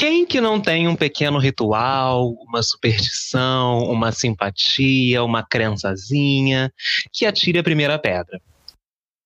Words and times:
Quem 0.00 0.24
que 0.24 0.40
não 0.40 0.58
tem 0.58 0.88
um 0.88 0.96
pequeno 0.96 1.38
ritual, 1.38 2.30
uma 2.48 2.62
superstição, 2.62 3.80
uma 3.80 4.10
simpatia, 4.10 5.22
uma 5.22 5.42
crençazinha 5.42 6.72
que 7.12 7.26
atire 7.26 7.58
a 7.58 7.62
primeira 7.62 7.98
pedra? 7.98 8.40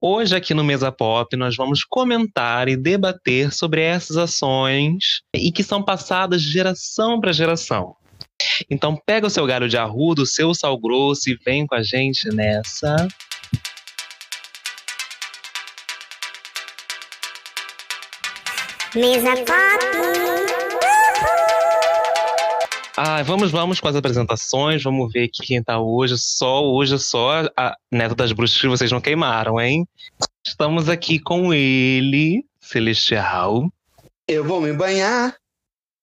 Hoje, 0.01 0.35
aqui 0.35 0.53
no 0.53 0.65
Mesa 0.65 0.91
Pop, 0.91 1.37
nós 1.37 1.55
vamos 1.55 1.85
comentar 1.85 2.69
e 2.69 2.77
debater 2.77 3.53
sobre 3.53 3.83
essas 3.83 4.17
ações 4.17 5.23
e 5.33 5.53
que 5.53 5.63
são 5.63 5.81
passadas 5.81 6.43
de 6.43 6.51
geração 6.51 7.21
para 7.21 7.33
geração. 7.33 7.95
Então, 8.69 9.01
pega 9.07 9.29
o 9.29 9.31
seu 9.31 9.47
galho 9.47 9.69
de 9.69 9.77
arrudo, 9.77 10.23
o 10.23 10.27
seu 10.27 10.53
sal 10.57 10.77
grosso 10.77 11.31
e 11.31 11.37
vem 11.37 11.69
com 11.69 11.77
a 11.77 11.85
gente 11.85 12.29
nessa. 12.35 12.97
Mesa 18.97 19.37
Pop! 19.37 20.34
Ah, 22.97 23.25
vamos, 23.25 23.51
vamos 23.51 23.81
com 23.81 23.89
as 23.89 23.97
apresentações. 23.97 24.83
Vamos 24.85 25.13
ver 25.13 25.25
aqui 25.25 25.45
quem 25.45 25.63
tá 25.63 25.81
hoje. 25.81 26.17
Só 26.17 26.65
hoje, 26.65 26.97
só 27.01 27.43
a 27.57 27.77
neta 27.91 28.15
das 28.15 28.31
bruxas 28.31 28.61
que 28.61 28.69
vocês 28.69 28.93
não 28.93 29.01
queimaram, 29.01 29.61
hein? 29.61 29.85
Estamos 30.47 30.89
aqui 30.89 31.19
com 31.19 31.53
ele, 31.53 32.47
Celestial. 32.61 33.69
Eu 34.29 34.45
vou 34.45 34.61
me 34.61 34.73
banhar 34.73 35.35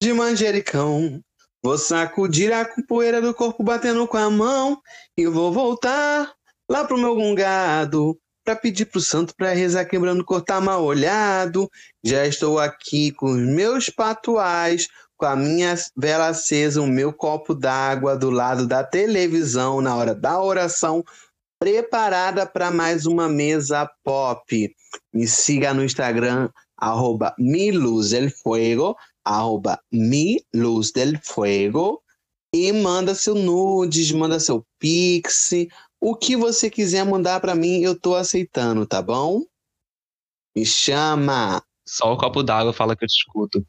de 0.04 0.12
manjericão. 0.12 1.22
Vou 1.64 1.78
sacudir 1.78 2.52
a 2.52 2.68
poeira 2.88 3.22
do 3.22 3.34
corpo 3.34 3.64
batendo 3.64 4.06
com 4.06 4.18
a 4.18 4.30
mão. 4.30 4.82
E 5.18 5.26
vou 5.28 5.50
voltar 5.50 6.34
lá 6.70 6.84
pro 6.84 6.98
meu 6.98 7.16
gungado. 7.16 8.20
Pra 8.44 8.56
pedir 8.56 8.86
pro 8.86 9.00
santo 9.00 9.34
pra 9.34 9.54
rezar 9.54 9.86
quebrando 9.86 10.26
cortar 10.26 10.60
mal 10.60 10.84
olhado. 10.84 11.70
Já 12.04 12.28
estou 12.28 12.60
aqui 12.60 13.12
com 13.12 13.28
os 13.28 13.38
meus 13.40 13.90
patuais 13.90 14.90
com 15.22 15.28
a 15.28 15.36
minha 15.36 15.76
vela 15.96 16.30
acesa, 16.30 16.82
o 16.82 16.88
meu 16.88 17.14
copo 17.14 17.54
d'água 17.54 18.18
do 18.18 18.32
lado 18.32 18.66
da 18.66 18.84
televisão 18.84 19.80
na 19.80 19.96
hora 19.96 20.16
da 20.16 20.42
oração, 20.42 21.04
preparada 21.60 22.44
para 22.44 22.72
mais 22.72 23.06
uma 23.06 23.30
mesa 23.30 23.88
pop. 24.04 24.76
Me 25.14 25.28
siga 25.28 25.76
no 25.76 25.84
Instagram, 25.84 26.50
arroba 26.76 27.36
miluzelfuego, 27.38 28.96
arroba 29.24 29.80
miluzdelfuego, 29.92 32.02
e 32.52 32.72
manda 32.72 33.14
seu 33.14 33.36
nudes, 33.36 34.12
manda 34.12 34.40
seu 34.40 34.66
pix, 34.80 35.52
o 36.00 36.16
que 36.16 36.36
você 36.36 36.68
quiser 36.68 37.06
mandar 37.06 37.40
para 37.40 37.54
mim, 37.54 37.82
eu 37.82 37.94
tô 37.94 38.16
aceitando, 38.16 38.88
tá 38.88 39.04
bom? 39.04 39.44
Me 40.56 40.66
chama! 40.66 41.62
Só 41.92 42.14
o 42.14 42.18
copo 42.18 42.42
d'água 42.42 42.72
fala 42.72 42.96
que 42.96 43.04
eu 43.04 43.08
te 43.08 43.18
escuto. 43.18 43.68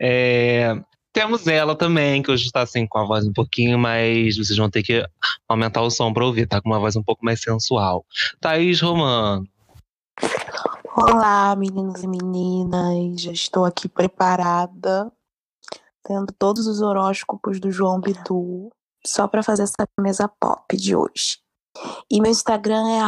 É, 0.00 0.72
temos 1.12 1.48
ela 1.48 1.74
também, 1.74 2.22
que 2.22 2.30
hoje 2.30 2.44
está 2.44 2.62
assim 2.62 2.86
com 2.86 3.00
a 3.00 3.04
voz 3.04 3.26
um 3.26 3.32
pouquinho 3.32 3.76
mais. 3.76 4.36
Vocês 4.36 4.56
vão 4.56 4.70
ter 4.70 4.84
que 4.84 5.04
aumentar 5.48 5.82
o 5.82 5.90
som 5.90 6.12
para 6.12 6.24
ouvir, 6.24 6.46
tá 6.46 6.60
com 6.60 6.68
uma 6.68 6.78
voz 6.78 6.94
um 6.94 7.02
pouco 7.02 7.24
mais 7.24 7.40
sensual. 7.40 8.06
Thaís 8.40 8.80
Romano. 8.80 9.44
Olá, 10.94 11.56
meninos 11.56 12.04
e 12.04 12.06
meninas. 12.06 13.20
Já 13.20 13.32
estou 13.32 13.64
aqui 13.64 13.88
preparada, 13.88 15.10
tendo 16.04 16.32
todos 16.38 16.68
os 16.68 16.80
horóscopos 16.80 17.58
do 17.58 17.72
João 17.72 18.00
Bidu, 18.00 18.70
só 19.04 19.26
para 19.26 19.42
fazer 19.42 19.64
essa 19.64 19.88
mesa 20.00 20.28
pop 20.40 20.76
de 20.76 20.94
hoje. 20.94 21.38
E 22.10 22.20
meu 22.20 22.30
Instagram 22.30 22.88
é 22.88 23.00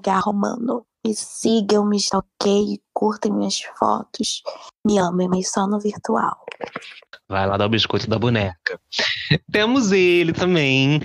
thromano. 0.00 0.84
Me 1.06 1.14
sigam, 1.14 1.86
me 1.86 1.96
stalkeiem, 1.96 2.80
curtem 2.92 3.32
minhas 3.32 3.60
fotos. 3.78 4.42
Me 4.84 4.98
amem, 4.98 5.28
mas 5.28 5.50
só 5.50 5.66
no 5.66 5.78
virtual. 5.78 6.44
Vai 7.28 7.46
lá 7.46 7.56
dar 7.56 7.66
o 7.66 7.70
biscoito 7.70 8.08
da 8.08 8.18
boneca. 8.18 8.80
Temos 9.52 9.92
ele 9.92 10.32
também, 10.32 11.00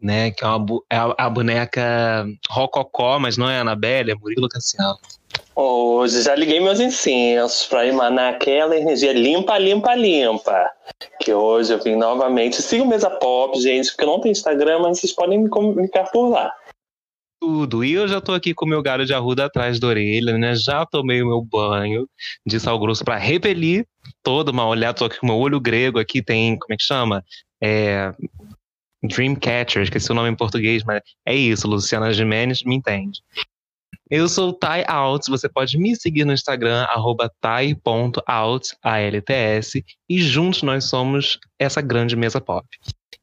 né? 0.00 0.30
Que 0.30 0.44
é, 0.44 0.48
uma, 0.48 0.66
é 0.90 0.96
a, 0.96 1.14
a, 1.18 1.30
boneca 1.30 2.26
Rococó, 2.48 3.18
mas 3.18 3.36
não 3.36 3.48
é 3.48 3.58
a 3.58 3.62
Anabelle, 3.62 4.12
é 4.12 4.14
Murilo 4.14 4.48
Cassiano. 4.48 4.98
Hoje 5.56 6.22
já 6.22 6.34
liguei 6.34 6.58
meus 6.60 6.80
incensos 6.80 7.66
para 7.66 7.86
emanar 7.86 8.34
aquela 8.34 8.76
energia 8.76 9.12
limpa, 9.12 9.56
limpa, 9.56 9.94
limpa. 9.94 10.70
Que 11.20 11.32
hoje 11.32 11.72
eu 11.72 11.82
vim 11.82 11.94
novamente. 11.94 12.60
Siga 12.60 12.82
o 12.82 12.86
Mesa 12.86 13.08
Pop, 13.08 13.58
gente, 13.60 13.90
porque 13.90 14.04
não 14.04 14.20
tenho 14.20 14.32
Instagram, 14.32 14.80
mas 14.80 14.98
vocês 14.98 15.12
podem 15.12 15.38
me 15.38 15.48
comunicar 15.48 16.10
por 16.10 16.28
lá 16.28 16.52
tudo. 17.44 17.84
E 17.84 17.92
eu 17.92 18.08
já 18.08 18.22
tô 18.22 18.32
aqui 18.32 18.54
com 18.54 18.64
meu 18.64 18.82
galho 18.82 19.04
de 19.04 19.12
arruda 19.12 19.44
atrás 19.44 19.78
da 19.78 19.86
orelha, 19.86 20.38
né? 20.38 20.54
Já 20.54 20.86
tomei 20.86 21.22
o 21.22 21.26
meu 21.26 21.42
banho 21.42 22.08
de 22.46 22.58
sal 22.58 22.78
grosso 22.78 23.04
para 23.04 23.18
repelir 23.18 23.86
toda 24.22 24.50
uma 24.50 24.66
olhada. 24.66 24.94
Tô 24.94 25.04
aqui 25.04 25.18
com 25.18 25.26
meu 25.26 25.36
olho 25.36 25.60
grego 25.60 25.98
aqui, 25.98 26.22
tem, 26.22 26.58
como 26.58 26.72
é 26.72 26.76
que 26.76 26.82
chama? 26.82 27.22
É, 27.62 28.14
Dreamcatcher, 29.02 29.82
esqueci 29.82 30.10
o 30.10 30.14
nome 30.14 30.30
em 30.30 30.34
português, 30.34 30.82
mas 30.84 31.02
é 31.26 31.34
isso, 31.34 31.68
Luciana 31.68 32.14
Gimenez 32.14 32.62
me 32.62 32.74
entende. 32.74 33.20
Eu 34.10 34.28
sou 34.28 34.52
Ty 34.52 34.84
Alts, 34.86 35.28
você 35.28 35.48
pode 35.48 35.78
me 35.78 35.96
seguir 35.96 36.24
no 36.24 36.32
Instagram, 36.32 36.84
arroba 36.90 37.30
A-L-T-S, 38.82 39.84
e 40.08 40.20
juntos 40.20 40.62
nós 40.62 40.84
somos 40.84 41.38
essa 41.58 41.80
grande 41.80 42.14
mesa 42.14 42.40
pop 42.40 42.68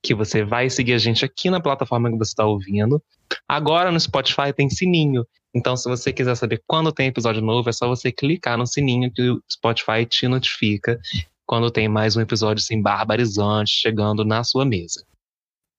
que 0.02 0.16
você 0.16 0.44
vai 0.44 0.70
seguir 0.70 0.94
a 0.94 0.98
gente 0.98 1.24
aqui 1.24 1.50
na 1.50 1.60
plataforma 1.60 2.10
que 2.10 2.18
você 2.18 2.32
está 2.32 2.46
ouvindo. 2.46 3.02
Agora 3.48 3.92
no 3.92 4.00
Spotify 4.00 4.52
tem 4.56 4.70
sininho. 4.70 5.26
Então, 5.54 5.76
se 5.78 5.88
você 5.88 6.12
quiser 6.12 6.36
saber 6.36 6.62
quando 6.66 6.92
tem 6.92 7.08
episódio 7.08 7.42
novo, 7.42 7.70
é 7.70 7.74
só 7.74 7.88
você 7.88 8.12
clicar 8.12 8.58
no 8.58 8.66
sininho 8.66 9.12
que 9.14 9.22
o 9.30 9.44
Spotify 9.52 10.06
te 10.06 10.28
notifica 10.28 11.00
quando 11.46 11.70
tem 11.70 11.88
mais 11.88 12.16
um 12.16 12.22
episódio 12.22 12.64
assim, 12.64 12.82
barbarizante 12.82 13.72
chegando 13.74 14.24
na 14.24 14.44
sua 14.44 14.66
mesa. 14.66 15.06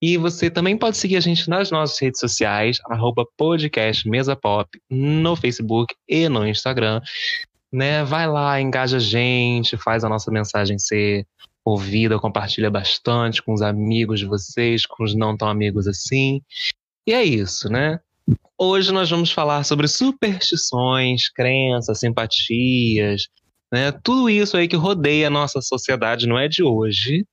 E 0.03 0.17
você 0.17 0.51
também 0.51 0.77
pode 0.77 0.97
seguir 0.97 1.17
a 1.17 1.21
gente 1.21 1.49
nas 1.49 1.71
nossas 1.71 1.97
redes 2.01 2.19
sociais, 2.19 2.79
arroba 2.91 3.25
no 4.91 5.37
Facebook 5.37 5.95
e 6.09 6.29
no 6.29 6.45
Instagram. 6.45 7.01
Né? 7.73 8.03
Vai 8.03 8.27
lá, 8.27 8.61
engaja 8.61 8.97
a 8.97 9.01
gente, 9.01 9.77
faz 9.77 10.03
a 10.03 10.09
nossa 10.09 10.29
mensagem 10.33 10.77
ser 10.77 11.25
ouvida, 11.65 12.19
compartilha 12.19 12.69
bastante 12.69 13.41
com 13.41 13.55
os 13.55 13.63
amigos 13.63 14.19
de 14.19 14.27
vocês, 14.27 14.85
com 14.85 15.05
os 15.05 15.15
não 15.15 15.37
tão 15.37 15.49
amigos 15.49 15.87
assim. 15.87 16.43
E 17.07 17.13
é 17.13 17.23
isso, 17.23 17.69
né? 17.69 18.01
Hoje 18.59 18.93
nós 18.93 19.09
vamos 19.09 19.31
falar 19.31 19.63
sobre 19.63 19.87
superstições, 19.87 21.29
crenças, 21.29 22.01
simpatias, 22.01 23.29
né? 23.73 23.91
Tudo 23.91 24.29
isso 24.29 24.57
aí 24.57 24.69
que 24.69 24.77
rodeia 24.77 25.29
a 25.29 25.31
nossa 25.31 25.63
sociedade 25.63 26.27
não 26.27 26.39
é 26.39 26.47
de 26.47 26.63
hoje, 26.63 27.27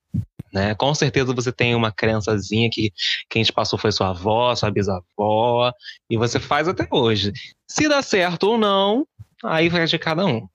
né? 0.50 0.74
Com 0.74 0.94
certeza 0.94 1.34
você 1.34 1.52
tem 1.52 1.74
uma 1.74 1.92
crençazinha 1.92 2.70
que 2.70 2.90
quem 3.28 3.44
te 3.44 3.52
passou 3.52 3.78
foi 3.78 3.92
sua 3.92 4.08
avó, 4.08 4.54
sua 4.54 4.70
bisavó, 4.70 5.70
e 6.08 6.16
você 6.16 6.40
faz 6.40 6.66
até 6.66 6.88
hoje. 6.90 7.32
Se 7.68 7.86
dá 7.86 8.00
certo 8.00 8.44
ou 8.44 8.58
não, 8.58 9.06
aí 9.44 9.68
vai 9.68 9.86
de 9.86 9.98
cada 9.98 10.24
um. 10.24 10.48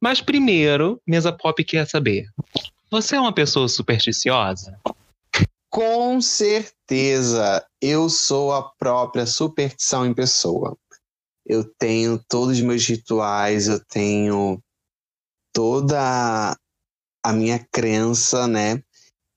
Mas 0.00 0.22
primeiro, 0.22 1.00
Mesa 1.06 1.30
Pop 1.30 1.62
quer 1.62 1.86
saber: 1.86 2.24
você 2.90 3.16
é 3.16 3.20
uma 3.20 3.34
pessoa 3.34 3.68
supersticiosa? 3.68 4.78
Com 5.68 6.20
certeza, 6.20 7.64
eu 7.80 8.08
sou 8.08 8.52
a 8.52 8.62
própria 8.62 9.24
superstição 9.24 10.04
em 10.04 10.14
pessoa. 10.14 10.76
Eu 11.46 11.64
tenho 11.78 12.20
todos 12.28 12.56
os 12.56 12.60
meus 12.60 12.84
rituais, 12.84 13.68
eu 13.68 13.78
tenho 13.84 14.60
toda 15.52 16.56
a 17.22 17.32
minha 17.32 17.58
crença, 17.72 18.46
né? 18.46 18.82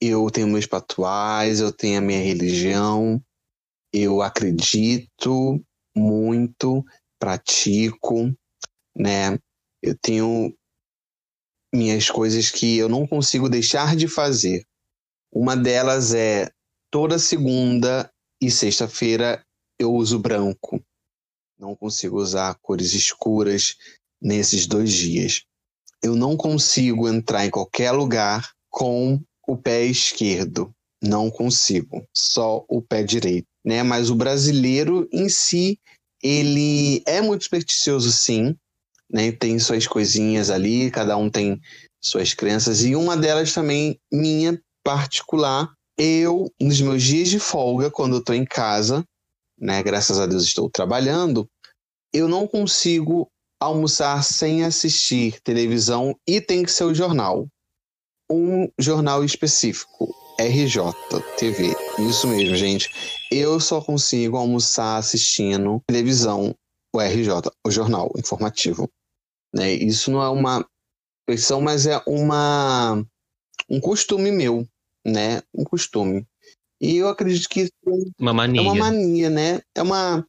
Eu 0.01 0.29
tenho 0.29 0.47
meus 0.47 0.65
patuais, 0.65 1.59
eu 1.59 1.71
tenho 1.71 1.99
a 1.99 2.01
minha 2.01 2.21
religião, 2.21 3.23
eu 3.91 4.21
acredito 4.21 5.63
muito, 5.95 6.83
pratico, 7.19 8.35
né? 8.95 9.39
Eu 9.81 9.97
tenho 9.97 10.53
minhas 11.73 12.09
coisas 12.09 12.49
que 12.49 12.77
eu 12.77 12.89
não 12.89 13.07
consigo 13.07 13.49
deixar 13.49 13.95
de 13.95 14.07
fazer. 14.07 14.65
Uma 15.31 15.55
delas 15.55 16.13
é 16.13 16.51
toda 16.91 17.17
segunda 17.17 18.11
e 18.41 18.51
sexta-feira 18.51 19.43
eu 19.79 19.93
uso 19.93 20.19
branco. 20.19 20.83
Não 21.57 21.75
consigo 21.75 22.17
usar 22.17 22.55
cores 22.61 22.93
escuras 22.93 23.75
nesses 24.21 24.67
dois 24.67 24.91
dias. 24.91 25.45
Eu 26.03 26.15
não 26.15 26.35
consigo 26.35 27.07
entrar 27.07 27.45
em 27.45 27.49
qualquer 27.49 27.91
lugar 27.91 28.51
com 28.69 29.21
o 29.47 29.55
pé 29.55 29.85
esquerdo. 29.85 30.71
Não 31.01 31.31
consigo, 31.31 32.05
só 32.15 32.63
o 32.69 32.81
pé 32.81 33.03
direito, 33.03 33.47
né? 33.65 33.83
Mas 33.83 34.09
o 34.09 34.15
brasileiro 34.15 35.07
em 35.11 35.27
si, 35.27 35.79
ele 36.21 37.01
é 37.05 37.21
muito 37.21 37.43
supersticioso 37.43 38.11
sim, 38.11 38.55
né? 39.11 39.31
Tem 39.31 39.59
suas 39.59 39.87
coisinhas 39.87 40.49
ali, 40.49 40.91
cada 40.91 41.17
um 41.17 41.29
tem 41.29 41.59
suas 42.01 42.33
crenças, 42.33 42.83
e 42.83 42.95
uma 42.95 43.15
delas 43.15 43.53
também, 43.53 43.97
minha 44.11 44.61
particular, 44.83 45.73
eu, 45.97 46.51
nos 46.59 46.81
meus 46.81 47.01
dias 47.01 47.29
de 47.29 47.39
folga, 47.39 47.89
quando 47.89 48.15
eu 48.15 48.19
estou 48.19 48.35
em 48.35 48.45
casa, 48.45 49.05
né, 49.57 49.81
graças 49.81 50.19
a 50.19 50.25
Deus 50.25 50.43
estou 50.43 50.69
trabalhando, 50.69 51.47
eu 52.11 52.27
não 52.27 52.47
consigo 52.47 53.29
almoçar 53.63 54.23
sem 54.23 54.63
assistir 54.63 55.39
televisão 55.41 56.17
e 56.27 56.41
tem 56.41 56.63
que 56.63 56.71
ser 56.71 56.83
o 56.83 56.93
jornal. 56.93 57.47
Um 58.31 58.69
jornal 58.79 59.23
específico, 59.23 60.13
RJ 60.39 60.81
TV. 61.37 61.75
Isso 61.99 62.27
mesmo, 62.27 62.55
gente. 62.55 62.89
Eu 63.31 63.59
só 63.59 63.81
consigo 63.81 64.37
almoçar 64.37 64.97
assistindo 64.97 65.81
televisão, 65.87 66.55
o 66.93 66.99
RJ, 66.99 67.51
o 67.65 67.71
jornal 67.71 68.11
informativo. 68.17 68.89
Né? 69.53 69.73
Isso 69.73 70.11
não 70.11 70.21
é 70.21 70.29
uma 70.29 70.65
questão, 71.27 71.61
mas 71.61 71.85
é 71.85 72.01
uma 72.07 73.03
um 73.69 73.79
costume 73.79 74.31
meu, 74.31 74.67
né? 75.05 75.41
Um 75.53 75.63
costume. 75.63 76.25
E 76.81 76.97
eu 76.97 77.07
acredito 77.07 77.47
que 77.47 77.69
uma 78.19 78.33
mania. 78.33 78.61
é 78.61 78.63
uma 78.63 78.75
mania, 78.75 79.29
né? 79.29 79.61
É 79.75 79.81
uma 79.81 80.25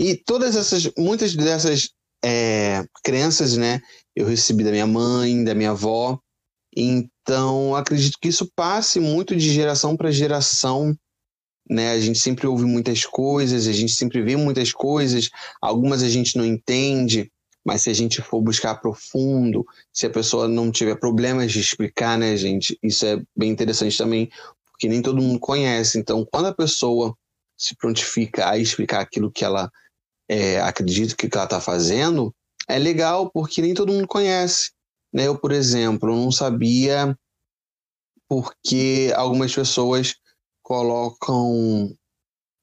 e 0.00 0.16
todas 0.16 0.56
essas, 0.56 0.90
muitas 0.96 1.36
dessas 1.36 1.90
é, 2.24 2.84
crenças, 3.02 3.56
né? 3.56 3.80
Eu 4.14 4.26
recebi 4.26 4.64
da 4.64 4.70
minha 4.70 4.86
mãe, 4.86 5.42
da 5.44 5.54
minha 5.54 5.70
avó. 5.70 6.18
Então, 6.76 7.74
acredito 7.74 8.18
que 8.20 8.28
isso 8.28 8.50
passe 8.54 9.00
muito 9.00 9.34
de 9.34 9.50
geração 9.50 9.96
para 9.96 10.10
geração. 10.10 10.94
Né? 11.68 11.92
A 11.92 12.00
gente 12.00 12.18
sempre 12.18 12.46
ouve 12.46 12.64
muitas 12.64 13.04
coisas, 13.04 13.66
a 13.66 13.72
gente 13.72 13.92
sempre 13.92 14.22
vê 14.22 14.36
muitas 14.36 14.72
coisas, 14.72 15.30
algumas 15.62 16.02
a 16.02 16.08
gente 16.08 16.36
não 16.36 16.44
entende, 16.44 17.30
mas 17.64 17.82
se 17.82 17.90
a 17.90 17.92
gente 17.92 18.20
for 18.20 18.40
buscar 18.40 18.76
profundo, 18.76 19.64
se 19.92 20.06
a 20.06 20.10
pessoa 20.10 20.48
não 20.48 20.72
tiver 20.72 20.96
problemas 20.96 21.52
de 21.52 21.60
explicar, 21.60 22.18
né, 22.18 22.36
gente? 22.36 22.76
Isso 22.82 23.06
é 23.06 23.22
bem 23.36 23.50
interessante 23.50 23.96
também, 23.96 24.28
porque 24.66 24.88
nem 24.88 25.00
todo 25.00 25.22
mundo 25.22 25.38
conhece. 25.38 25.98
Então, 25.98 26.26
quando 26.30 26.46
a 26.46 26.54
pessoa 26.54 27.14
se 27.56 27.76
prontifica 27.76 28.48
a 28.48 28.58
explicar 28.58 29.00
aquilo 29.00 29.30
que 29.30 29.44
ela 29.44 29.70
é, 30.30 30.60
acredita 30.60 31.16
que 31.16 31.28
ela 31.32 31.42
está 31.42 31.60
fazendo, 31.60 32.32
é 32.68 32.78
legal 32.78 33.28
porque 33.32 33.60
nem 33.60 33.74
todo 33.74 33.92
mundo 33.92 34.06
conhece. 34.06 34.70
Né? 35.12 35.26
Eu, 35.26 35.36
por 35.36 35.50
exemplo, 35.50 36.14
não 36.14 36.30
sabia 36.30 37.18
porque 38.28 39.12
algumas 39.16 39.52
pessoas 39.52 40.14
colocam 40.62 41.92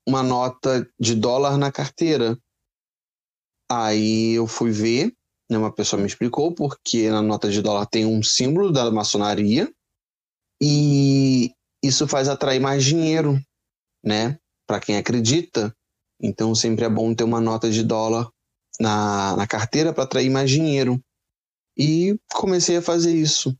uma 0.07 0.23
nota 0.23 0.89
de 0.97 1.13
dólar 1.13 1.57
na 1.57 1.69
carteira. 1.69 2.39
Aí 3.69 4.35
eu 4.35 4.47
fui 4.47 4.71
ver, 4.71 5.13
né, 5.51 5.57
uma 5.57 5.73
pessoa 5.73 6.01
me 6.01 6.07
explicou 6.07 6.55
porque 6.55 7.09
na 7.09 7.21
nota 7.21 7.51
de 7.51 7.61
dólar 7.61 7.85
tem 7.85 8.05
um 8.05 8.23
símbolo 8.23 8.71
da 8.71 8.89
maçonaria 8.89 9.69
e 10.61 11.51
isso 11.83 12.07
faz 12.07 12.29
atrair 12.29 12.61
mais 12.61 12.85
dinheiro, 12.85 13.37
né? 14.01 14.39
Para 14.65 14.79
quem 14.79 14.95
acredita. 14.95 15.75
Então 16.21 16.55
sempre 16.55 16.85
é 16.85 16.89
bom 16.89 17.13
ter 17.13 17.23
uma 17.23 17.41
nota 17.41 17.69
de 17.69 17.83
dólar 17.83 18.27
na, 18.79 19.35
na 19.35 19.47
carteira 19.47 19.93
para 19.93 20.03
atrair 20.03 20.29
mais 20.29 20.49
dinheiro. 20.49 20.99
E 21.77 22.17
comecei 22.33 22.77
a 22.77 22.81
fazer 22.81 23.13
isso. 23.13 23.55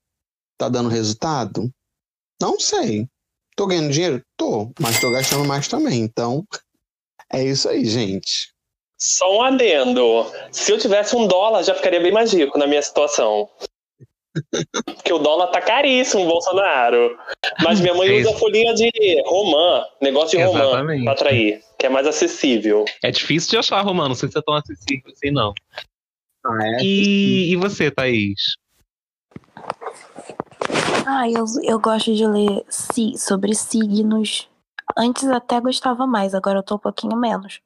Tá 0.57 0.67
dando 0.69 0.89
resultado? 0.89 1.71
Não 2.41 2.59
sei. 2.59 3.07
Tô 3.55 3.67
ganhando 3.67 3.91
dinheiro? 3.91 4.21
Tô, 4.35 4.71
mas 4.79 4.99
tô 4.99 5.11
gastando 5.11 5.45
mais 5.45 5.67
também. 5.67 6.01
Então, 6.01 6.45
é 7.31 7.43
isso 7.43 7.69
aí, 7.69 7.85
gente. 7.85 8.53
Só 8.99 9.37
um 9.37 9.41
adendo. 9.43 10.25
Se 10.51 10.71
eu 10.71 10.79
tivesse 10.79 11.15
um 11.15 11.27
dólar, 11.27 11.63
já 11.63 11.75
ficaria 11.75 11.99
bem 11.99 12.11
mais 12.11 12.33
rico 12.33 12.57
na 12.57 12.65
minha 12.65 12.81
situação. 12.81 13.47
Porque 14.85 15.13
o 15.13 15.19
dólar 15.19 15.47
tá 15.47 15.61
caríssimo, 15.61 16.25
Bolsonaro. 16.25 17.17
Mas 17.63 17.79
minha 17.79 17.93
mãe 17.93 18.09
é 18.09 18.21
usa 18.21 18.33
folhinha 18.37 18.73
de 18.73 18.89
romã, 19.25 19.85
negócio 20.01 20.37
de 20.37 20.43
romã, 20.43 20.85
pra 21.03 21.11
atrair, 21.13 21.61
que 21.77 21.85
é 21.85 21.89
mais 21.89 22.07
acessível. 22.07 22.85
É 23.03 23.11
difícil 23.11 23.51
de 23.51 23.57
achar 23.57 23.81
romã, 23.81 24.07
não 24.07 24.15
sei 24.15 24.29
se 24.29 24.37
é 24.37 24.41
tão 24.41 24.55
acessível 24.55 25.11
assim, 25.11 25.31
não. 25.31 25.53
Ah, 26.45 26.57
é? 26.61 26.83
E, 26.83 27.51
e 27.51 27.55
você, 27.55 27.91
Thaís? 27.91 28.55
Ah, 31.05 31.29
eu, 31.29 31.45
eu 31.63 31.79
gosto 31.79 32.13
de 32.13 32.25
ler 32.25 32.65
si, 32.69 33.17
sobre 33.17 33.55
signos. 33.55 34.49
Antes 34.97 35.27
até 35.29 35.59
gostava 35.59 36.05
mais, 36.05 36.33
agora 36.33 36.59
eu 36.59 36.63
tô 36.63 36.75
um 36.75 36.79
pouquinho 36.79 37.15
menos. 37.17 37.59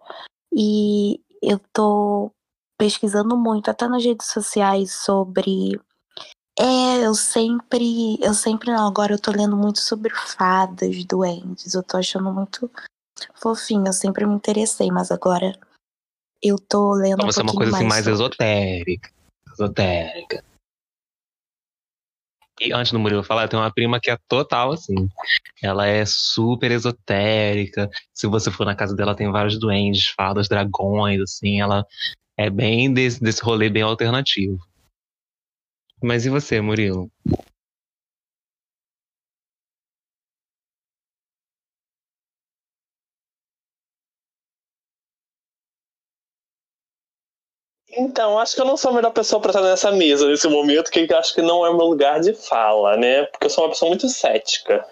E 0.54 1.20
eu 1.42 1.60
tô 1.74 2.32
pesquisando 2.78 3.38
muito, 3.38 3.70
até 3.70 3.88
nas 3.88 4.04
redes 4.04 4.28
sociais, 4.28 4.92
sobre 4.92 5.80
é, 6.60 7.06
eu 7.06 7.14
sempre, 7.14 8.18
eu 8.22 8.34
sempre 8.34 8.72
não, 8.72 8.88
agora 8.88 9.14
eu 9.14 9.20
tô 9.20 9.32
lendo 9.32 9.56
muito 9.56 9.80
sobre 9.80 10.14
fadas, 10.14 11.06
duendes, 11.06 11.74
eu 11.74 11.84
tô 11.84 11.98
achando 11.98 12.32
muito 12.32 12.70
fofinho, 13.36 13.88
eu 13.88 13.94
sempre 13.94 14.26
me 14.26 14.36
interessei, 14.36 14.90
mas 14.92 15.12
agora 15.12 15.58
eu 16.42 16.58
tô 16.58 16.94
lendo 16.94 17.14
Então 17.14 17.28
um 17.28 17.32
você 17.32 17.40
é 17.40 17.44
uma 17.44 17.54
coisa 17.54 17.76
assim 17.76 17.88
mais 17.88 18.08
esotérica. 18.08 19.12
Esotérica. 19.54 20.44
E 22.60 22.72
antes 22.74 22.92
do 22.92 23.00
Murilo 23.00 23.24
falar, 23.24 23.48
tem 23.48 23.60
uma 23.60 23.74
prima 23.74 24.00
que 24.00 24.12
é 24.12 24.18
total 24.28 24.74
assim. 24.74 25.10
Ela 25.64 25.88
é 25.88 26.04
super 26.06 26.70
esotérica. 26.70 27.90
Se 28.14 28.28
você 28.28 28.52
for 28.52 28.66
na 28.66 28.76
casa 28.76 28.96
dela, 28.96 29.16
tem 29.16 29.32
vários 29.32 29.58
duendes, 29.60 30.10
fadas, 30.10 30.48
dragões, 30.48 31.20
assim. 31.22 31.60
Ela 31.60 31.84
é 32.38 32.52
bem 32.52 32.94
desse, 32.94 33.20
desse 33.20 33.42
rolê 33.42 33.68
bem 33.68 33.82
alternativo. 33.82 34.60
Mas 36.02 36.26
e 36.26 36.30
você, 36.30 36.60
Murilo? 36.60 37.10
Então, 47.94 48.40
acho 48.40 48.56
que 48.56 48.62
eu 48.62 48.66
não 48.66 48.78
sou 48.78 48.92
a 48.92 48.94
melhor 48.94 49.12
pessoa 49.12 49.42
pra 49.42 49.52
estar 49.52 49.62
nessa 49.62 49.92
mesa 49.92 50.28
nesse 50.28 50.48
momento, 50.48 50.90
que 50.90 51.14
acho 51.14 51.34
que 51.36 51.42
não 51.42 51.66
é 51.66 51.70
meu 51.70 51.88
lugar 51.88 52.22
de 52.22 52.34
fala, 52.34 52.96
né? 52.98 53.24
Porque 53.26 53.46
eu 53.48 53.50
sou 53.50 53.66
uma 53.66 53.70
pessoa 53.72 53.90
muito 53.90 54.08
cética 54.08 54.86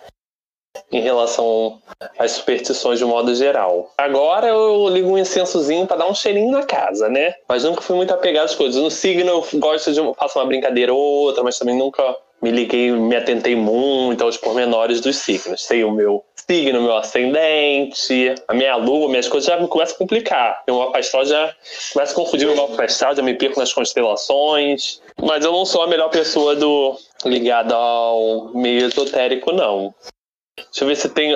em 0.92 1.02
relação 1.02 1.80
às 2.18 2.32
superstições 2.32 3.00
de 3.00 3.06
modo 3.06 3.34
geral. 3.36 3.92
Agora 3.98 4.48
eu 4.48 4.88
ligo 4.90 5.10
um 5.10 5.18
incensozinho 5.18 5.86
pra 5.86 5.98
dar 5.98 6.08
um 6.08 6.16
cheirinho 6.16 6.52
na 6.52 6.64
casa, 6.64 7.10
né? 7.10 7.36
Mas 7.48 7.64
nunca 7.64 7.82
fui 7.82 7.96
muito 7.96 8.14
apegado 8.14 8.46
às 8.46 8.56
coisas. 8.56 8.82
No 8.82 8.90
signo 8.90 9.30
eu 9.30 9.60
gosto 9.60 9.92
de 9.92 10.02
faço 10.16 10.40
uma 10.40 10.46
brincadeira 10.46 10.94
ou 10.94 11.00
outra, 11.00 11.44
mas 11.44 11.58
também 11.58 11.78
nunca 11.78 12.16
me 12.42 12.52
liguei, 12.52 12.92
me 12.92 13.16
atentei 13.16 13.56
muito 13.56 14.24
aos 14.24 14.38
pormenores 14.38 15.02
dos 15.02 15.18
signos. 15.18 15.64
Sei 15.64 15.84
o 15.84 15.92
meu 15.92 16.24
signo, 16.50 16.82
meu 16.82 16.98
ascendente, 16.98 18.34
a 18.48 18.54
minha 18.54 18.76
lua, 18.76 19.10
minhas 19.10 19.28
coisas 19.28 19.48
já 19.48 19.68
começam 19.68 19.96
a 19.96 19.98
complicar. 20.00 20.64
Meu 20.68 20.80
mapa 20.80 20.98
astral 20.98 21.26
já 21.26 21.54
começa 21.94 22.12
a 22.12 22.16
confundir 22.16 22.48
meu 22.48 22.56
mapa 22.56 22.88
já 22.88 23.22
me 23.22 23.36
perco 23.36 23.60
nas 23.60 23.72
constelações. 23.72 25.02
Mas 25.22 25.46
eu 25.46 25.52
não 25.52 25.66
sou 25.66 25.84
a 25.84 25.88
melhor 25.88 26.10
pessoa 26.10 26.56
do 26.56 26.98
ligada 27.26 27.76
ao 27.76 28.52
meio 28.56 28.88
esotérico, 28.88 29.52
não. 29.52 29.94
Deixa 30.66 30.84
eu 30.84 30.88
ver 30.88 30.96
se 30.96 31.10
tem, 31.10 31.36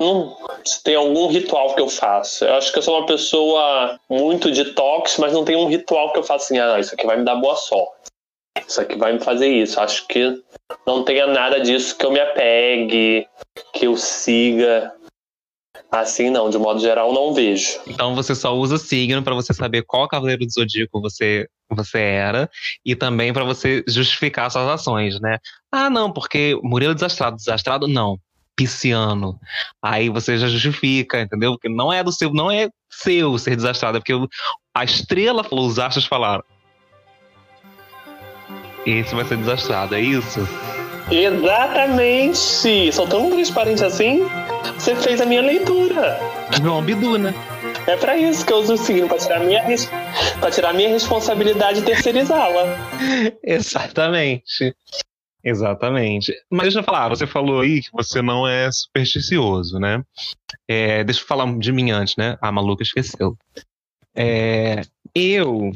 hum, 0.00 0.34
se 0.64 0.82
tem 0.82 0.94
algum 0.94 1.28
ritual 1.28 1.74
que 1.74 1.80
eu 1.80 1.88
faço. 1.88 2.44
Eu 2.44 2.54
acho 2.54 2.72
que 2.72 2.78
eu 2.78 2.82
sou 2.82 2.98
uma 2.98 3.06
pessoa 3.06 3.98
muito 4.08 4.50
detox, 4.50 5.16
mas 5.18 5.32
não 5.32 5.44
tem 5.44 5.56
um 5.56 5.66
ritual 5.66 6.12
que 6.12 6.18
eu 6.18 6.24
faço 6.24 6.46
assim, 6.46 6.58
ah, 6.58 6.78
isso 6.78 6.94
aqui 6.94 7.06
vai 7.06 7.16
me 7.16 7.24
dar 7.24 7.36
boa 7.36 7.56
sorte. 7.56 8.08
Isso 8.66 8.80
aqui 8.80 8.96
vai 8.96 9.12
me 9.12 9.20
fazer 9.20 9.48
isso. 9.48 9.80
Acho 9.80 10.06
que 10.06 10.42
não 10.86 11.04
tenha 11.04 11.26
nada 11.26 11.60
disso 11.60 11.96
que 11.96 12.04
eu 12.04 12.10
me 12.10 12.20
apegue, 12.20 13.26
que 13.72 13.86
eu 13.86 13.96
siga. 13.96 14.94
Assim 15.90 16.28
não, 16.28 16.50
de 16.50 16.58
modo 16.58 16.80
geral 16.80 17.12
não 17.14 17.32
vejo. 17.32 17.80
Então 17.86 18.14
você 18.14 18.34
só 18.34 18.54
usa 18.54 18.76
signo 18.76 19.22
pra 19.22 19.34
você 19.34 19.54
saber 19.54 19.84
qual 19.86 20.06
cavaleiro 20.06 20.44
do 20.44 20.52
zodíaco 20.52 21.00
você 21.00 21.48
você 21.70 21.98
era 21.98 22.50
e 22.84 22.96
também 22.96 23.32
pra 23.32 23.44
você 23.44 23.84
justificar 23.86 24.50
suas 24.50 24.68
ações, 24.68 25.20
né? 25.20 25.38
Ah, 25.70 25.88
não, 25.88 26.12
porque 26.12 26.58
Murilo 26.62 26.92
é 26.92 26.94
desastrado, 26.94 27.36
desastrado 27.36 27.86
não. 27.86 28.18
Pisciano. 28.58 29.38
Aí 29.80 30.08
você 30.08 30.36
já 30.36 30.48
justifica, 30.48 31.20
entendeu? 31.20 31.52
Porque 31.52 31.68
não 31.68 31.92
é 31.92 32.02
do 32.02 32.10
seu, 32.10 32.32
não 32.34 32.50
é 32.50 32.68
seu 32.90 33.38
ser 33.38 33.54
desastrado, 33.54 33.98
é 33.98 34.00
porque 34.00 34.28
a 34.74 34.84
estrela 34.84 35.44
falou, 35.44 35.68
os 35.68 35.78
astros 35.78 36.06
falaram. 36.06 36.42
Esse 38.84 39.14
vai 39.14 39.24
ser 39.24 39.36
desastrado, 39.36 39.94
é 39.94 40.00
isso? 40.00 40.40
Exatamente! 41.08 42.92
Sou 42.92 43.06
tão 43.06 43.30
transparente 43.30 43.84
assim, 43.84 44.26
você 44.76 44.96
fez 44.96 45.20
a 45.20 45.26
minha 45.26 45.40
leitura. 45.40 46.18
João 46.60 46.82
Bidu, 46.82 47.16
né? 47.16 47.32
É 47.86 47.96
pra 47.96 48.16
isso 48.16 48.44
que 48.44 48.52
eu 48.52 48.58
uso 48.58 48.74
o 48.74 48.76
signo, 48.76 49.08
pra 49.08 49.18
tirar 49.18 49.40
minha, 49.40 49.62
pra 50.40 50.50
tirar 50.50 50.74
minha 50.74 50.88
responsabilidade 50.88 51.78
e 51.78 51.82
terceirizá-la. 51.82 52.76
Exatamente. 53.44 54.74
Exatamente. 55.48 56.34
Mas 56.50 56.64
deixa 56.64 56.80
eu 56.80 56.84
falar, 56.84 57.08
você 57.08 57.26
falou 57.26 57.60
aí 57.60 57.80
que 57.82 57.90
você 57.90 58.20
não 58.20 58.46
é 58.46 58.70
supersticioso, 58.70 59.78
né? 59.78 60.04
É, 60.68 61.02
deixa 61.04 61.22
eu 61.22 61.26
falar 61.26 61.58
de 61.58 61.72
mim 61.72 61.90
antes, 61.90 62.16
né? 62.16 62.36
A 62.42 62.52
maluca 62.52 62.82
esqueceu. 62.82 63.36
É, 64.14 64.82
eu. 65.14 65.72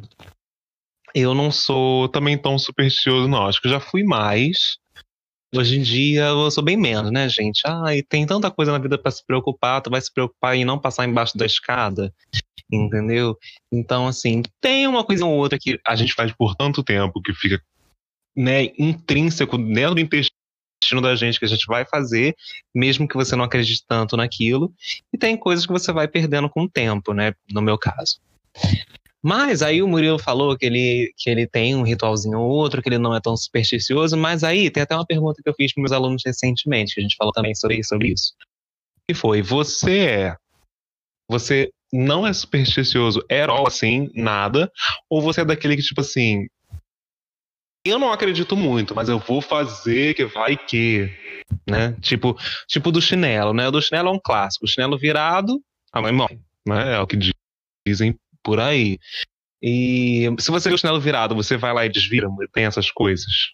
Eu 1.15 1.35
não 1.35 1.51
sou 1.51 2.09
também 2.09 2.37
tão 2.37 2.59
supersticioso, 2.59 3.29
não. 3.29 3.47
Acho 3.47 3.61
que 3.63 3.69
eu 3.69 3.73
já 3.73 3.81
fui 3.81 4.03
mais. 4.05 4.77
Hoje 5.55 5.79
em 5.79 5.83
dia 5.83 6.25
eu 6.25 6.51
sou 6.51 6.65
bem 6.65 6.77
menos, 6.77 7.11
né, 7.11 7.29
gente? 7.29 7.61
Ai, 7.67 8.03
tem 8.03 8.27
tanta 8.27 8.51
coisa 8.51 8.73
na 8.73 8.79
vida 8.79 8.99
para 8.99 9.11
se 9.11 9.25
preocupar, 9.25 9.83
tu 9.83 9.91
vai 9.91 10.01
se 10.01 10.13
preocupar 10.13 10.57
em 10.57 10.65
não 10.65 10.79
passar 10.79 11.07
embaixo 11.07 11.37
da 11.37 11.45
escada, 11.45 12.13
entendeu? 12.71 13.37
Então, 13.71 14.07
assim, 14.07 14.43
tem 14.63 14.87
uma 14.87 15.05
coisa 15.05 15.27
ou 15.27 15.33
outra 15.33 15.59
que 15.59 15.79
a 15.87 15.95
gente 15.95 16.15
faz 16.15 16.33
por 16.33 16.55
tanto 16.55 16.83
tempo 16.83 17.21
que 17.21 17.35
fica, 17.35 17.63
né, 18.37 18.71
intrínseco 18.79 19.59
dentro 19.59 19.95
do 19.97 20.01
intestino 20.01 21.01
da 21.01 21.15
gente 21.15 21.39
que 21.39 21.45
a 21.45 21.49
gente 21.49 21.67
vai 21.67 21.85
fazer, 21.85 22.35
mesmo 22.75 23.07
que 23.07 23.15
você 23.15 23.37
não 23.37 23.45
acredite 23.45 23.85
tanto 23.87 24.17
naquilo, 24.17 24.73
e 25.13 25.19
tem 25.19 25.37
coisas 25.37 25.65
que 25.65 25.73
você 25.73 25.93
vai 25.93 26.09
perdendo 26.09 26.49
com 26.51 26.63
o 26.63 26.71
tempo, 26.71 27.13
né, 27.13 27.33
no 27.51 27.63
meu 27.63 27.79
caso. 27.79 28.21
Mas 29.23 29.63
aí 29.63 29.81
o 29.81 29.87
Murilo 29.87 30.19
falou 30.19 30.59
que 30.59 30.67
ele, 30.67 31.13
que 31.17 31.31
ele 31.31 31.47
tem 31.47 31.77
um 31.77 31.85
ritualzinho 31.85 32.41
ou 32.41 32.51
outro, 32.51 32.83
que 32.83 32.89
ele 32.89 32.99
não 32.99 33.15
é 33.15 33.21
tão 33.21 33.37
supersticioso, 33.37 34.17
mas 34.17 34.43
aí 34.43 34.69
tem 34.69 34.83
até 34.83 34.97
uma 34.97 35.07
pergunta 35.07 35.41
que 35.41 35.49
eu 35.49 35.55
fiz 35.55 35.73
para 35.73 35.81
meus 35.81 35.93
alunos 35.93 36.23
recentemente, 36.27 36.95
que 36.95 37.01
a 37.01 37.03
gente 37.05 37.17
falou 37.17 37.33
também 37.33 37.55
sobre, 37.55 37.85
sobre 37.85 38.09
isso. 38.09 38.35
Que 39.07 39.15
foi, 39.15 39.41
você 39.41 39.99
é. 39.99 40.37
Você 41.29 41.71
não 41.93 42.27
é 42.27 42.33
supersticioso 42.33 43.21
at 43.31 43.49
assim, 43.67 44.11
nada, 44.13 44.73
ou 45.09 45.23
você 45.23 45.43
é 45.43 45.45
daquele 45.45 45.77
que, 45.77 45.83
tipo 45.83 46.01
assim, 46.01 46.49
eu 47.85 47.99
não 47.99 48.13
acredito 48.13 48.57
muito, 48.57 48.95
mas 48.95 49.09
eu 49.09 49.19
vou 49.19 49.41
fazer 49.41 50.15
que 50.15 50.25
vai 50.25 50.57
que, 50.57 51.11
né? 51.69 51.97
Tipo, 52.01 52.37
tipo 52.67 52.93
do 52.93 53.03
chinelo, 53.03 53.53
né? 53.53 53.69
O 53.69 53.71
do 53.71 53.83
chinelo 53.83 54.09
é 54.09 54.13
um 54.13 54.21
clássico. 54.23 54.65
O 54.65 54.69
chinelo 54.69 54.97
virado, 54.99 55.61
a 55.93 56.01
mãe 56.01 56.13
morre, 56.13 56.39
né? 56.67 56.95
É 56.95 57.01
o 57.01 57.07
que 57.07 57.19
dizem 57.87 58.17
por 58.43 58.61
aí. 58.61 58.99
E 59.61 60.29
se 60.39 60.51
você 60.51 60.69
vê 60.69 60.75
o 60.75 60.79
chinelo 60.79 61.01
virado, 61.01 61.35
você 61.35 61.57
vai 61.57 61.73
lá 61.73 61.87
e 61.87 61.89
desvira, 61.89 62.29
tem 62.53 62.65
essas 62.65 62.91
coisas. 62.91 63.53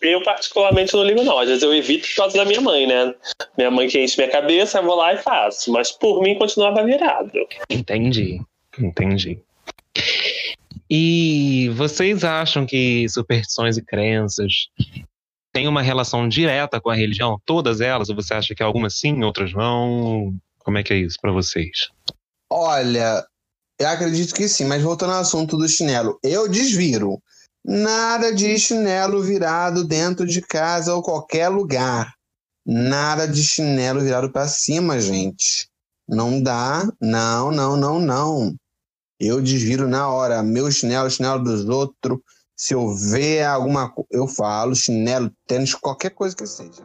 Eu, 0.00 0.20
particularmente, 0.24 0.94
não 0.94 1.04
ligo, 1.04 1.22
não. 1.22 1.38
Às 1.38 1.48
vezes 1.48 1.62
eu 1.62 1.72
evito 1.72 2.08
por 2.08 2.16
causa 2.16 2.36
da 2.36 2.44
minha 2.44 2.60
mãe, 2.60 2.86
né? 2.88 3.14
Minha 3.56 3.70
mãe 3.70 3.86
que 3.86 4.00
enche 4.00 4.16
minha 4.20 4.30
cabeça, 4.30 4.78
eu 4.78 4.84
vou 4.84 4.96
lá 4.96 5.14
e 5.14 5.18
faço. 5.18 5.72
Mas 5.72 5.92
por 5.92 6.20
mim, 6.22 6.36
continuava 6.36 6.84
virado. 6.84 7.30
Entendi. 7.70 8.40
Entendi. 8.78 9.38
E 10.94 11.70
vocês 11.70 12.22
acham 12.22 12.66
que 12.66 13.08
superstições 13.08 13.78
e 13.78 13.82
crenças 13.82 14.68
têm 15.50 15.66
uma 15.66 15.80
relação 15.80 16.28
direta 16.28 16.78
com 16.78 16.90
a 16.90 16.94
religião? 16.94 17.40
Todas 17.46 17.80
elas? 17.80 18.10
Ou 18.10 18.14
você 18.14 18.34
acha 18.34 18.54
que 18.54 18.62
algumas 18.62 18.98
sim, 18.98 19.22
outras 19.22 19.54
não? 19.54 20.36
Como 20.58 20.76
é 20.76 20.82
que 20.82 20.92
é 20.92 20.98
isso 20.98 21.16
para 21.18 21.32
vocês? 21.32 21.88
Olha, 22.50 23.24
eu 23.78 23.88
acredito 23.88 24.34
que 24.34 24.46
sim, 24.46 24.66
mas 24.66 24.82
voltando 24.82 25.14
ao 25.14 25.20
assunto 25.20 25.56
do 25.56 25.66
chinelo, 25.66 26.18
eu 26.22 26.46
desviro. 26.46 27.22
Nada 27.64 28.30
de 28.34 28.58
chinelo 28.58 29.22
virado 29.22 29.84
dentro 29.84 30.26
de 30.26 30.42
casa 30.42 30.94
ou 30.94 31.02
qualquer 31.02 31.48
lugar. 31.48 32.12
Nada 32.66 33.26
de 33.26 33.42
chinelo 33.42 34.02
virado 34.02 34.30
para 34.30 34.46
cima, 34.46 35.00
gente. 35.00 35.70
Não 36.06 36.42
dá. 36.42 36.86
Não, 37.00 37.50
não, 37.50 37.78
não, 37.78 37.98
não. 37.98 38.54
Eu 39.24 39.40
desviro 39.40 39.86
na 39.86 40.08
hora. 40.08 40.42
Meu 40.42 40.68
chinelo, 40.68 41.08
chinelo 41.08 41.44
dos 41.44 41.68
outros. 41.68 42.18
Se 42.56 42.74
eu 42.74 42.92
ver 42.92 43.44
alguma 43.44 43.88
coisa, 43.88 44.08
eu 44.10 44.26
falo 44.26 44.74
chinelo, 44.74 45.30
tênis, 45.46 45.76
qualquer 45.76 46.10
coisa 46.10 46.34
que 46.34 46.44
seja. 46.44 46.82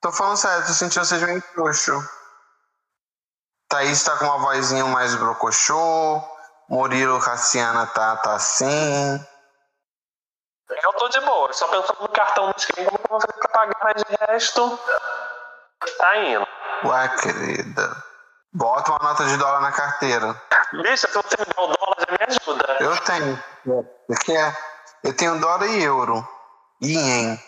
Tô 0.00 0.10
falando 0.10 0.36
sério, 0.36 0.66
tô 0.66 0.72
sentindo 0.72 1.04
vocês 1.04 1.22
meio 1.22 1.40
frouxo. 1.54 1.92
Thaís 3.68 4.02
tá 4.02 4.16
com 4.16 4.24
uma 4.24 4.38
vozinha 4.38 4.84
mais 4.86 5.14
brocochô. 5.14 6.20
Murilo 6.68 7.20
Cassiana 7.20 7.86
tá, 7.86 8.16
tá 8.16 8.34
assim. 8.34 8.64
Tô 11.04 11.08
de 11.08 11.20
boa, 11.20 11.52
só 11.52 11.68
pensando 11.68 12.00
no 12.00 12.08
cartão 12.08 12.50
do 12.50 12.56
esquema, 12.56 12.90
como 12.90 12.98
eu 13.04 13.08
vou 13.10 13.20
fazer 13.20 13.34
pra 13.34 13.48
pagar, 13.50 13.76
mas 13.82 14.02
de 14.02 14.16
resto, 14.26 14.80
tá 15.98 16.16
indo. 16.16 16.48
Ué, 16.82 17.08
querida. 17.20 17.94
Bota 18.54 18.90
uma 18.90 19.10
nota 19.10 19.26
de 19.26 19.36
dólar 19.36 19.60
na 19.60 19.70
carteira. 19.70 20.34
Bicha, 20.72 21.06
se 21.06 21.12
você 21.12 21.36
me 21.38 21.44
der 21.44 21.60
o 21.60 21.66
dólar, 21.66 21.96
já 21.98 22.06
me 22.10 22.18
ajuda. 22.26 22.76
Eu 22.80 22.96
tenho. 23.02 23.44
Você 24.08 24.24
quer? 24.24 24.56
Eu 25.02 25.14
tenho 25.14 25.38
dólar 25.40 25.66
e 25.66 25.82
euro. 25.82 26.26
E 26.80 26.94
ien. 26.94 27.38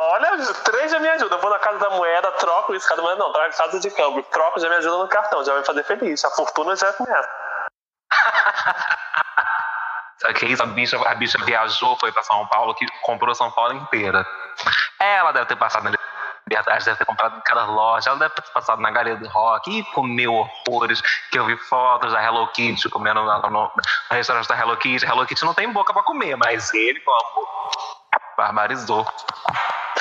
Olha, 0.00 0.52
três 0.64 0.90
já 0.90 0.98
me 0.98 1.10
ajuda. 1.10 1.36
Eu 1.36 1.40
vou 1.40 1.50
na 1.50 1.60
casa 1.60 1.78
da 1.78 1.90
moeda, 1.90 2.32
troco 2.32 2.74
isso, 2.74 2.88
cada 2.88 3.02
moeda 3.02 3.22
não, 3.22 3.32
troco 3.32 3.56
casa 3.56 3.78
de 3.78 3.90
câmbio. 3.92 4.24
Troco 4.32 4.58
já 4.58 4.68
me 4.68 4.74
ajuda 4.74 4.98
no 4.98 5.08
cartão, 5.08 5.44
já 5.44 5.52
vai 5.52 5.60
me 5.60 5.66
fazer 5.66 5.84
feliz. 5.84 6.24
A 6.24 6.30
fortuna 6.30 6.74
já 6.74 6.92
começa. 6.94 7.30
Sabe 10.18 10.34
que 10.34 10.46
isso? 10.46 10.62
A 10.62 10.66
bicha, 10.66 10.96
a 11.08 11.14
bicha 11.14 11.38
viajou, 11.44 11.96
foi 11.98 12.10
pra 12.12 12.22
São 12.22 12.46
Paulo, 12.46 12.74
que 12.74 12.86
comprou 13.02 13.34
São 13.34 13.50
Paulo 13.50 13.74
inteira. 13.74 14.26
Ela 14.98 15.32
deve 15.32 15.46
ter 15.46 15.56
passado 15.56 15.84
na 15.84 15.90
Liberdade, 16.48 16.84
deve 16.84 16.96
ter 16.96 17.04
comprado 17.04 17.36
em 17.36 17.40
cada 17.40 17.64
loja, 17.66 18.08
ela 18.10 18.18
deve 18.20 18.34
ter 18.34 18.42
passado 18.52 18.80
na 18.80 18.90
Galeria 18.90 19.18
do 19.18 19.28
Rock 19.28 19.78
e 19.80 19.84
comeu 19.92 20.32
horrores, 20.68 21.00
que 21.30 21.38
eu 21.38 21.44
vi 21.44 21.56
fotos 21.56 22.12
da 22.12 22.22
Hello 22.22 22.46
Kitty 22.52 22.88
comendo 22.88 23.22
no, 23.22 23.42
no, 23.42 23.50
no 23.50 23.72
restaurante 24.10 24.48
da 24.48 24.56
Hello 24.56 24.76
Kitty. 24.76 25.04
Hello 25.04 25.26
Kitty 25.26 25.44
não 25.44 25.52
tem 25.54 25.70
boca 25.72 25.92
pra 25.92 26.02
comer, 26.04 26.36
mas 26.36 26.72
ele, 26.72 27.02
amor, 27.04 27.70
barbarizou. 28.36 29.04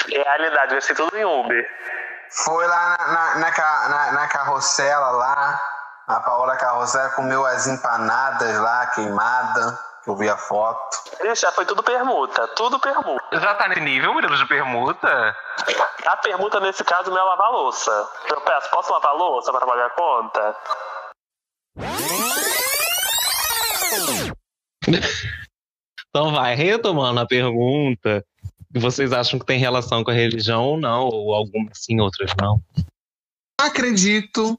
Realidade, 0.07 0.71
vai 0.73 0.81
ser 0.81 0.95
tudo 0.95 1.15
em 1.17 1.25
Uber. 1.25 1.65
Foi 2.43 2.65
lá 2.67 2.95
na, 2.97 3.07
na, 3.07 3.35
na, 3.35 3.89
na- 3.89 4.11
na 4.11 4.27
carrossela 4.27 5.11
lá. 5.11 5.61
A 6.07 6.19
Paola 6.19 6.55
Carrossela 6.57 7.09
comeu 7.11 7.43
as 7.47 7.65
empanadas 7.65 8.59
lá, 8.59 8.85
queimada, 8.93 9.71
que 9.71 9.94
eu 10.07 10.15
vi 10.15 10.29
a 10.29 10.37
foto. 10.37 10.97
Bicha, 11.21 11.51
foi 11.51 11.65
tudo 11.65 11.81
permuta, 11.81 12.47
tudo 12.49 12.79
permuta. 12.79 13.39
Já 13.39 13.55
tá 13.55 13.67
nesse 13.67 13.81
nível, 13.81 14.13
Murilo, 14.13 14.37
de 14.37 14.47
permuta? 14.47 15.35
A 16.05 16.17
permuta 16.17 16.59
nesse 16.59 16.83
caso 16.83 17.09
não 17.09 17.17
é 17.17 17.23
lavar 17.23 17.51
louça. 17.51 18.09
Eu 18.29 18.41
peço, 18.41 18.69
posso 18.69 18.91
lavar 18.91 19.15
louça 19.15 19.51
para 19.51 19.65
pagar 19.65 19.87
a 19.87 19.89
conta? 19.89 20.55
Então 26.15 26.31
vai, 26.31 26.55
retomando 26.55 27.19
a 27.19 27.27
pergunta, 27.27 28.25
vocês 28.71 29.11
acham 29.11 29.37
que 29.37 29.45
tem 29.45 29.59
relação 29.59 30.01
com 30.01 30.11
a 30.11 30.13
religião 30.13 30.63
ou 30.63 30.77
não? 30.79 31.09
Ou 31.09 31.35
algumas 31.35 31.77
sim, 31.77 31.99
outras 31.99 32.31
não? 32.41 32.63
Acredito, 33.59 34.57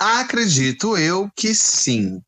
acredito 0.00 0.96
eu 0.96 1.30
que 1.36 1.54
sim, 1.54 2.22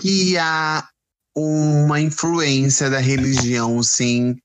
que 0.00 0.36
há 0.36 0.88
uma 1.36 2.00
influência 2.00 2.88
da 2.88 2.98
religião, 2.98 3.82
sim, 3.82 4.36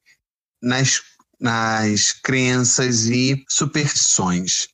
nas, 0.62 1.02
nas 1.40 2.12
crenças 2.12 3.06
e 3.06 3.44
superstições. 3.48 4.68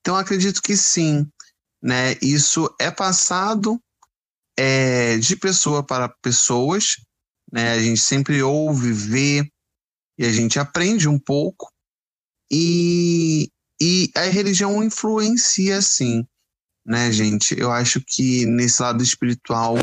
Então 0.00 0.16
acredito 0.16 0.62
que 0.62 0.76
sim, 0.76 1.26
né? 1.82 2.16
Isso 2.22 2.72
é 2.80 2.90
passado 2.90 3.80
é, 4.56 5.18
de 5.18 5.36
pessoa 5.36 5.82
para 5.82 6.08
pessoas, 6.08 6.96
né? 7.52 7.72
A 7.72 7.82
gente 7.82 8.00
sempre 8.00 8.42
ouve, 8.42 8.92
vê 8.92 9.50
e 10.18 10.24
a 10.24 10.32
gente 10.32 10.58
aprende 10.58 11.08
um 11.08 11.18
pouco 11.18 11.70
e 12.50 13.50
e 13.80 14.10
a 14.16 14.22
religião 14.22 14.82
influencia, 14.82 15.80
sim, 15.80 16.26
né, 16.88 17.12
gente? 17.12 17.58
Eu 17.58 17.70
acho 17.70 18.00
que 18.00 18.46
nesse 18.46 18.80
lado 18.80 19.02
espiritual. 19.02 19.74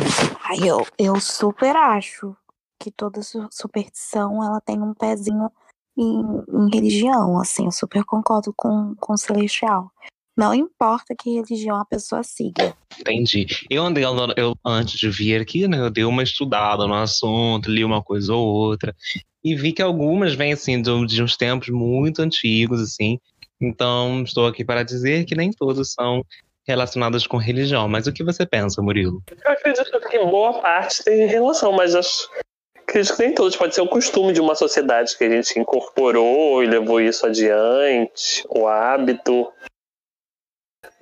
Ai, 0.44 0.68
eu, 0.68 0.86
eu 0.98 1.20
super 1.22 1.76
acho 1.76 2.36
que 2.80 2.92
toda 2.92 3.22
su- 3.22 3.48
superstição 3.52 4.44
ela 4.44 4.60
tem 4.60 4.82
um 4.82 4.94
pezinho 4.94 5.50
em, 5.98 6.22
em 6.22 6.70
religião, 6.74 7.40
assim, 7.40 7.66
eu 7.66 7.72
super 7.72 8.04
concordo 8.04 8.54
com, 8.56 8.96
com 9.00 9.14
o 9.14 9.18
Celestial. 9.18 9.90
Não 10.36 10.54
importa 10.54 11.16
que 11.18 11.36
religião 11.36 11.78
a 11.78 11.86
pessoa 11.86 12.22
siga. 12.22 12.76
Entendi. 13.00 13.48
Eu 13.70 13.86
andei, 13.86 14.04
eu, 14.36 14.54
antes 14.66 15.00
de 15.00 15.10
vir 15.10 15.40
aqui, 15.40 15.66
né, 15.66 15.80
eu 15.80 15.90
dei 15.90 16.04
uma 16.04 16.24
estudada 16.24 16.86
no 16.86 16.96
assunto, 16.96 17.72
li 17.72 17.86
uma 17.86 18.04
coisa 18.04 18.34
ou 18.34 18.46
outra, 18.46 18.94
e 19.42 19.56
vi 19.56 19.72
que 19.72 19.82
algumas 19.82 20.34
vêm, 20.34 20.52
assim, 20.52 20.82
de, 20.82 21.06
de 21.06 21.24
uns 21.24 21.38
tempos 21.38 21.70
muito 21.70 22.22
antigos, 22.22 22.82
assim. 22.82 23.18
Então, 23.62 24.24
estou 24.24 24.48
aqui 24.48 24.66
para 24.66 24.84
dizer 24.84 25.24
que 25.24 25.36
nem 25.36 25.52
todas 25.52 25.94
são 25.94 26.26
relacionadas 26.68 27.28
com 27.28 27.38
religião. 27.38 27.88
Mas 27.88 28.08
o 28.08 28.14
que 28.14 28.24
você 28.24 28.46
pensa, 28.46 28.82
Murilo? 28.82 29.22
Eu 29.46 29.52
acredito 29.52 30.00
que 30.10 30.20
boa 30.20 30.60
parte 30.62 31.04
tem 31.04 31.28
relação, 31.28 31.72
mas 31.72 31.96
acho, 31.96 32.30
acredito 32.76 33.16
que 33.16 33.24
nem 33.24 33.34
todos. 33.36 33.56
Pode 33.56 33.76
ser 33.76 33.82
o 33.82 33.88
costume 33.88 34.34
de 34.34 34.42
uma 34.42 34.56
sociedade 34.56 35.18
que 35.18 35.24
a 35.24 35.30
gente 35.30 35.60
incorporou 35.60 36.64
e 36.64 36.68
levou 36.68 37.00
isso 37.00 37.26
adiante, 37.26 38.44
o 38.50 38.68
hábito. 38.68 39.52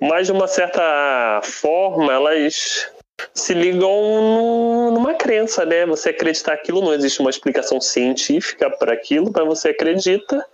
Mas 0.00 0.26
de 0.26 0.32
uma 0.32 0.46
certa 0.46 1.40
forma, 1.42 2.12
elas 2.12 2.90
se 3.32 3.54
ligam 3.54 3.90
no- 3.90 4.90
numa 4.90 5.14
crença, 5.14 5.64
né? 5.64 5.86
Você 5.86 6.10
acreditar 6.10 6.52
aquilo, 6.52 6.82
não 6.82 6.92
existe 6.92 7.20
uma 7.20 7.30
explicação 7.30 7.80
científica 7.80 8.68
para 8.70 8.92
aquilo, 8.92 9.32
mas 9.34 9.46
você 9.46 9.68
acredita 9.70 10.44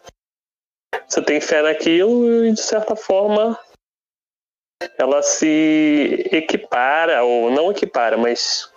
você 1.09 1.23
tem 1.23 1.41
fé 1.41 1.63
naquilo 1.63 2.45
e 2.47 2.53
de 2.53 2.61
certa 2.61 2.95
forma 2.95 3.59
ela 4.99 5.23
se 5.23 6.29
equipara, 6.33 7.23
ou 7.23 7.51
não 7.51 7.71
equipara, 7.71 8.17
mas 8.17 8.71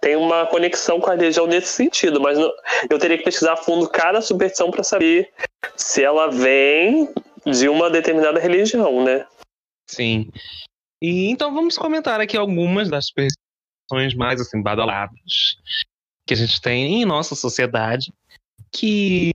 tem 0.00 0.16
uma 0.16 0.46
conexão 0.46 1.00
com 1.00 1.10
a 1.10 1.14
religião 1.14 1.46
nesse 1.46 1.68
sentido, 1.68 2.20
mas 2.20 2.38
não, 2.38 2.50
eu 2.90 2.98
teria 2.98 3.18
que 3.18 3.24
pesquisar 3.24 3.54
a 3.54 3.56
fundo 3.56 3.88
cada 3.88 4.20
superstição 4.20 4.70
para 4.70 4.82
saber 4.82 5.32
se 5.76 6.02
ela 6.02 6.30
vem 6.30 7.12
de 7.44 7.68
uma 7.68 7.90
determinada 7.90 8.38
religião, 8.38 9.04
né? 9.04 9.26
Sim. 9.88 10.30
E 11.00 11.28
então 11.28 11.52
vamos 11.52 11.76
comentar 11.76 12.20
aqui 12.20 12.36
algumas 12.36 12.88
das 12.88 13.06
superstições 13.06 14.14
mais 14.16 14.40
assim 14.40 14.62
badaladas 14.62 15.56
que 16.26 16.34
a 16.34 16.36
gente 16.36 16.60
tem 16.60 17.02
em 17.02 17.04
nossa 17.04 17.34
sociedade, 17.34 18.12
que 18.72 19.32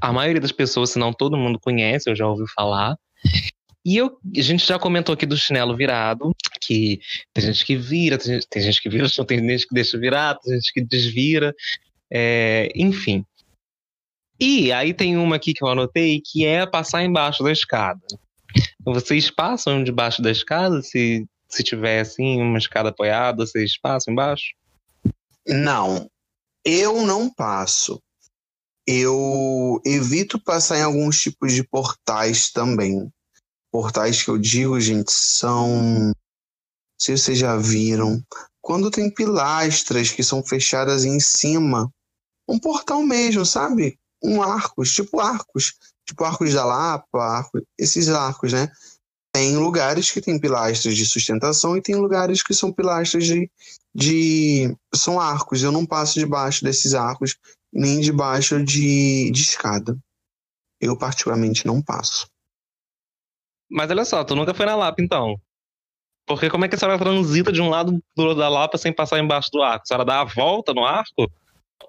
a 0.00 0.12
maioria 0.12 0.40
das 0.40 0.52
pessoas, 0.52 0.90
se 0.90 0.98
não 0.98 1.12
todo 1.12 1.36
mundo 1.36 1.60
conhece, 1.60 2.10
eu 2.10 2.16
já 2.16 2.26
ouvi 2.26 2.44
falar. 2.54 2.96
E 3.86 3.98
eu, 3.98 4.18
a 4.36 4.40
gente 4.40 4.66
já 4.66 4.80
comentou 4.80 5.12
aqui 5.12 5.24
do 5.24 5.36
chinelo 5.36 5.76
virado, 5.76 6.34
que 6.60 6.98
tem 7.32 7.44
gente 7.44 7.64
que 7.64 7.76
vira, 7.76 8.18
tem 8.18 8.34
gente, 8.34 8.48
tem 8.48 8.60
gente 8.60 8.82
que 8.82 8.88
vira, 8.88 9.06
tem 9.24 9.38
gente 9.38 9.64
que 9.68 9.72
deixa 9.72 9.96
virar, 9.96 10.34
tem 10.40 10.54
gente 10.54 10.72
que 10.72 10.84
desvira, 10.84 11.54
é, 12.10 12.68
enfim. 12.74 13.24
E 14.40 14.72
aí 14.72 14.92
tem 14.92 15.16
uma 15.16 15.36
aqui 15.36 15.54
que 15.54 15.62
eu 15.62 15.68
anotei, 15.68 16.20
que 16.20 16.44
é 16.44 16.66
passar 16.66 17.04
embaixo 17.04 17.44
da 17.44 17.52
escada. 17.52 18.00
Vocês 18.84 19.30
passam 19.30 19.84
debaixo 19.84 20.20
da 20.20 20.32
escada? 20.32 20.82
Se, 20.82 21.24
se 21.48 21.62
tiver 21.62 22.00
assim, 22.00 22.42
uma 22.42 22.58
escada 22.58 22.88
apoiada, 22.88 23.46
vocês 23.46 23.78
passam 23.78 24.10
embaixo? 24.10 24.46
Não, 25.46 26.10
eu 26.64 27.06
não 27.06 27.32
passo. 27.32 28.02
Eu 28.84 29.80
evito 29.86 30.42
passar 30.42 30.78
em 30.78 30.82
alguns 30.82 31.20
tipos 31.20 31.52
de 31.52 31.62
portais 31.62 32.50
também 32.50 33.08
portais 33.76 34.22
que 34.22 34.30
eu 34.30 34.38
digo, 34.38 34.80
gente, 34.80 35.12
são. 35.12 36.10
Se 36.98 37.14
vocês 37.14 37.36
já 37.38 37.58
viram, 37.58 38.22
quando 38.62 38.90
tem 38.90 39.10
pilastras 39.10 40.10
que 40.10 40.22
são 40.22 40.42
fechadas 40.42 41.04
em 41.04 41.20
cima, 41.20 41.92
um 42.48 42.58
portal 42.58 43.02
mesmo, 43.02 43.44
sabe? 43.44 43.98
Um 44.24 44.40
arcos, 44.42 44.94
tipo 44.94 45.20
arcos, 45.20 45.74
tipo 46.06 46.24
arcos 46.24 46.54
da 46.54 46.64
Lapa, 46.64 47.22
arco, 47.22 47.60
esses 47.78 48.08
arcos, 48.08 48.54
né? 48.54 48.72
Tem 49.30 49.58
lugares 49.58 50.10
que 50.10 50.22
tem 50.22 50.40
pilastras 50.40 50.96
de 50.96 51.04
sustentação 51.04 51.76
e 51.76 51.82
tem 51.82 51.96
lugares 51.96 52.42
que 52.42 52.54
são 52.54 52.72
pilastras 52.72 53.26
de, 53.26 53.50
de 53.94 54.74
são 54.94 55.20
arcos. 55.20 55.62
Eu 55.62 55.70
não 55.70 55.84
passo 55.84 56.18
debaixo 56.18 56.64
desses 56.64 56.94
arcos 56.94 57.36
nem 57.70 58.00
debaixo 58.00 58.64
de, 58.64 59.30
de 59.30 59.42
escada. 59.42 59.98
Eu 60.80 60.96
particularmente 60.96 61.66
não 61.66 61.82
passo. 61.82 62.26
Mas 63.70 63.90
olha 63.90 64.04
só, 64.04 64.22
tu 64.24 64.34
nunca 64.34 64.54
foi 64.54 64.66
na 64.66 64.76
Lapa, 64.76 65.02
então. 65.02 65.40
Porque 66.26 66.50
como 66.50 66.64
é 66.64 66.68
que 66.68 66.74
a 66.74 66.78
senhora 66.78 66.98
transita 66.98 67.52
de 67.52 67.62
um 67.62 67.68
lado 67.68 68.02
do 68.16 68.34
da 68.34 68.48
Lapa 68.48 68.76
sem 68.76 68.92
passar 68.92 69.18
embaixo 69.18 69.50
do 69.52 69.62
arco? 69.62 69.84
A 69.84 69.86
senhora 69.86 70.04
dá 70.04 70.20
a 70.20 70.24
volta 70.24 70.74
no 70.74 70.84
arco? 70.84 71.30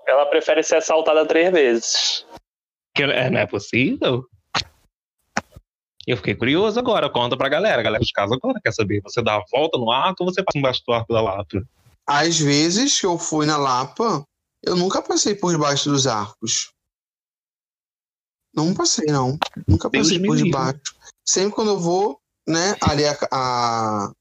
Ela 0.08 0.26
prefere 0.28 0.62
ser 0.64 0.78
assaltada 0.78 1.26
três 1.26 1.52
vezes. 1.52 2.26
Que, 2.96 3.04
é, 3.04 3.30
não 3.30 3.40
é 3.40 3.46
possível? 3.46 4.24
Eu 6.06 6.16
fiquei 6.16 6.36
curioso 6.36 6.80
agora, 6.80 7.10
conta 7.10 7.36
pra 7.36 7.50
galera. 7.50 7.82
A 7.82 7.84
galera 7.84 8.04
de 8.04 8.14
casa 8.14 8.36
agora 8.36 8.62
quer 8.64 8.72
saber. 8.72 9.02
Você 9.02 9.22
dá 9.22 9.36
a 9.36 9.44
volta 9.52 9.78
no 9.78 9.92
arco 9.92 10.24
ou 10.24 10.32
você 10.32 10.42
passa 10.42 10.58
embaixo 10.58 10.82
do 10.88 10.94
arco 10.94 11.14
da 11.14 11.22
Lapa? 11.22 11.62
Às 12.08 12.40
vezes 12.40 13.00
que 13.00 13.06
eu 13.06 13.18
fui 13.18 13.46
na 13.46 13.58
Lapa, 13.58 14.24
eu 14.64 14.76
nunca 14.76 15.02
passei 15.02 15.36
por 15.36 15.52
debaixo 15.52 15.90
dos 15.90 16.08
arcos. 16.08 16.72
Não 18.58 18.74
passei, 18.74 19.06
não. 19.06 19.38
Nunca 19.68 19.90
passei 19.90 20.18
Deus 20.18 20.28
por 20.28 20.44
debaixo 20.44 20.98
sempre 21.28 21.54
quando 21.54 21.72
eu 21.72 21.80
vou, 21.80 22.20
né, 22.48 22.76
ali 22.82 23.06
a, 23.06 23.18
a, 23.32 24.12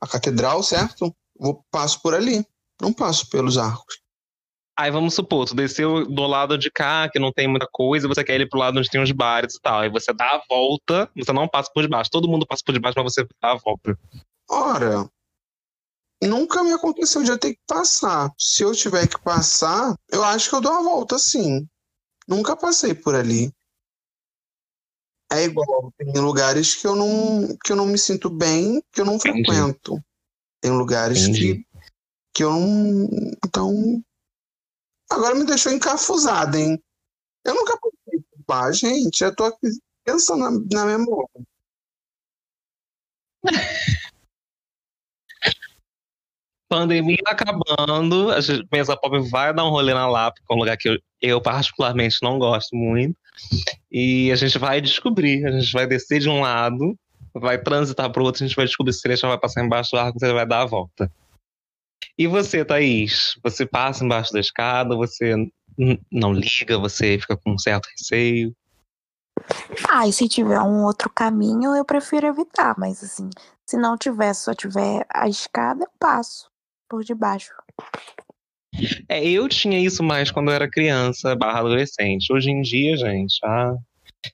a 0.00 0.08
catedral, 0.08 0.62
certo? 0.62 1.14
Vou, 1.38 1.62
passo 1.70 2.00
por 2.00 2.14
ali. 2.14 2.44
Não 2.80 2.92
passo 2.92 3.28
pelos 3.28 3.58
arcos. 3.58 4.00
Aí 4.78 4.90
vamos 4.90 5.12
supor, 5.12 5.46
tu 5.46 5.54
desceu 5.54 6.06
do 6.06 6.26
lado 6.26 6.56
de 6.56 6.70
cá, 6.70 7.06
que 7.10 7.18
não 7.18 7.30
tem 7.30 7.46
muita 7.46 7.68
coisa, 7.70 8.08
você 8.08 8.24
quer 8.24 8.40
ir 8.40 8.48
pro 8.48 8.58
lado 8.58 8.78
onde 8.78 8.88
tem 8.88 9.02
os 9.02 9.12
bares 9.12 9.54
e 9.54 9.60
tal. 9.60 9.80
Aí 9.80 9.90
você 9.90 10.10
dá 10.14 10.24
a 10.24 10.42
volta, 10.48 11.10
você 11.14 11.32
não 11.34 11.46
passa 11.46 11.70
por 11.74 11.82
debaixo. 11.82 12.10
Todo 12.10 12.28
mundo 12.28 12.46
passa 12.46 12.62
por 12.64 12.72
debaixo, 12.72 12.96
mas 12.96 13.12
você 13.12 13.26
dá 13.42 13.52
a 13.52 13.58
volta. 13.58 13.98
Ora, 14.48 15.06
nunca 16.22 16.64
me 16.64 16.72
aconteceu 16.72 17.22
de 17.22 17.30
eu 17.30 17.38
ter 17.38 17.52
que 17.52 17.60
passar. 17.66 18.32
Se 18.38 18.62
eu 18.62 18.72
tiver 18.72 19.06
que 19.06 19.20
passar, 19.20 19.94
eu 20.10 20.24
acho 20.24 20.48
que 20.48 20.56
eu 20.56 20.62
dou 20.62 20.72
a 20.72 20.82
volta 20.82 21.18
sim. 21.18 21.68
Nunca 22.26 22.56
passei 22.56 22.94
por 22.94 23.14
ali 23.14 23.52
é 25.32 25.44
igual. 25.44 25.92
Tem 25.96 26.20
lugares 26.20 26.74
que 26.74 26.86
eu 26.86 26.96
não, 26.96 27.56
que 27.64 27.72
eu 27.72 27.76
não 27.76 27.86
me 27.86 27.98
sinto 27.98 28.28
bem, 28.28 28.82
que 28.92 29.00
eu 29.00 29.04
não 29.04 29.14
Entendi. 29.14 29.44
frequento. 29.44 30.02
Tem 30.60 30.70
lugares 30.72 31.26
que, 31.28 31.64
que 32.34 32.44
eu 32.44 32.52
não. 32.52 33.08
Então. 33.44 34.02
Agora 35.10 35.34
me 35.34 35.44
deixou 35.44 35.72
encafuzado, 35.72 36.56
hein? 36.56 36.80
Eu 37.44 37.54
nunca 37.54 37.76
pensei, 37.78 38.24
pá, 38.46 38.70
gente, 38.70 39.24
eu 39.24 39.34
tô 39.34 39.44
aqui 39.44 39.68
pensando 40.04 40.44
na, 40.44 40.50
na 40.72 40.86
memória. 40.86 41.28
Pandemia 46.70 47.18
acabando, 47.26 48.30
a 48.30 48.38
mesa 48.72 48.96
pop 48.96 49.18
vai 49.28 49.52
dar 49.52 49.64
um 49.64 49.70
rolê 49.70 49.92
na 49.92 50.06
Lapa, 50.06 50.36
que 50.36 50.52
é 50.52 50.54
um 50.54 50.58
lugar 50.60 50.76
que 50.76 50.88
eu, 50.88 50.98
eu 51.20 51.40
particularmente 51.40 52.18
não 52.22 52.38
gosto 52.38 52.76
muito. 52.76 53.18
E 53.90 54.30
a 54.30 54.36
gente 54.36 54.56
vai 54.56 54.80
descobrir, 54.80 55.44
a 55.44 55.50
gente 55.50 55.72
vai 55.72 55.84
descer 55.84 56.20
de 56.20 56.28
um 56.28 56.40
lado, 56.40 56.96
vai 57.34 57.58
transitar 57.58 58.08
para 58.12 58.22
o 58.22 58.24
outro, 58.24 58.44
a 58.44 58.46
gente 58.46 58.54
vai 58.54 58.66
descobrir 58.66 58.92
se 58.92 59.00
ele 59.04 59.16
já 59.16 59.26
vai 59.26 59.36
passar 59.36 59.64
embaixo 59.64 59.90
do 59.90 59.98
arco, 59.98 60.20
se 60.20 60.24
ele 60.24 60.32
vai 60.32 60.46
dar 60.46 60.62
a 60.62 60.66
volta. 60.66 61.10
E 62.16 62.28
você, 62.28 62.64
Thaís? 62.64 63.36
Você 63.42 63.66
passa 63.66 64.04
embaixo 64.04 64.32
da 64.32 64.38
escada, 64.38 64.94
você 64.94 65.34
não 66.08 66.32
liga, 66.32 66.78
você 66.78 67.18
fica 67.18 67.36
com 67.36 67.54
um 67.54 67.58
certo 67.58 67.88
receio? 67.98 68.54
Ah, 69.88 70.06
e 70.06 70.12
se 70.12 70.28
tiver 70.28 70.60
um 70.60 70.84
outro 70.84 71.10
caminho, 71.10 71.74
eu 71.74 71.84
prefiro 71.84 72.28
evitar, 72.28 72.76
mas 72.78 73.02
assim, 73.02 73.28
se 73.66 73.76
não 73.76 73.98
tiver, 73.98 74.34
só 74.34 74.54
tiver 74.54 75.04
a 75.12 75.28
escada, 75.28 75.82
eu 75.82 75.90
passo 75.98 76.49
por 76.90 77.04
debaixo. 77.04 77.52
É, 79.08 79.24
eu 79.24 79.48
tinha 79.48 79.78
isso 79.78 80.02
mais 80.02 80.30
quando 80.30 80.48
eu 80.48 80.54
era 80.54 80.70
criança, 80.70 81.36
barra 81.36 81.60
adolescente. 81.60 82.32
Hoje 82.32 82.50
em 82.50 82.60
dia, 82.60 82.96
gente, 82.96 83.38
ah, 83.44 83.74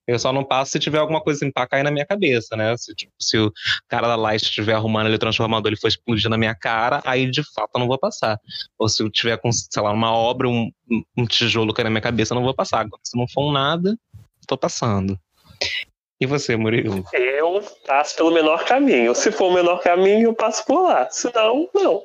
eu 0.06 0.18
só 0.18 0.32
não 0.32 0.42
passo 0.42 0.72
se 0.72 0.78
tiver 0.78 0.98
alguma 0.98 1.20
coisa 1.20 1.38
assim 1.38 1.52
pra 1.52 1.66
cair 1.66 1.82
na 1.82 1.90
minha 1.90 2.06
cabeça, 2.06 2.56
né? 2.56 2.76
Se, 2.76 2.94
tipo, 2.94 3.12
se 3.20 3.38
o 3.38 3.52
cara 3.88 4.08
da 4.08 4.16
Light 4.16 4.42
estiver 4.42 4.74
arrumando 4.74 5.08
ele 5.08 5.18
transformador, 5.18 5.68
ele 5.68 5.80
for 5.80 5.88
explodir 5.88 6.30
na 6.30 6.38
minha 6.38 6.54
cara, 6.54 7.02
aí 7.04 7.30
de 7.30 7.42
fato 7.54 7.70
eu 7.74 7.80
não 7.80 7.86
vou 7.86 7.98
passar. 7.98 8.40
Ou 8.78 8.88
se 8.88 9.02
eu 9.02 9.10
tiver 9.10 9.36
com, 9.36 9.52
sei 9.52 9.82
lá, 9.82 9.92
uma 9.92 10.12
obra, 10.12 10.48
um, 10.48 10.70
um 11.16 11.26
tijolo 11.26 11.74
cair 11.74 11.84
na 11.84 11.90
minha 11.90 12.00
cabeça, 12.00 12.32
eu 12.32 12.36
não 12.36 12.44
vou 12.44 12.54
passar. 12.54 12.80
Agora, 12.80 13.02
se 13.04 13.16
não 13.16 13.28
for 13.28 13.48
um 13.48 13.52
nada, 13.52 13.96
tô 14.46 14.56
passando. 14.56 15.18
E 16.20 16.26
você, 16.26 16.56
Murilo? 16.56 17.04
Eu 17.12 17.62
passo 17.86 18.16
pelo 18.16 18.32
menor 18.32 18.64
caminho. 18.64 19.14
Se 19.14 19.30
for 19.30 19.50
o 19.50 19.54
menor 19.54 19.82
caminho, 19.82 20.28
eu 20.28 20.34
passo 20.34 20.64
por 20.64 20.82
lá. 20.82 21.08
Se 21.10 21.30
não, 21.34 21.68
não 21.74 22.02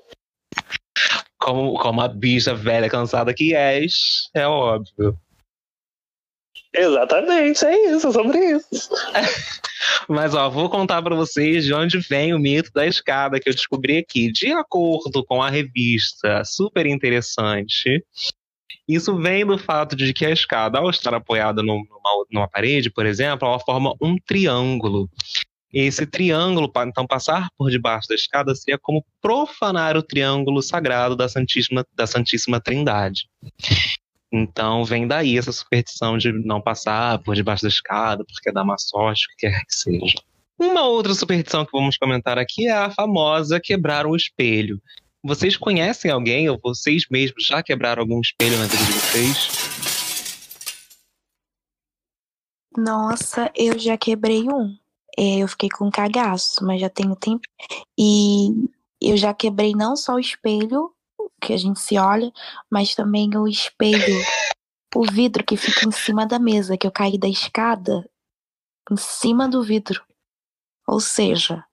como, 1.40 1.74
como 1.80 2.02
a 2.02 2.08
bicha 2.08 2.54
velha 2.54 2.90
cansada 2.90 3.34
que 3.34 3.54
és, 3.54 4.30
é 4.34 4.48
óbvio. 4.48 5.18
Exatamente, 6.74 7.66
é 7.66 7.92
isso, 7.92 8.12
sobre 8.12 8.38
isso. 8.38 8.90
Mas 10.08 10.34
ó, 10.34 10.50
vou 10.50 10.70
contar 10.70 11.02
para 11.02 11.16
vocês 11.16 11.66
de 11.66 11.74
onde 11.74 11.98
vem 12.00 12.34
o 12.34 12.40
mito 12.40 12.72
da 12.74 12.86
escada 12.88 13.40
que 13.40 13.50
eu 13.50 13.54
descobri 13.54 13.98
aqui. 13.98 14.32
De 14.32 14.52
acordo 14.52 15.24
com 15.26 15.42
a 15.42 15.50
revista 15.50 16.44
super 16.46 16.86
interessante, 16.86 18.06
isso 18.88 19.18
vem 19.18 19.46
do 19.46 19.58
fato 19.58 19.96
de 19.96 20.14
que 20.14 20.26
a 20.26 20.32
escada, 20.32 20.80
ao 20.80 20.90
estar 20.90 21.14
apoiada 21.14 21.62
numa, 21.62 21.84
numa 22.32 22.48
parede, 22.48 22.90
por 22.90 23.06
exemplo, 23.06 23.48
ela 23.48 23.60
forma 23.60 23.94
um 24.02 24.16
triângulo. 24.18 25.10
Esse 25.74 26.06
triângulo, 26.06 26.72
então, 26.86 27.08
passar 27.08 27.50
por 27.58 27.72
debaixo 27.72 28.10
da 28.10 28.16
escada 28.16 28.54
seria 28.54 28.78
como 28.78 29.06
profanar 29.22 29.96
o 29.96 30.04
triângulo 30.04 30.62
sagrado 30.62 31.16
da 31.16 31.30
Santíssima, 31.30 31.86
da 31.96 32.06
Santíssima 32.06 32.60
Trindade. 32.60 33.30
Então, 34.34 34.84
vem 34.84 35.08
daí 35.08 35.38
essa 35.38 35.52
superstição 35.52 36.18
de 36.18 36.32
não 36.32 36.62
passar 36.62 37.20
por 37.20 37.36
debaixo 37.36 37.64
da 37.64 37.70
escada, 37.70 38.24
porque 38.26 38.52
dá 38.52 38.64
má 38.64 38.78
sorte, 38.78 39.26
o 39.26 39.30
que 39.30 39.48
quer 39.48 39.62
que 39.66 39.76
seja. 39.76 40.16
Uma 40.60 40.86
outra 40.88 41.14
superstição 41.14 41.66
que 41.66 41.72
vamos 41.72 41.98
comentar 41.98 42.38
aqui 42.38 42.68
é 42.68 42.72
a 42.72 42.92
famosa 42.92 43.60
quebrar 43.60 44.06
o 44.06 44.16
espelho. 44.16 44.82
Vocês 45.24 45.56
conhecem 45.56 46.12
alguém, 46.12 46.50
ou 46.50 46.60
vocês 46.62 47.04
mesmos 47.10 47.46
já 47.46 47.64
quebraram 47.64 48.02
algum 48.02 48.20
espelho 48.20 48.58
na 48.58 48.66
vida 48.66 48.84
de 48.84 48.92
vocês? 48.92 49.50
Nossa, 52.78 53.52
eu 53.56 53.78
já 53.78 53.98
quebrei 53.98 54.44
um 54.44 54.81
é, 55.18 55.40
eu 55.40 55.48
fiquei 55.48 55.70
com 55.70 55.92
cagaço, 55.92 56.64
mas 56.64 56.82
já 56.82 56.90
tenho 56.90 57.16
tempo. 57.16 57.48
E 57.98 58.70
eu 59.02 59.18
já 59.18 59.34
quebrei 59.34 59.74
não 59.74 59.96
só 59.96 60.16
o 60.16 60.20
espelho 60.20 60.92
que 61.42 61.54
a 61.54 61.58
gente 61.58 61.80
se 61.80 61.98
olha, 61.98 62.32
mas 62.70 62.94
também 62.94 63.36
o 63.36 63.48
espelho 63.48 64.16
o 64.96 65.10
vidro 65.10 65.44
que 65.44 65.56
fica 65.56 65.88
em 65.88 65.92
cima 65.92 66.26
da 66.26 66.38
mesa, 66.38 66.78
que 66.78 66.86
eu 66.86 66.92
caí 66.92 67.18
da 67.18 67.28
escada 67.28 68.08
em 68.90 68.98
cima 68.98 69.48
do 69.48 69.64
vidro. 69.64 70.04
Ou 70.88 71.00
seja, 71.00 71.64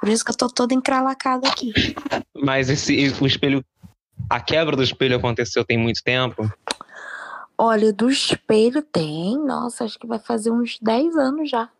por 0.00 0.08
isso 0.08 0.24
que 0.24 0.30
eu 0.30 0.36
tô 0.36 0.48
toda 0.48 0.74
encralacada 0.74 1.48
aqui. 1.48 1.72
Mas 2.34 2.70
esse, 2.70 2.94
o 3.20 3.26
espelho. 3.26 3.64
A 4.28 4.40
quebra 4.40 4.76
do 4.76 4.82
espelho 4.82 5.16
aconteceu 5.16 5.64
tem 5.64 5.78
muito 5.78 6.02
tempo? 6.02 6.50
Olha, 7.56 7.92
do 7.92 8.10
espelho 8.10 8.82
tem, 8.82 9.36
nossa, 9.38 9.84
acho 9.84 9.98
que 9.98 10.06
vai 10.06 10.18
fazer 10.18 10.50
uns 10.50 10.78
10 10.80 11.16
anos 11.16 11.50
já. 11.50 11.70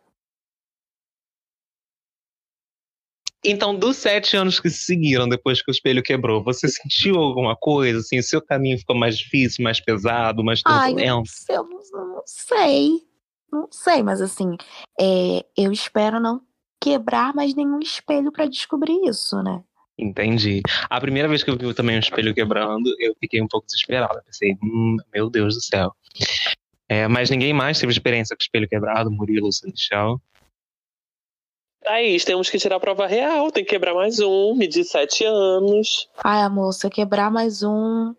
Então, 3.43 3.73
dos 3.73 3.97
sete 3.97 4.35
anos 4.35 4.59
que 4.59 4.69
se 4.69 4.83
seguiram 4.83 5.27
depois 5.27 5.61
que 5.61 5.71
o 5.71 5.73
espelho 5.73 6.03
quebrou, 6.03 6.43
você 6.43 6.67
sentiu 6.67 7.15
alguma 7.17 7.55
coisa? 7.55 7.99
Assim, 7.99 8.19
o 8.19 8.23
seu 8.23 8.41
caminho 8.41 8.77
ficou 8.77 8.95
mais 8.95 9.17
difícil, 9.17 9.63
mais 9.63 9.79
pesado, 9.79 10.43
mais 10.43 10.61
Ai, 10.65 10.91
eu, 10.91 10.95
turbulento? 10.95 11.31
não, 11.49 11.55
eu 11.55 11.63
não 12.07 12.23
sei. 12.25 13.09
Não 13.51 13.67
sei, 13.71 14.03
mas 14.03 14.21
assim, 14.21 14.55
é, 14.99 15.43
eu 15.57 15.71
espero 15.71 16.19
não 16.19 16.41
quebrar 16.81 17.33
mais 17.33 17.55
nenhum 17.55 17.79
espelho 17.79 18.31
pra 18.31 18.45
descobrir 18.45 18.99
isso, 19.07 19.41
né? 19.41 19.63
Entendi. 19.97 20.61
A 20.89 21.01
primeira 21.01 21.27
vez 21.27 21.43
que 21.43 21.49
eu 21.49 21.57
vi 21.57 21.73
também 21.73 21.97
um 21.97 21.99
espelho 21.99 22.33
quebrando, 22.33 22.95
eu 22.99 23.13
fiquei 23.19 23.41
um 23.41 23.47
pouco 23.47 23.65
desesperada. 23.65 24.23
Pensei, 24.25 24.55
hum, 24.63 24.95
meu 25.13 25.29
Deus 25.29 25.55
do 25.55 25.61
céu. 25.61 25.93
É, 26.87 27.07
mas 27.07 27.29
ninguém 27.29 27.53
mais 27.53 27.79
teve 27.79 27.91
experiência 27.91 28.35
com 28.35 28.41
espelho 28.41 28.67
quebrado, 28.67 29.11
Murilo, 29.11 29.51
Celestial. 29.51 30.21
Thaís, 31.89 32.23
temos 32.23 32.51
que 32.51 32.59
tirar 32.59 32.75
a 32.75 32.79
prova 32.79 33.07
real. 33.07 33.51
Tem 33.51 33.63
que 33.63 33.71
quebrar 33.71 33.95
mais 33.95 34.19
um, 34.19 34.53
medir 34.53 34.83
sete 34.83 35.25
anos. 35.25 36.07
Ai, 36.23 36.43
amor, 36.43 36.71
se 36.71 36.85
eu 36.85 36.91
quebrar 36.91 37.31
mais 37.31 37.63
um. 37.63 38.13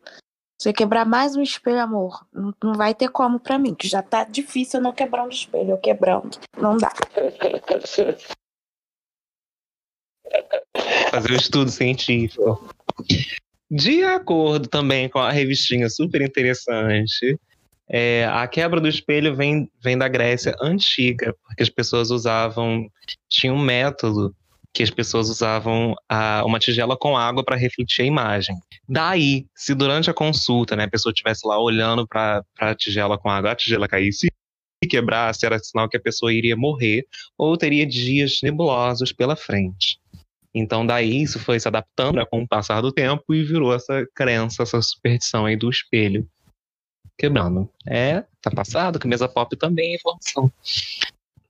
Se 0.60 0.68
eu 0.68 0.74
quebrar 0.74 1.06
mais 1.06 1.36
um 1.36 1.42
espelho, 1.42 1.78
amor, 1.78 2.26
não, 2.32 2.52
não 2.62 2.74
vai 2.74 2.94
ter 2.94 3.08
como 3.08 3.38
pra 3.38 3.58
mim, 3.58 3.74
que 3.74 3.88
já 3.88 4.02
tá 4.02 4.24
difícil 4.24 4.78
eu 4.78 4.82
não 4.82 4.92
quebrar 4.92 5.24
um 5.24 5.28
espelho, 5.28 5.70
eu 5.70 5.78
quebrando. 5.78 6.38
Não 6.58 6.76
dá. 6.76 6.92
Fazer 11.10 11.30
o 11.30 11.36
estudo 11.36 11.70
científico. 11.70 12.68
De 13.70 14.02
acordo 14.02 14.68
também 14.68 15.08
com 15.08 15.20
a 15.20 15.30
revistinha 15.30 15.88
super 15.88 16.20
interessante, 16.20 17.38
é, 17.92 18.24
a 18.30 18.46
quebra 18.46 18.80
do 18.80 18.86
espelho 18.86 19.34
vem, 19.34 19.68
vem 19.82 19.98
da 19.98 20.06
Grécia 20.06 20.54
antiga, 20.62 21.34
porque 21.44 21.62
as 21.62 21.68
pessoas 21.68 22.10
usavam. 22.12 22.88
Tinha 23.28 23.52
um 23.52 23.58
método 23.58 24.32
que 24.72 24.84
as 24.84 24.90
pessoas 24.90 25.28
usavam 25.28 25.96
a, 26.08 26.44
uma 26.44 26.60
tigela 26.60 26.96
com 26.96 27.16
água 27.16 27.44
para 27.44 27.56
refletir 27.56 28.02
a 28.02 28.06
imagem. 28.06 28.56
Daí, 28.88 29.46
se 29.56 29.74
durante 29.74 30.08
a 30.08 30.14
consulta 30.14 30.76
né, 30.76 30.84
a 30.84 30.90
pessoa 30.90 31.10
estivesse 31.10 31.44
lá 31.44 31.60
olhando 31.60 32.06
para 32.06 32.44
a 32.60 32.74
tigela 32.76 33.18
com 33.18 33.28
água, 33.28 33.50
a 33.50 33.56
tigela 33.56 33.88
caísse 33.88 34.28
e 34.80 34.86
quebrasse, 34.86 35.44
era 35.44 35.58
sinal 35.58 35.88
que 35.88 35.96
a 35.96 36.00
pessoa 36.00 36.32
iria 36.32 36.56
morrer 36.56 37.04
ou 37.36 37.56
teria 37.56 37.84
dias 37.84 38.38
nebulosos 38.44 39.12
pela 39.12 39.34
frente. 39.34 39.98
Então, 40.54 40.86
daí 40.86 41.22
isso 41.22 41.40
foi 41.40 41.58
se 41.58 41.66
adaptando 41.66 42.24
com 42.26 42.42
o 42.42 42.48
passar 42.48 42.80
do 42.80 42.92
tempo 42.92 43.34
e 43.34 43.42
virou 43.42 43.74
essa 43.74 44.06
crença, 44.14 44.62
essa 44.62 44.80
superstição 44.80 45.46
aí 45.46 45.56
do 45.56 45.68
espelho 45.68 46.24
quebrando. 47.20 47.68
É, 47.86 48.24
tá 48.40 48.50
passado, 48.50 48.98
que 48.98 49.06
mesa 49.06 49.28
pop 49.28 49.54
também 49.56 49.92
é 49.92 49.96
informação. 49.96 50.50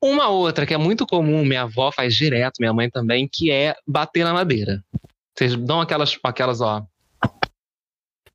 Uma 0.02 0.28
outra 0.28 0.66
que 0.66 0.74
é 0.74 0.78
muito 0.78 1.06
comum, 1.06 1.44
minha 1.44 1.62
avó 1.62 1.92
faz 1.92 2.14
direto, 2.14 2.58
minha 2.58 2.72
mãe 2.72 2.90
também, 2.90 3.28
que 3.30 3.50
é 3.50 3.76
bater 3.86 4.24
na 4.24 4.32
madeira. 4.32 4.82
Vocês 5.36 5.54
dão 5.54 5.80
aquelas, 5.80 6.18
aquelas 6.24 6.60
ó, 6.60 6.82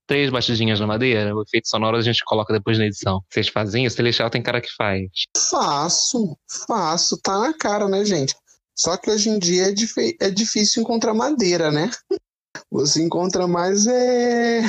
três 0.08 0.30
batidinhas 0.30 0.80
na 0.80 0.88
madeira, 0.88 1.36
o 1.36 1.42
efeito 1.42 1.68
sonoro 1.68 1.98
a 1.98 2.02
gente 2.02 2.24
coloca 2.24 2.54
depois 2.54 2.78
na 2.78 2.86
edição. 2.86 3.22
Vocês 3.30 3.50
fazem? 3.50 3.86
O 3.86 3.92
Celestial 3.92 4.30
tem 4.30 4.42
cara 4.42 4.62
que 4.62 4.74
faz. 4.74 5.10
Faço, 5.38 6.38
faço, 6.68 7.20
tá 7.22 7.38
na 7.40 7.54
cara, 7.54 7.90
né, 7.90 8.06
gente? 8.06 8.36
Só 8.78 8.96
que 8.98 9.10
hoje 9.10 9.30
em 9.30 9.40
dia 9.40 9.68
é, 9.68 10.28
é 10.28 10.30
difícil 10.30 10.84
encontrar 10.84 11.14
madeira, 11.14 11.72
né? 11.72 11.90
Você 12.72 13.02
encontra 13.02 13.48
mais 13.48 13.88
é 13.88 14.62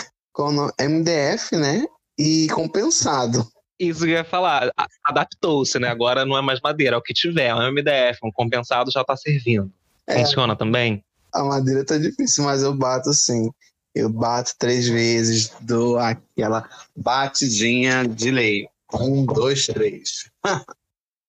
MDF, 0.89 1.57
né? 1.57 1.87
E 2.19 2.49
compensado. 2.49 3.47
Isso 3.79 4.01
que 4.01 4.07
eu 4.07 4.17
ia 4.17 4.25
falar, 4.25 4.73
adaptou-se, 5.05 5.79
né? 5.79 5.89
Agora 5.89 6.25
não 6.25 6.37
é 6.37 6.41
mais 6.41 6.61
madeira, 6.61 6.97
é 6.97 6.99
o 6.99 7.03
que 7.03 7.13
tiver, 7.13 7.49
é 7.49 7.55
um 7.55 7.73
MDF, 7.73 8.21
um 8.25 8.33
compensado 8.33 8.91
já 8.91 9.05
tá 9.05 9.15
servindo. 9.17 9.71
É. 10.07 10.21
Funciona 10.21 10.57
também? 10.57 11.05
A 11.33 11.45
madeira 11.45 11.85
tá 11.85 11.99
difícil, 11.99 12.45
mas 12.45 12.63
eu 12.63 12.75
bato 12.75 13.11
assim. 13.11 13.51
Eu 13.95 14.09
bato 14.09 14.55
três 14.59 14.89
vezes, 14.89 15.53
dou 15.61 15.99
aquela 15.99 16.69
batidinha 16.97 18.07
de 18.07 18.31
lei. 18.31 18.69
Um, 18.93 19.25
dois, 19.25 19.67
três. 19.67 20.31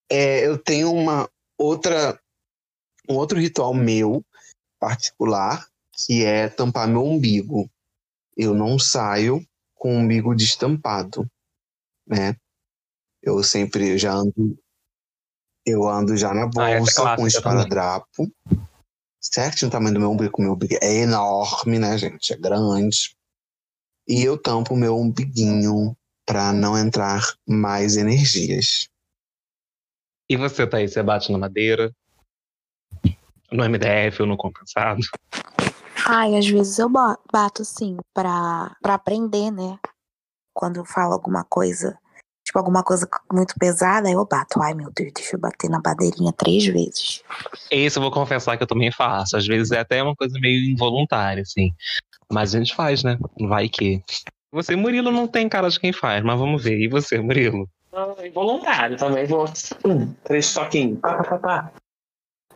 É, 0.09 0.47
eu 0.47 0.57
tenho 0.57 0.89
uma 0.93 1.29
outra, 1.57 2.17
um 3.09 3.15
outro 3.15 3.37
ritual 3.37 3.73
meu 3.73 4.23
particular, 4.79 5.67
que 5.91 6.23
é 6.23 6.47
tampar 6.47 6.87
meu 6.87 7.03
umbigo. 7.03 7.69
Eu 8.37 8.53
não 8.53 8.79
saio 8.79 9.45
com 9.77 9.95
o 9.95 9.99
umbigo 9.99 10.35
destampado, 10.35 11.29
né? 12.05 12.35
Eu 13.21 13.43
sempre 13.43 13.97
já 13.97 14.13
ando, 14.13 14.57
eu 15.65 15.87
ando 15.87 16.15
já 16.15 16.33
na 16.33 16.49
Ah, 16.57 16.69
é 16.69 16.77
bolsa 16.77 16.95
com 16.95 17.03
clássica 17.03 17.27
esparadrapo 17.27 18.31
certinho 19.31 19.69
o 19.69 19.71
tamanho 19.71 19.93
do 19.93 19.99
meu 19.99 20.11
umbigo. 20.11 20.41
Meu 20.41 20.53
umbigo 20.53 20.75
é 20.81 20.93
enorme, 20.95 21.79
né, 21.79 21.97
gente? 21.97 22.33
É 22.33 22.37
grande. 22.37 23.15
E 24.07 24.23
eu 24.23 24.37
tampo 24.37 24.73
o 24.73 24.77
meu 24.77 24.97
umbiguinho 24.97 25.95
para 26.25 26.53
não 26.53 26.77
entrar 26.77 27.21
mais 27.47 27.97
energias. 27.97 28.89
E 30.29 30.35
você, 30.35 30.67
Thaís, 30.67 30.93
você 30.93 31.03
bate 31.03 31.31
na 31.31 31.37
madeira? 31.37 31.93
No 33.51 33.63
MDF 33.63 34.21
ou 34.21 34.27
no 34.27 34.37
compensado? 34.37 35.01
Ai, 36.09 36.37
às 36.37 36.47
vezes 36.47 36.79
eu 36.79 36.87
ba- 36.87 37.17
bato 37.31 37.63
assim, 37.63 37.97
pra, 38.13 38.75
pra 38.81 38.93
aprender, 38.93 39.51
né? 39.51 39.77
Quando 40.53 40.77
eu 40.77 40.85
falo 40.85 41.13
alguma 41.13 41.43
coisa, 41.43 41.97
tipo, 42.45 42.57
alguma 42.57 42.81
coisa 42.81 43.07
muito 43.31 43.53
pesada, 43.59 44.07
aí 44.07 44.13
eu 44.13 44.25
bato. 44.25 44.61
Ai, 44.61 44.73
meu 44.73 44.89
Deus, 44.95 45.11
deixa 45.13 45.35
eu 45.35 45.39
bater 45.39 45.69
na 45.69 45.81
madeirinha 45.85 46.31
três 46.31 46.65
vezes. 46.65 47.21
Esse 47.69 47.97
eu 47.99 48.01
vou 48.01 48.11
confessar 48.11 48.55
que 48.55 48.63
eu 48.63 48.67
também 48.67 48.91
faço. 48.91 49.35
Às 49.35 49.45
vezes 49.45 49.71
é 49.71 49.79
até 49.79 50.01
uma 50.01 50.15
coisa 50.15 50.39
meio 50.39 50.71
involuntária, 50.71 51.41
assim. 51.41 51.73
Mas 52.31 52.55
a 52.55 52.59
gente 52.59 52.73
faz, 52.73 53.03
né? 53.03 53.17
Vai 53.41 53.67
que. 53.67 54.01
Você, 54.51 54.75
Murilo, 54.77 55.11
não 55.11 55.27
tem 55.27 55.49
cara 55.49 55.69
de 55.69 55.77
quem 55.79 55.91
faz, 55.91 56.23
mas 56.23 56.39
vamos 56.39 56.63
ver. 56.63 56.79
E 56.79 56.87
você, 56.87 57.19
Murilo? 57.19 57.69
Ah, 57.91 58.15
involuntário 58.25 58.95
também 58.97 59.25
vou. 59.25 59.45
Hum, 59.85 60.13
três 60.23 60.53
toquinhos. 60.53 60.99
Pá, 60.99 61.15
pá, 61.17 61.23
pá, 61.23 61.37
pá. 61.37 61.71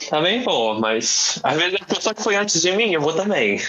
Também 0.10 0.42
vou, 0.44 0.80
mas 0.80 1.40
às 1.44 1.58
vezes 1.58 1.80
a 1.82 1.86
pessoa 1.86 2.14
que 2.16 2.24
foi 2.24 2.36
antes 2.36 2.62
de 2.62 2.72
mim, 2.74 2.92
eu 2.94 3.02
vou 3.02 3.14
também. 3.14 3.60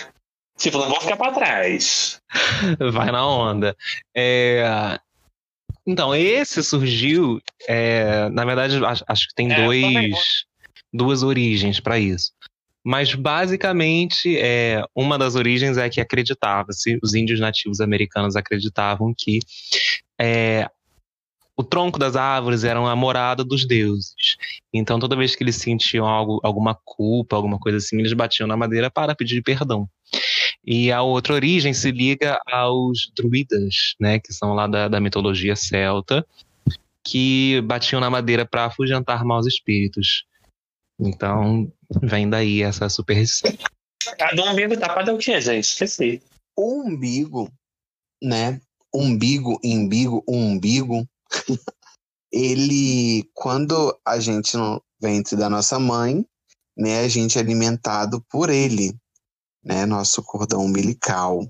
Tipo, 0.57 0.79
não 0.79 0.89
vou 0.89 1.01
ficar 1.01 1.17
pra 1.17 1.33
trás. 1.33 2.21
Vai 2.93 3.11
na 3.11 3.27
onda. 3.27 3.77
É, 4.17 4.99
Então, 5.87 6.15
esse 6.15 6.63
surgiu. 6.63 7.41
é, 7.69 8.29
Na 8.31 8.45
verdade, 8.45 8.77
acho, 9.09 9.29
que 9.29 9.35
tem 9.35 9.51
É, 9.53 9.65
dois, 9.65 10.45
duas 10.93 11.23
origens 11.23 11.81
para 11.81 11.99
isso. 11.99 12.33
Mas, 12.85 13.15
basicamente, 13.15 14.37
é, 14.39 14.83
uma 14.95 15.17
das 15.19 15.35
origens 15.37 15.77
é 15.79 15.89
que 15.89 16.01
acreditava-se, 16.01 16.99
os 17.03 17.15
índios 17.15 17.39
nativos 17.41 17.81
americanos 17.81 18.35
acreditavam 18.37 19.15
que 19.17 19.39
é, 20.21 20.69
o 21.57 21.63
tronco 21.63 21.99
das 21.99 22.17
árvores 22.17 22.65
era 22.65 22.79
a 22.79 22.97
morada 22.97 23.45
dos 23.45 23.67
deuses. 23.67 24.37
Então, 24.73 24.99
toda 24.99 25.17
vez 25.17 25.37
que 25.37 25.45
eles 25.45 25.57
sentiam 25.57 26.07
algo, 26.07 26.41
alguma 26.43 26.75
culpa, 26.85 27.37
alguma 27.37 27.59
coisa 27.59 27.79
assim, 27.79 27.99
eles 27.99 28.13
batiam 28.13 28.47
na 28.47 28.57
madeira 28.57 28.91
para 28.91 29.15
pedir 29.15 29.43
perdão. 29.43 29.89
E 30.65 30.91
a 30.91 31.03
outra 31.03 31.35
origem 31.35 31.75
se 31.75 31.91
liga 31.91 32.41
aos 32.47 33.11
druidas, 33.17 33.95
né, 34.01 34.19
que 34.19 34.33
são 34.33 34.55
lá 34.55 34.67
da, 34.67 34.89
da 34.89 35.01
mitologia 35.01 35.57
celta, 35.57 36.27
que 37.05 37.61
batiam 37.63 38.01
na 38.01 38.09
madeira 38.09 38.47
para 38.47 38.67
afugentar 38.67 39.25
maus 39.25 39.47
espíritos. 39.47 40.25
Então, 40.99 41.71
vem 42.03 42.29
daí 42.29 42.63
essa 42.63 42.89
superstição. 42.89 43.53
A 44.21 44.35
do 44.35 44.45
umbigo 44.45 44.77
tapado 44.79 45.11
é 45.11 45.15
o 45.15 45.19
quê, 45.19 45.41
gente? 45.41 45.65
Esqueci. 45.65 46.23
O 46.57 46.83
umbigo, 46.83 47.51
né? 48.23 48.61
Umbigo, 48.95 49.59
imbigo, 49.65 50.23
umbigo. 50.29 51.07
ele, 52.31 53.29
quando 53.35 53.99
a 54.05 54.19
gente 54.19 54.57
no 54.57 54.83
ventre 55.01 55.37
da 55.37 55.51
nossa 55.51 55.79
mãe, 55.79 56.25
né, 56.77 57.01
a 57.01 57.09
gente 57.09 57.39
é 57.39 57.41
alimentado 57.41 58.25
por 58.31 58.49
ele, 58.49 58.97
né, 59.63 59.85
nosso 59.85 60.23
cordão 60.23 60.65
umbilical. 60.65 61.47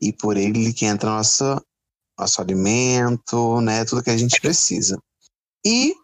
E 0.00 0.12
por 0.12 0.36
ele 0.36 0.72
que 0.72 0.84
entra 0.84 1.10
nosso, 1.10 1.44
nosso 2.18 2.40
alimento, 2.40 3.60
né, 3.60 3.84
tudo 3.84 4.02
que 4.02 4.10
a 4.10 4.16
gente 4.16 4.40
precisa. 4.40 5.00
E 5.64 5.94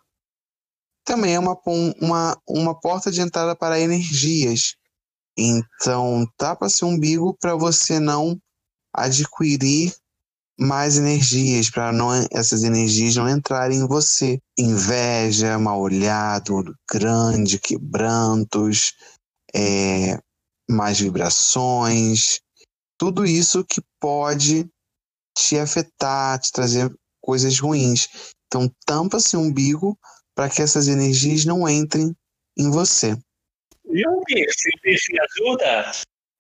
também 1.05 1.35
é 1.35 1.39
uma, 1.39 1.59
uma, 2.01 2.41
uma 2.47 2.79
porta 2.79 3.11
de 3.11 3.21
entrada 3.21 3.57
para 3.57 3.81
energias. 3.81 4.77
Então, 5.37 6.27
tapa 6.37 6.69
seu 6.69 6.87
umbigo 6.87 7.37
para 7.41 7.57
você 7.57 7.99
não 7.99 8.41
adquirir 8.93 9.95
mais 10.59 10.99
energias, 10.99 11.71
para 11.71 11.93
não 11.93 12.11
essas 12.33 12.65
energias 12.65 13.15
não 13.15 13.29
entrarem 13.29 13.79
em 13.79 13.87
você. 13.87 14.41
Inveja, 14.59 15.59
mal 15.59 15.81
olhado, 15.81 16.57
olho 16.57 16.75
grande, 16.91 17.61
quebrantos, 17.61 18.95
é, 19.55 20.19
mais 20.69 20.99
vibrações, 20.99 22.41
tudo 22.99 23.25
isso 23.25 23.65
que 23.65 23.81
pode 24.01 24.69
te 25.37 25.57
afetar, 25.57 26.39
te 26.41 26.51
trazer 26.51 26.93
coisas 27.23 27.59
ruins. 27.61 28.09
Então, 28.47 28.71
tampa-se 28.85 29.37
o 29.37 29.41
umbigo 29.41 29.97
para 30.35 30.51
que 30.51 30.61
essas 30.61 30.89
energias 30.89 31.45
não 31.45 31.69
entrem 31.69 32.15
em 32.57 32.71
você. 32.71 33.17
E 33.91 34.07
o 34.07 34.21
piercing? 34.25 34.71
O 34.77 34.81
piercing 34.83 35.19
ajuda? 35.21 35.93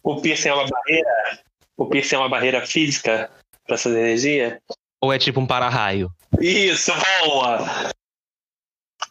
O 0.03 0.21
piercing 0.21 0.49
é 0.49 0.55
uma 0.55 0.67
barreira? 0.69 1.45
O 1.77 1.87
piercing 1.87 2.15
é 2.17 2.19
uma 2.19 2.29
barreira 2.29 2.67
física 2.67 3.31
para 3.69 3.77
essa 3.77 3.91
energia? 3.91 4.61
Ou 5.01 5.13
é 5.13 5.19
tipo 5.19 5.39
um 5.39 5.47
para-raio? 5.47 6.11
Isso, 6.41 6.91
boa! 7.23 7.93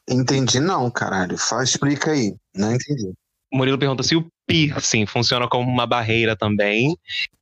Entendi 0.10 0.60
não, 0.60 0.90
caralho. 0.90 1.38
Faz, 1.38 1.70
explica 1.70 2.12
aí. 2.12 2.36
Não 2.56 2.74
entendi. 2.74 3.14
O 3.54 3.58
Murilo 3.58 3.78
pergunta 3.78 4.04
se 4.04 4.16
o 4.16 4.28
piercing 4.48 5.06
funciona 5.06 5.48
como 5.48 5.70
uma 5.70 5.86
barreira 5.86 6.36
também. 6.36 6.98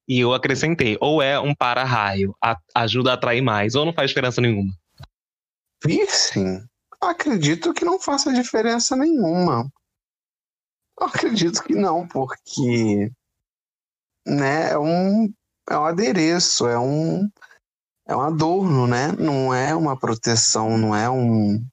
E 0.08 0.19
eu 0.19 0.34
acrescentei, 0.34 0.97
ou 1.01 1.19
é 1.19 1.39
um 1.39 1.56
para-raio, 1.56 2.36
ajuda 2.75 3.12
a 3.12 3.13
atrair 3.15 3.41
mais, 3.41 3.73
ou 3.73 3.86
não 3.86 3.93
faz 3.93 4.10
diferença 4.10 4.39
nenhuma. 4.39 4.71
Piercing? 5.80 6.63
Acredito 7.01 7.73
que 7.73 7.84
não 7.84 7.99
faça 7.99 8.32
diferença 8.32 8.95
nenhuma. 8.95 9.67
Acredito 10.99 11.63
que 11.63 11.73
não, 11.73 12.08
porque 12.08 13.12
né, 14.28 14.71
é 14.71 14.78
um, 14.78 15.34
é 15.69 15.78
um 15.78 15.86
adereço, 15.86 16.67
é 16.67 16.78
um, 16.78 17.30
é 18.08 18.15
um 18.15 18.21
adorno, 18.21 18.88
né? 18.88 19.12
Não 19.17 19.54
é 19.54 19.75
uma 19.75 19.97
proteção, 19.97 20.78
não 20.78 20.95
é 20.95 21.10
um, 21.10 21.63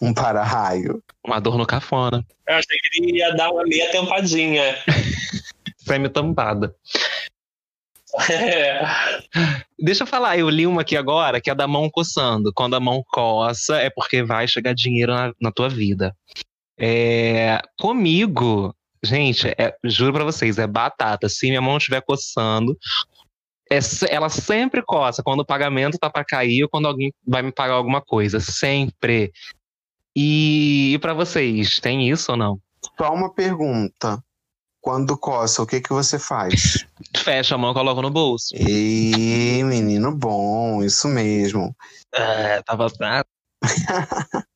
um 0.00 0.12
para-raio. 0.14 1.02
Um 1.26 1.32
adorno 1.32 1.66
cafona. 1.66 2.24
Eu 2.46 2.54
achei 2.56 2.78
que 2.78 3.02
ele 3.02 3.18
ia 3.18 3.34
dar 3.34 3.50
uma 3.50 3.64
meia 3.64 3.90
tampadinha. 3.92 4.76
Semi-tampada. 5.78 6.74
É. 8.30 8.82
Deixa 9.78 10.02
eu 10.02 10.06
falar, 10.06 10.36
eu 10.36 10.50
li 10.50 10.66
uma 10.66 10.82
aqui 10.82 10.96
agora 10.96 11.40
que 11.40 11.50
é 11.50 11.54
da 11.54 11.68
mão 11.68 11.88
coçando. 11.88 12.52
Quando 12.52 12.74
a 12.74 12.80
mão 12.80 13.04
coça, 13.06 13.76
é 13.78 13.88
porque 13.88 14.22
vai 14.22 14.48
chegar 14.48 14.74
dinheiro 14.74 15.14
na, 15.14 15.32
na 15.40 15.52
tua 15.52 15.68
vida. 15.68 16.14
É, 16.78 17.60
comigo, 17.78 18.74
gente, 19.02 19.48
é, 19.48 19.76
juro 19.84 20.12
pra 20.12 20.24
vocês, 20.24 20.58
é 20.58 20.66
batata. 20.66 21.28
Se 21.28 21.48
minha 21.48 21.60
mão 21.60 21.76
estiver 21.76 22.00
coçando, 22.00 22.76
é, 23.70 23.78
ela 24.08 24.28
sempre 24.28 24.82
coça 24.82 25.22
quando 25.22 25.40
o 25.40 25.46
pagamento 25.46 25.96
tá 25.96 26.10
para 26.10 26.24
cair 26.24 26.64
ou 26.64 26.68
quando 26.68 26.88
alguém 26.88 27.12
vai 27.26 27.40
me 27.40 27.52
pagar 27.52 27.74
alguma 27.74 28.02
coisa. 28.02 28.40
Sempre. 28.40 29.32
E, 30.14 30.94
e 30.94 30.98
para 30.98 31.14
vocês, 31.14 31.78
tem 31.78 32.10
isso 32.10 32.32
ou 32.32 32.36
não? 32.36 32.60
Só 32.98 33.14
uma 33.14 33.32
pergunta. 33.32 34.22
Quando 34.80 35.16
coça, 35.16 35.62
o 35.62 35.66
que 35.66 35.80
que 35.80 35.90
você 35.90 36.18
faz? 36.18 36.84
Fecha 37.16 37.54
a 37.54 37.58
mão 37.58 37.70
e 37.70 37.74
coloca 37.74 38.02
no 38.02 38.10
bolso. 38.10 38.54
E 38.56 39.62
menino 39.62 40.10
bom, 40.10 40.82
isso 40.82 41.06
mesmo. 41.06 41.74
É, 42.12 42.62
tava. 42.62 42.90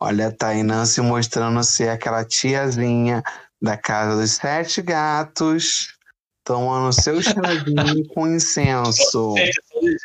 Olha 0.00 0.28
a 0.28 0.32
Tainã 0.32 0.86
se 0.86 1.00
mostrando 1.02 1.62
ser 1.62 1.90
aquela 1.90 2.24
tiazinha 2.24 3.22
da 3.60 3.76
casa 3.76 4.18
dos 4.18 4.32
sete 4.32 4.80
gatos, 4.80 5.94
tomando 6.44 6.92
seu 6.92 7.20
chazinho 7.22 8.06
com 8.08 8.26
incenso. 8.28 9.34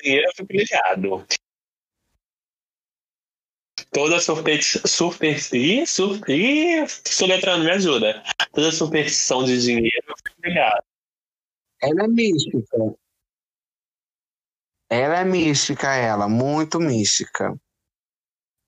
dinheiro 0.01 0.31
privilegiado. 0.35 1.25
Toda 3.91 4.19
superstição. 4.19 5.11
Super, 5.11 5.37
ih, 5.53 5.85
super, 5.85 6.87
soletrando, 7.05 7.63
me 7.63 7.71
ajuda. 7.71 8.23
Toda 8.51 8.71
superstição 8.71 9.43
de 9.43 9.61
dinheiro 9.61 10.05
é 10.09 10.29
privilegiado. 10.29 10.83
Ela 11.81 12.03
é 12.03 12.07
mística. 12.07 12.95
Ela 14.89 15.19
é 15.19 15.25
mística, 15.25 15.93
ela, 15.95 16.27
muito 16.27 16.79
mística. 16.79 17.55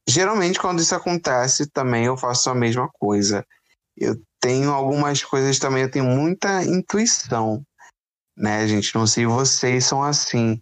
Geralmente, 0.09 0.59
quando 0.59 0.81
isso 0.81 0.95
acontece, 0.95 1.69
também 1.69 2.05
eu 2.05 2.17
faço 2.17 2.49
a 2.49 2.55
mesma 2.55 2.89
coisa. 2.93 3.45
Eu 3.95 4.15
tenho 4.39 4.71
algumas 4.71 5.23
coisas 5.23 5.59
também, 5.59 5.83
eu 5.83 5.91
tenho 5.91 6.05
muita 6.05 6.63
intuição, 6.63 7.63
né, 8.37 8.67
gente? 8.67 8.93
Não 8.95 9.07
sei 9.07 9.25
vocês 9.25 9.85
são 9.85 10.03
assim, 10.03 10.61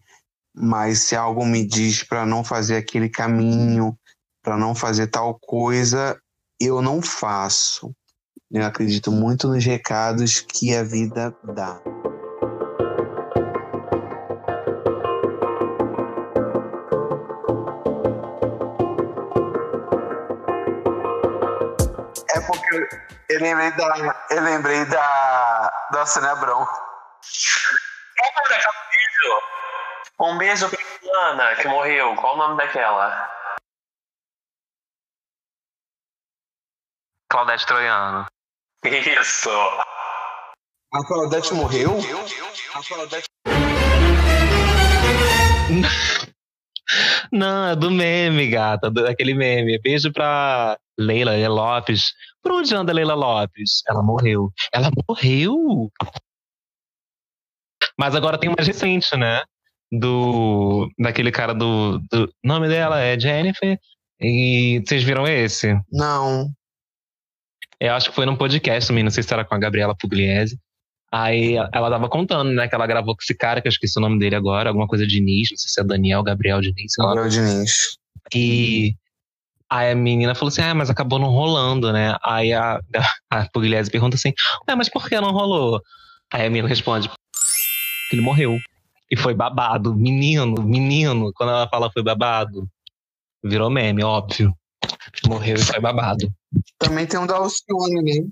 mas 0.56 1.04
se 1.04 1.16
algo 1.16 1.46
me 1.46 1.66
diz 1.66 2.04
para 2.04 2.26
não 2.26 2.44
fazer 2.44 2.78
aquele 2.78 3.10
caminho, 3.10 3.98
para 4.42 4.58
não 4.58 4.74
fazer 4.74 5.08
tal 5.08 5.38
coisa, 5.40 6.20
eu 6.60 6.82
não 6.82 7.02
faço. 7.02 7.94
Eu 8.52 8.64
acredito 8.64 9.12
muito 9.12 9.48
nos 9.48 9.66
recados 9.66 10.40
que 10.40 10.74
a 10.74 10.84
vida 10.84 11.36
dá. 11.44 11.82
É 22.30 22.40
porque 22.40 23.15
eu 23.30 23.40
lembrei 23.40 23.72
da, 23.72 24.26
eu 24.30 24.42
lembrei 24.42 24.86
da, 24.86 25.88
da 25.92 26.06
Sônia 26.06 26.32
Abrão. 26.32 26.66
Qual 26.66 28.30
o 28.30 28.36
nome 28.36 28.50
daquela 28.50 28.74
beijo? 28.90 29.42
Um 30.20 30.38
beijo 30.38 30.70
pra 30.70 30.80
Ana, 31.30 31.56
que 31.56 31.68
morreu. 31.68 32.16
Qual 32.16 32.36
o 32.36 32.38
nome 32.38 32.58
daquela? 32.58 33.30
Claudete 37.30 37.66
Troiano. 37.66 38.26
Isso. 38.84 39.50
A 40.94 41.06
Claudete 41.08 41.54
morreu? 41.54 41.98
A 42.74 42.84
Claudete... 42.84 43.26
Não, 47.32 47.72
é 47.72 47.76
do 47.76 47.90
meme, 47.92 48.48
gata, 48.48 48.90
daquele 48.90 49.34
meme. 49.34 49.80
Beijo 49.80 50.14
pra 50.14 50.78
Leila, 50.98 51.32
Leila 51.32 51.54
Lopes. 51.54 52.14
Por 52.46 52.52
onde 52.52 52.76
anda 52.76 52.94
Leila 52.94 53.16
Lopes? 53.16 53.82
Ela 53.90 54.04
morreu. 54.04 54.52
Ela 54.72 54.92
morreu? 55.10 55.90
Mas 57.98 58.14
agora 58.14 58.38
tem 58.38 58.54
mais 58.56 58.68
recente, 58.68 59.18
né? 59.18 59.42
Do. 59.92 60.88
Daquele 60.96 61.32
cara 61.32 61.56
do. 61.56 61.98
do 62.12 62.32
nome 62.44 62.68
dela 62.68 63.02
é 63.02 63.20
Jennifer. 63.20 63.80
E 64.22 64.80
vocês 64.86 65.04
viram 65.04 65.26
esse? 65.28 65.76
Não. 65.92 66.48
Eu 67.80 67.96
acho 67.96 68.10
que 68.10 68.16
foi 68.16 68.28
num 68.28 68.38
podcast 68.38 68.88
também, 68.90 69.04
não 69.04 69.10
sei 69.10 69.24
se 69.24 69.34
era 69.34 69.44
com 69.44 69.56
a 69.56 69.60
Gabriela 69.60 69.96
Pugliese. 70.00 70.60
Aí 71.12 71.56
ela 71.56 71.90
tava 71.90 72.08
contando, 72.08 72.52
né, 72.52 72.68
que 72.68 72.76
ela 72.76 72.86
gravou 72.86 73.16
com 73.16 73.24
esse 73.24 73.36
cara, 73.36 73.60
que 73.60 73.68
eu 73.68 73.72
esqueci 73.72 73.98
o 73.98 74.02
nome 74.02 74.20
dele 74.20 74.36
agora, 74.36 74.70
alguma 74.70 74.88
coisa 74.88 75.06
de 75.06 75.16
Diniz, 75.16 75.50
não 75.50 75.58
sei 75.58 75.70
se 75.70 75.82
é 75.82 75.84
Daniel, 75.84 76.22
Gabriel 76.22 76.62
Diniz, 76.62 76.94
sei 76.94 77.04
lá. 77.04 77.16
Gabriel 77.16 77.30
Diniz. 77.30 77.98
E 78.34 78.96
aí 79.76 79.92
a 79.92 79.96
menina 79.96 80.34
falou 80.34 80.48
assim, 80.48 80.62
ah, 80.62 80.74
mas 80.74 80.90
acabou 80.90 81.20
não 81.20 81.30
rolando, 81.30 81.92
né? 81.92 82.16
Aí 82.24 82.54
a, 82.54 82.80
a 83.30 83.50
Pugliese 83.50 83.92
pergunta 83.92 84.16
assim, 84.16 84.34
é, 84.68 84.76
mas 84.76 84.90
por 84.90 85.08
que 85.08 85.20
não 85.20 85.32
rolou? 85.32 85.82
Aí 86.32 86.46
a 86.46 86.50
menina 86.50 86.68
responde, 86.68 87.10
ele 88.12 88.22
morreu. 88.22 88.58
E 89.12 89.18
foi 89.18 89.34
babado, 89.34 89.94
menino, 89.94 90.64
menino, 90.64 91.32
quando 91.34 91.50
ela 91.50 91.68
fala 91.68 91.92
foi 91.92 92.02
babado, 92.02 92.68
virou 93.44 93.70
meme, 93.70 94.04
óbvio. 94.04 94.54
Morreu 95.28 95.56
e 95.56 95.64
foi 95.64 95.80
babado. 95.80 96.32
Também 96.80 97.06
tem 97.06 97.20
um 97.20 97.28
da 97.28 97.36
Alcione, 97.36 98.02
né? 98.02 98.28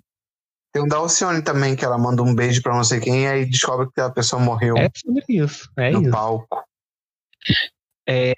Tem 0.71 0.81
um 0.81 0.87
da 0.87 0.97
Alcione 0.97 1.41
também, 1.41 1.75
que 1.75 1.85
ela 1.85 1.97
manda 1.97 2.23
um 2.23 2.33
beijo 2.33 2.61
pra 2.61 2.75
não 2.75 2.83
sei 2.83 2.99
quem 2.99 3.23
e 3.23 3.27
aí 3.27 3.45
descobre 3.45 3.87
que 3.93 4.01
a 4.01 4.09
pessoa 4.09 4.41
morreu. 4.41 4.75
É 4.77 4.89
sobre 4.95 5.23
isso, 5.29 5.69
é 5.77 5.91
no 5.91 6.01
isso. 6.01 6.11
palco. 6.11 6.63
É... 8.07 8.33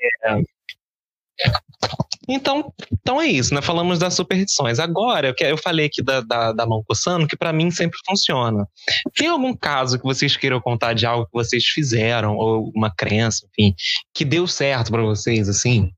Então, 2.28 2.74
então 2.92 3.22
é 3.22 3.28
isso, 3.28 3.54
né? 3.54 3.62
Falamos 3.62 4.00
das 4.00 4.14
superstições. 4.14 4.80
Agora, 4.80 5.28
eu, 5.28 5.48
eu 5.48 5.58
falei 5.58 5.86
aqui 5.86 6.02
da, 6.02 6.22
da, 6.22 6.52
da 6.52 6.66
mão 6.66 6.84
coçando, 6.88 7.28
que 7.28 7.38
para 7.38 7.54
mim 7.54 7.70
sempre 7.72 8.00
funciona. 8.06 8.68
Tem 9.16 9.28
algum 9.28 9.56
caso 9.56 10.00
que 10.00 10.04
vocês 10.06 10.36
queiram 10.36 10.60
contar 10.60 10.94
de 10.94 11.06
algo 11.06 11.26
que 11.26 11.34
vocês 11.34 11.66
fizeram, 11.66 12.36
ou 12.36 12.72
uma 12.76 12.94
crença, 12.94 13.48
enfim, 13.48 13.76
que 14.14 14.26
deu 14.26 14.48
certo 14.48 14.92
para 14.92 15.04
vocês, 15.04 15.48
assim? 15.48 15.92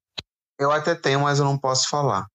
Eu 0.59 0.71
até 0.71 0.95
tenho, 0.95 1.21
mas 1.21 1.39
eu 1.39 1.45
não 1.45 1.57
posso 1.57 1.89
falar. 1.89 2.25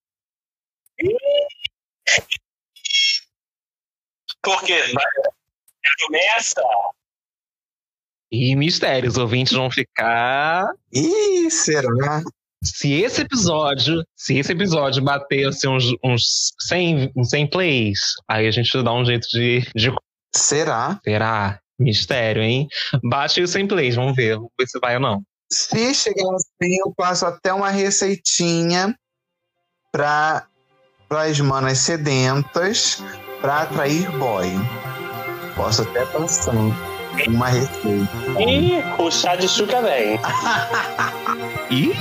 Por 4.41 4.61
quê? 4.63 4.81
Começa. 6.05 6.61
E 8.31 8.55
mistérios, 8.55 9.13
os 9.13 9.21
ouvintes 9.21 9.53
vão 9.53 9.69
ficar. 9.69 10.67
Ih, 10.91 11.51
será? 11.51 12.23
Se 12.63 12.93
esse 12.93 13.21
episódio, 13.21 14.03
se 14.15 14.37
esse 14.37 14.51
episódio 14.51 15.03
bater 15.03 15.47
assim, 15.47 15.67
uns, 15.67 15.93
uns 16.03 16.53
100, 16.61 17.11
uns 17.15 17.29
100 17.29 17.49
plays, 17.49 17.99
aí 18.27 18.47
a 18.47 18.51
gente 18.51 18.81
dá 18.81 18.93
um 18.93 19.05
jeito 19.05 19.27
de, 19.29 19.61
de. 19.75 19.93
Será? 20.33 20.99
Será? 21.03 21.59
Mistério, 21.77 22.41
hein? 22.41 22.67
Bate 23.03 23.41
os 23.41 23.49
100 23.49 23.67
plays, 23.67 23.95
vamos 23.95 24.15
ver, 24.15 24.35
vamos 24.35 24.51
ver 24.57 24.67
se 24.67 24.79
vai 24.79 24.95
ou 24.95 25.01
não. 25.01 25.21
Se 25.51 25.93
chegar 25.93 26.33
assim, 26.33 26.77
eu 26.79 26.93
passo 26.95 27.25
até 27.25 27.53
uma 27.53 27.69
receitinha 27.69 28.95
para 29.91 30.47
as 31.09 31.39
manas 31.39 31.79
sedentas 31.79 33.03
para 33.41 33.63
atrair 33.63 34.09
boy. 34.17 34.47
Posso 35.55 35.83
até 35.83 36.05
passar 36.05 36.53
uma 37.27 37.47
receita. 37.49 38.09
E 38.39 39.01
o 39.01 39.11
chá 39.11 39.35
de 39.35 39.47
chuca 39.47 39.81
vem. 39.81 40.19
Ih, 41.71 41.93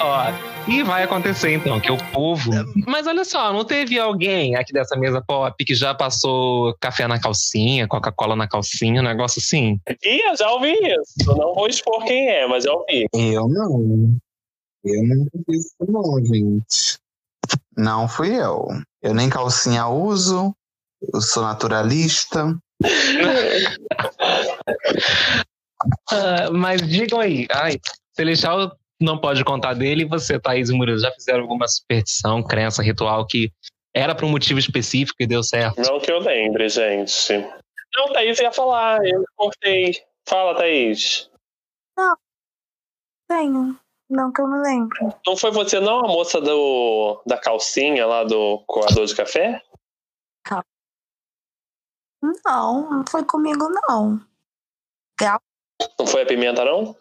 ó. 0.00 0.56
E 0.68 0.82
vai 0.82 1.04
acontecer 1.04 1.52
então, 1.52 1.80
que 1.80 1.92
o 1.92 1.96
povo. 2.12 2.50
Mas 2.88 3.06
olha 3.06 3.24
só, 3.24 3.52
não 3.52 3.64
teve 3.64 3.98
alguém 3.98 4.56
aqui 4.56 4.72
dessa 4.72 4.96
mesa 4.96 5.22
pop 5.24 5.64
que 5.64 5.74
já 5.76 5.94
passou 5.94 6.74
café 6.80 7.06
na 7.06 7.20
calcinha, 7.20 7.86
Coca-Cola 7.86 8.34
na 8.34 8.48
calcinha, 8.48 9.00
um 9.00 9.04
negócio 9.04 9.38
assim? 9.38 9.80
Ih, 10.04 10.20
eu 10.28 10.36
já 10.36 10.50
ouvi 10.50 10.72
isso. 10.72 11.30
Eu 11.30 11.36
não 11.36 11.54
vou 11.54 11.68
expor 11.68 12.04
quem 12.04 12.28
é, 12.28 12.48
mas 12.48 12.64
já 12.64 12.72
ouvi. 12.72 13.06
Eu 13.14 13.48
não. 13.48 14.16
Eu 14.84 15.02
não 15.04 15.26
fiz 15.46 15.66
isso, 15.66 15.76
não, 15.88 16.24
gente. 16.24 16.98
Não 17.76 18.08
fui 18.08 18.34
eu. 18.34 18.66
Eu 19.00 19.14
nem 19.14 19.30
calcinha 19.30 19.86
uso. 19.86 20.52
Eu 21.12 21.20
sou 21.20 21.44
naturalista. 21.44 22.58
Ah, 26.10 26.50
mas 26.52 26.80
digam 26.86 27.20
aí, 27.20 27.46
ai, 27.50 27.78
Celestial 28.14 28.76
não 29.00 29.18
pode 29.18 29.44
contar 29.44 29.74
dele 29.74 30.02
e 30.02 30.08
você, 30.08 30.40
Thaís 30.40 30.70
e 30.70 30.72
Murilo, 30.72 30.98
já 30.98 31.12
fizeram 31.12 31.42
alguma 31.42 31.68
superstição, 31.68 32.42
crença, 32.42 32.82
ritual 32.82 33.26
que 33.26 33.52
era 33.94 34.14
para 34.14 34.26
um 34.26 34.30
motivo 34.30 34.58
específico 34.58 35.16
e 35.20 35.26
deu 35.26 35.42
certo? 35.42 35.80
Não 35.82 36.00
que 36.00 36.10
eu 36.10 36.18
lembre, 36.18 36.68
gente. 36.68 37.32
Não, 37.94 38.12
Thaís 38.12 38.38
ia 38.40 38.52
falar, 38.52 38.98
eu 39.06 39.24
cortei. 39.36 40.02
Fala, 40.28 40.56
Thaís. 40.56 41.30
Tenho. 43.28 43.78
Não 44.08 44.32
que 44.32 44.40
eu 44.40 44.46
me 44.46 44.58
lembro. 44.58 45.14
Não 45.26 45.36
foi 45.36 45.50
você, 45.50 45.80
não, 45.80 46.04
a 46.04 46.08
moça 46.08 46.40
do, 46.40 47.20
da 47.26 47.36
calcinha 47.36 48.06
lá 48.06 48.22
do 48.22 48.62
coador 48.66 49.04
de 49.04 49.16
café? 49.16 49.60
Não, 52.22 52.90
não 52.90 53.04
foi 53.08 53.24
comigo, 53.24 53.68
não. 53.68 54.20
Não 55.98 56.06
foi 56.06 56.22
a 56.22 56.26
pimenta, 56.26 56.64
não? 56.64 56.96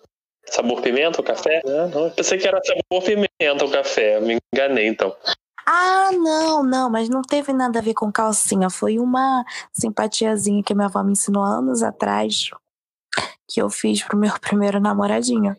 Sabor 0.47 0.81
pimenta, 0.81 1.21
o 1.21 1.23
café? 1.23 1.61
Ah, 1.65 1.87
não. 1.87 2.05
Eu 2.05 2.11
pensei 2.11 2.37
que 2.37 2.47
era 2.47 2.61
sabor 2.63 3.03
pimenta, 3.03 3.65
o 3.65 3.71
café. 3.71 4.19
Me 4.19 4.37
enganei, 4.53 4.87
então. 4.87 5.15
Ah, 5.65 6.11
não, 6.11 6.63
não, 6.63 6.89
mas 6.89 7.09
não 7.09 7.23
teve 7.23 7.51
nada 7.51 7.79
a 7.79 7.81
ver 7.81 7.95
com 7.95 8.11
calcinha. 8.11 8.69
Foi 8.69 8.99
uma 8.99 9.43
simpatiazinha 9.73 10.63
que 10.63 10.75
minha 10.75 10.87
avó 10.87 11.03
me 11.03 11.13
ensinou 11.13 11.43
anos 11.43 11.81
atrás 11.81 12.51
que 13.47 13.61
eu 13.61 13.69
fiz 13.69 14.03
pro 14.03 14.17
meu 14.17 14.33
primeiro 14.39 14.79
namoradinho. 14.79 15.55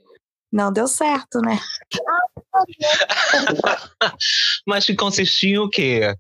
Não 0.53 0.73
deu 0.73 0.87
certo, 0.87 1.41
né? 1.41 1.59
Mas 4.67 4.87
que 4.87 4.95
consistia 4.95 5.57
em 5.57 5.59
o 5.59 5.69
quê? 5.69 6.15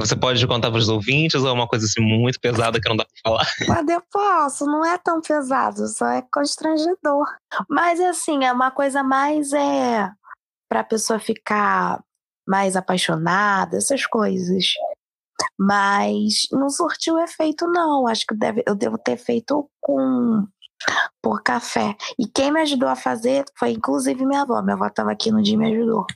Você 0.00 0.16
pode 0.16 0.46
contar 0.46 0.70
para 0.70 0.78
os 0.78 0.88
ouvintes 0.88 1.42
ou 1.42 1.48
é 1.48 1.52
uma 1.52 1.66
coisa 1.68 1.86
assim 1.86 2.00
muito 2.00 2.40
pesada 2.40 2.80
que 2.80 2.88
não 2.88 2.96
dá 2.96 3.04
para 3.04 3.20
falar? 3.22 3.46
Mas 3.68 3.88
eu 3.88 4.02
posso, 4.10 4.66
não 4.66 4.84
é 4.84 4.98
tão 4.98 5.20
pesado, 5.20 5.86
só 5.88 6.06
é 6.08 6.22
constrangedor. 6.32 7.26
Mas 7.68 8.00
assim, 8.00 8.44
é 8.44 8.52
uma 8.52 8.70
coisa 8.70 9.02
mais 9.02 9.52
é 9.52 10.10
para 10.68 10.80
a 10.80 10.84
pessoa 10.84 11.18
ficar 11.18 12.02
mais 12.46 12.76
apaixonada, 12.76 13.76
essas 13.76 14.06
coisas. 14.06 14.66
Mas 15.58 16.46
não 16.52 16.68
surtiu 16.68 17.18
efeito, 17.18 17.66
não. 17.66 18.06
Acho 18.06 18.24
que 18.26 18.34
deve, 18.34 18.62
eu 18.66 18.74
devo 18.74 18.98
ter 18.98 19.16
feito 19.16 19.68
com 19.80 20.46
por 21.22 21.42
café. 21.42 21.96
E 22.18 22.26
quem 22.26 22.52
me 22.52 22.60
ajudou 22.60 22.88
a 22.88 22.96
fazer 22.96 23.44
foi 23.58 23.70
inclusive 23.70 24.24
minha 24.24 24.42
avó. 24.42 24.60
Minha 24.62 24.74
avó 24.74 24.86
estava 24.86 25.12
aqui 25.12 25.30
no 25.30 25.42
dia 25.42 25.54
e 25.54 25.56
me 25.56 25.72
ajudou. 25.72 26.06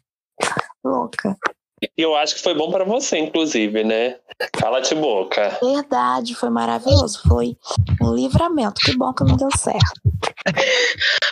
Louca. 0.85 1.37
E 1.83 2.03
eu 2.03 2.15
acho 2.15 2.35
que 2.35 2.43
foi 2.43 2.55
bom 2.55 2.71
para 2.71 2.85
você, 2.85 3.19
inclusive, 3.19 3.83
né? 3.83 4.17
Cala-te 4.53 4.95
boca. 4.95 5.59
Verdade, 5.63 6.35
foi 6.35 6.51
maravilhoso. 6.51 7.21
Foi 7.27 7.57
um 8.03 8.15
livramento. 8.15 8.81
Que 8.85 8.97
bom 8.97 9.13
que 9.13 9.25
não 9.25 9.37
deu 9.37 9.49
certo. 9.57 10.01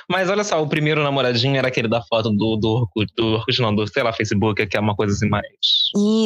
Mas 0.09 0.31
olha 0.31 0.45
só, 0.45 0.63
o 0.63 0.69
primeiro 0.69 1.03
namoradinho 1.03 1.57
era 1.57 1.69
aquele 1.69 1.89
da 1.89 2.03
foto 2.03 2.31
do, 2.31 2.57
do 2.57 2.69
Orkut, 2.69 3.13
do 3.15 3.27
Orkut 3.35 3.61
não, 3.61 3.75
do, 3.75 3.87
sei 3.87 4.03
lá, 4.03 4.13
Facebook, 4.13 4.67
que 4.67 4.77
é 4.77 4.81
uma 4.81 4.97
coisa 4.97 5.15
assim 5.15 5.29
mais... 5.29 5.47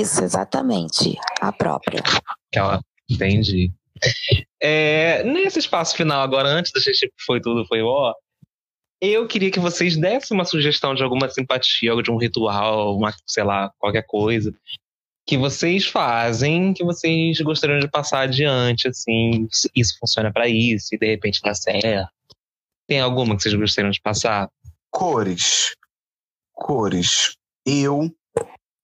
Isso, 0.00 0.22
exatamente. 0.22 1.18
A 1.40 1.52
própria. 1.52 2.00
Aquela, 2.52 2.80
entendi. 3.10 3.72
É, 4.60 5.22
nesse 5.24 5.58
espaço 5.58 5.96
final 5.96 6.22
agora, 6.22 6.48
antes 6.48 6.72
da 6.72 6.80
gente 6.80 7.12
foi 7.26 7.40
tudo, 7.40 7.64
foi 7.66 7.82
ó, 7.82 8.12
eu 9.02 9.26
queria 9.26 9.50
que 9.50 9.58
vocês 9.58 9.96
dessem 9.96 10.34
uma 10.34 10.44
sugestão 10.44 10.94
de 10.94 11.02
alguma 11.02 11.28
simpatia, 11.28 11.94
de 12.02 12.10
um 12.10 12.16
ritual, 12.16 12.96
uma, 12.96 13.12
sei 13.26 13.42
lá, 13.42 13.72
qualquer 13.78 14.04
coisa 14.06 14.54
que 15.26 15.36
vocês 15.36 15.86
fazem, 15.86 16.72
que 16.72 16.84
vocês 16.84 17.40
gostariam 17.40 17.78
de 17.78 17.88
passar 17.88 18.22
adiante, 18.22 18.88
assim, 18.88 19.48
isso 19.74 19.96
funciona 19.98 20.32
para 20.32 20.48
isso 20.48 20.94
e 20.94 20.98
de 20.98 21.06
repente 21.06 21.40
dá 21.42 21.54
certo. 21.54 22.10
Tem 22.88 23.00
alguma 23.00 23.36
que 23.36 23.42
vocês 23.42 23.54
gostariam 23.54 23.90
de 23.90 24.00
passar? 24.00 24.48
Cores. 24.90 25.74
Cores. 26.52 27.36
Eu, 27.64 28.14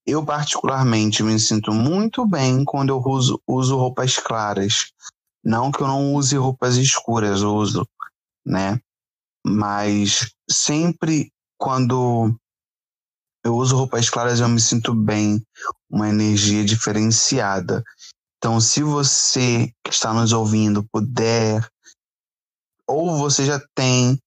eu 0.07 0.25
particularmente 0.25 1.23
me 1.23 1.39
sinto 1.39 1.73
muito 1.73 2.27
bem 2.27 2.65
quando 2.65 2.91
eu 2.91 3.03
uso, 3.05 3.43
uso 3.47 3.77
roupas 3.77 4.17
claras. 4.17 4.93
Não 5.45 5.71
que 5.71 5.83
eu 5.83 5.89
não 5.89 6.15
use 6.15 6.37
roupas 6.37 6.77
escuras, 6.77 7.43
eu 7.43 7.55
uso, 7.55 7.87
né? 8.47 8.81
Mas 9.49 10.31
sempre 10.51 11.33
quando 11.59 12.35
eu 13.45 13.55
uso 13.55 13.77
roupas 13.77 14.11
claras 14.11 14.41
eu 14.41 14.49
me 14.49 14.61
sinto 14.61 14.95
bem, 14.95 15.43
uma 15.91 16.09
energia 16.09 16.65
diferenciada. 16.65 17.83
Então, 18.37 18.61
se 18.61 18.83
você 18.83 19.73
que 19.83 19.91
está 19.91 20.13
nos 20.13 20.33
ouvindo 20.33 20.87
puder, 20.93 21.67
ou 22.87 23.17
você 23.19 23.45
já 23.45 23.61
tem 23.75 24.19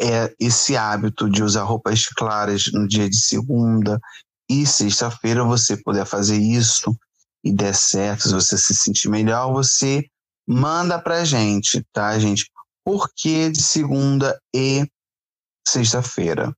é, 0.00 0.34
esse 0.38 0.76
hábito 0.76 1.30
de 1.30 1.42
usar 1.42 1.62
roupas 1.62 2.06
claras 2.06 2.70
no 2.72 2.86
dia 2.86 3.08
de 3.08 3.16
segunda 3.16 3.98
e 4.48 4.66
sexta-feira, 4.66 5.44
você 5.44 5.76
puder 5.76 6.04
fazer 6.04 6.36
isso 6.36 6.94
e 7.42 7.52
der 7.52 7.74
certo, 7.74 8.28
se 8.28 8.34
você 8.34 8.58
se 8.58 8.74
sentir 8.74 9.08
melhor, 9.08 9.52
você 9.52 10.04
manda 10.46 10.98
pra 10.98 11.24
gente, 11.24 11.82
tá, 11.92 12.18
gente? 12.18 12.50
Por 12.84 13.08
que 13.14 13.50
de 13.50 13.62
segunda 13.62 14.38
e 14.54 14.86
sexta-feira? 15.66 16.54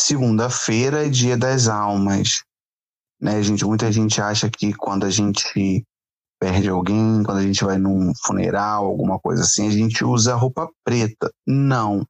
Segunda-feira 0.00 1.06
é 1.06 1.08
dia 1.08 1.36
das 1.36 1.66
almas, 1.68 2.44
né, 3.20 3.42
gente? 3.42 3.64
Muita 3.64 3.90
gente 3.90 4.20
acha 4.20 4.48
que 4.48 4.72
quando 4.72 5.04
a 5.04 5.10
gente 5.10 5.84
perde 6.38 6.68
alguém, 6.68 7.22
quando 7.24 7.38
a 7.38 7.42
gente 7.42 7.64
vai 7.64 7.78
num 7.78 8.12
funeral, 8.24 8.84
alguma 8.84 9.18
coisa 9.18 9.42
assim, 9.42 9.66
a 9.66 9.70
gente 9.70 10.04
usa 10.04 10.34
roupa 10.34 10.70
preta. 10.84 11.32
Não. 11.46 12.06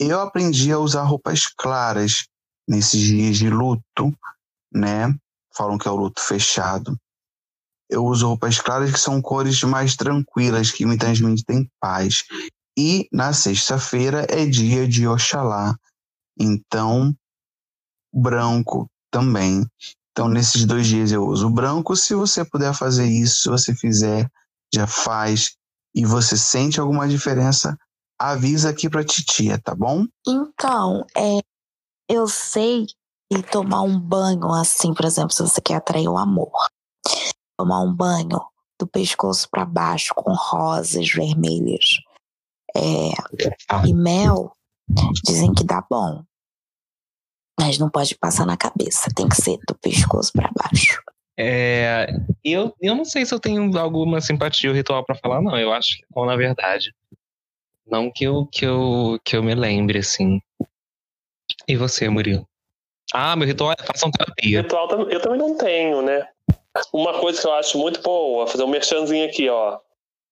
Eu 0.00 0.20
aprendi 0.20 0.72
a 0.72 0.78
usar 0.78 1.02
roupas 1.02 1.46
claras 1.46 2.26
nesses 2.68 3.00
dias 3.00 3.36
de 3.36 3.50
luto, 3.50 4.12
né? 4.72 5.14
Falam 5.54 5.78
que 5.78 5.86
é 5.86 5.90
o 5.90 5.96
luto 5.96 6.20
fechado. 6.20 6.96
Eu 7.90 8.04
uso 8.04 8.26
roupas 8.26 8.60
claras 8.60 8.92
que 8.92 9.00
são 9.00 9.20
cores 9.20 9.62
mais 9.62 9.96
tranquilas, 9.96 10.70
que 10.70 10.84
me 10.84 10.98
transmitem 10.98 11.70
paz. 11.80 12.24
E 12.78 13.08
na 13.12 13.32
sexta-feira 13.32 14.24
é 14.30 14.46
dia 14.46 14.86
de 14.86 15.04
Oxalá. 15.04 15.76
Então, 16.38 17.12
branco 18.14 18.88
também. 19.10 19.66
Então, 20.12 20.28
nesses 20.28 20.64
dois 20.64 20.86
dias 20.86 21.10
eu 21.10 21.26
uso 21.26 21.50
branco. 21.50 21.96
Se 21.96 22.14
você 22.14 22.44
puder 22.44 22.72
fazer 22.72 23.06
isso, 23.06 23.42
se 23.42 23.48
você 23.48 23.74
fizer, 23.74 24.30
já 24.72 24.86
faz. 24.86 25.56
E 25.92 26.06
você 26.06 26.36
sente 26.36 26.78
alguma 26.78 27.08
diferença, 27.08 27.76
avisa 28.16 28.70
aqui 28.70 28.88
pra 28.88 29.04
titia, 29.04 29.60
tá 29.60 29.74
bom? 29.74 30.06
Então, 30.24 31.04
é, 31.16 31.40
eu 32.08 32.28
sei 32.28 32.86
que 33.28 33.42
tomar 33.42 33.82
um 33.82 33.98
banho 33.98 34.52
assim, 34.52 34.94
por 34.94 35.04
exemplo, 35.04 35.32
se 35.32 35.42
você 35.42 35.60
quer 35.60 35.74
atrair 35.74 36.06
o 36.06 36.16
amor, 36.16 36.52
tomar 37.58 37.80
um 37.80 37.92
banho 37.92 38.40
do 38.78 38.86
pescoço 38.86 39.48
para 39.50 39.64
baixo 39.64 40.14
com 40.14 40.32
rosas 40.32 41.10
vermelhas 41.10 41.98
é, 42.76 43.10
e 43.86 43.94
mel, 43.94 44.52
dizem 45.24 45.52
que 45.54 45.64
dá 45.64 45.84
bom. 45.88 46.22
Mas 47.58 47.78
não 47.78 47.90
pode 47.90 48.16
passar 48.16 48.46
na 48.46 48.56
cabeça, 48.56 49.10
tem 49.14 49.28
que 49.28 49.36
ser 49.36 49.58
do 49.66 49.74
pescoço 49.74 50.32
para 50.32 50.50
baixo. 50.54 51.02
É, 51.36 52.08
eu, 52.44 52.74
eu 52.80 52.96
não 52.96 53.04
sei 53.04 53.24
se 53.24 53.32
eu 53.32 53.38
tenho 53.38 53.76
alguma 53.78 54.20
simpatia 54.20 54.70
ou 54.70 54.76
ritual 54.76 55.04
para 55.04 55.14
falar, 55.14 55.40
não. 55.40 55.56
Eu 55.56 55.72
acho 55.72 55.96
que 55.96 56.04
bom, 56.10 56.26
na 56.26 56.36
verdade. 56.36 56.92
Não 57.86 58.10
que 58.10 58.24
eu, 58.24 58.46
que, 58.46 58.66
eu, 58.66 59.18
que 59.24 59.36
eu 59.36 59.42
me 59.42 59.54
lembre, 59.54 60.00
assim. 60.00 60.40
E 61.66 61.76
você, 61.76 62.08
Murilo? 62.08 62.46
Ah, 63.12 63.34
meu 63.36 63.46
ritual 63.46 63.72
é 63.72 63.82
façam 63.82 64.10
terapia. 64.10 64.62
Ritual 64.62 64.88
eu 65.10 65.20
também 65.20 65.38
não 65.38 65.56
tenho, 65.56 66.02
né? 66.02 66.28
Uma 66.92 67.18
coisa 67.20 67.40
que 67.40 67.46
eu 67.46 67.52
acho 67.52 67.78
muito 67.78 68.02
boa, 68.02 68.46
fazer 68.46 68.64
um 68.64 68.68
merchanzinho 68.68 69.24
aqui, 69.24 69.48
ó. 69.48 69.78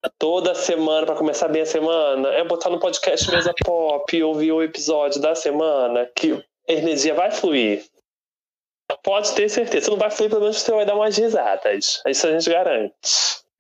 Toda 0.08 0.54
semana, 0.54 1.06
para 1.06 1.14
começar 1.14 1.48
bem 1.48 1.62
a 1.62 1.66
semana, 1.66 2.28
é 2.28 2.44
botar 2.44 2.70
no 2.70 2.78
podcast 2.78 3.30
Mesa 3.30 3.54
Pop, 3.64 4.22
ouvir 4.22 4.52
o 4.52 4.62
episódio 4.62 5.20
da 5.20 5.34
semana, 5.34 6.08
que 6.14 6.32
a 6.68 6.72
energia 6.72 7.14
vai 7.14 7.30
fluir. 7.30 7.84
Pode 9.02 9.34
ter 9.34 9.48
certeza. 9.48 9.86
Se 9.86 9.90
não 9.90 9.98
vai 9.98 10.10
fluir, 10.10 10.30
pelo 10.30 10.42
menos 10.42 10.58
você 10.58 10.70
vai 10.70 10.86
dar 10.86 10.94
umas 10.94 11.16
risadas. 11.16 12.02
Isso 12.06 12.26
a 12.26 12.32
gente 12.32 12.48
garante. 12.48 12.94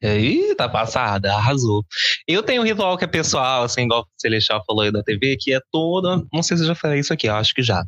Ih, 0.02 0.54
tá 0.54 0.68
passada, 0.68 1.32
arrasou. 1.32 1.84
Eu 2.28 2.42
tenho 2.42 2.62
um 2.62 2.64
ritual 2.64 2.96
que 2.96 3.04
é 3.04 3.08
pessoal, 3.08 3.64
assim, 3.64 3.82
igual 3.82 4.02
o 4.02 4.06
Celestial 4.16 4.62
falou 4.64 4.82
aí 4.82 4.92
da 4.92 5.02
TV, 5.02 5.36
que 5.40 5.52
é 5.54 5.60
toda. 5.72 6.22
Não 6.32 6.42
sei 6.42 6.56
se 6.56 6.62
eu 6.62 6.68
já 6.68 6.74
falei 6.74 7.00
isso 7.00 7.12
aqui, 7.12 7.28
acho 7.28 7.54
que 7.54 7.62
já. 7.62 7.82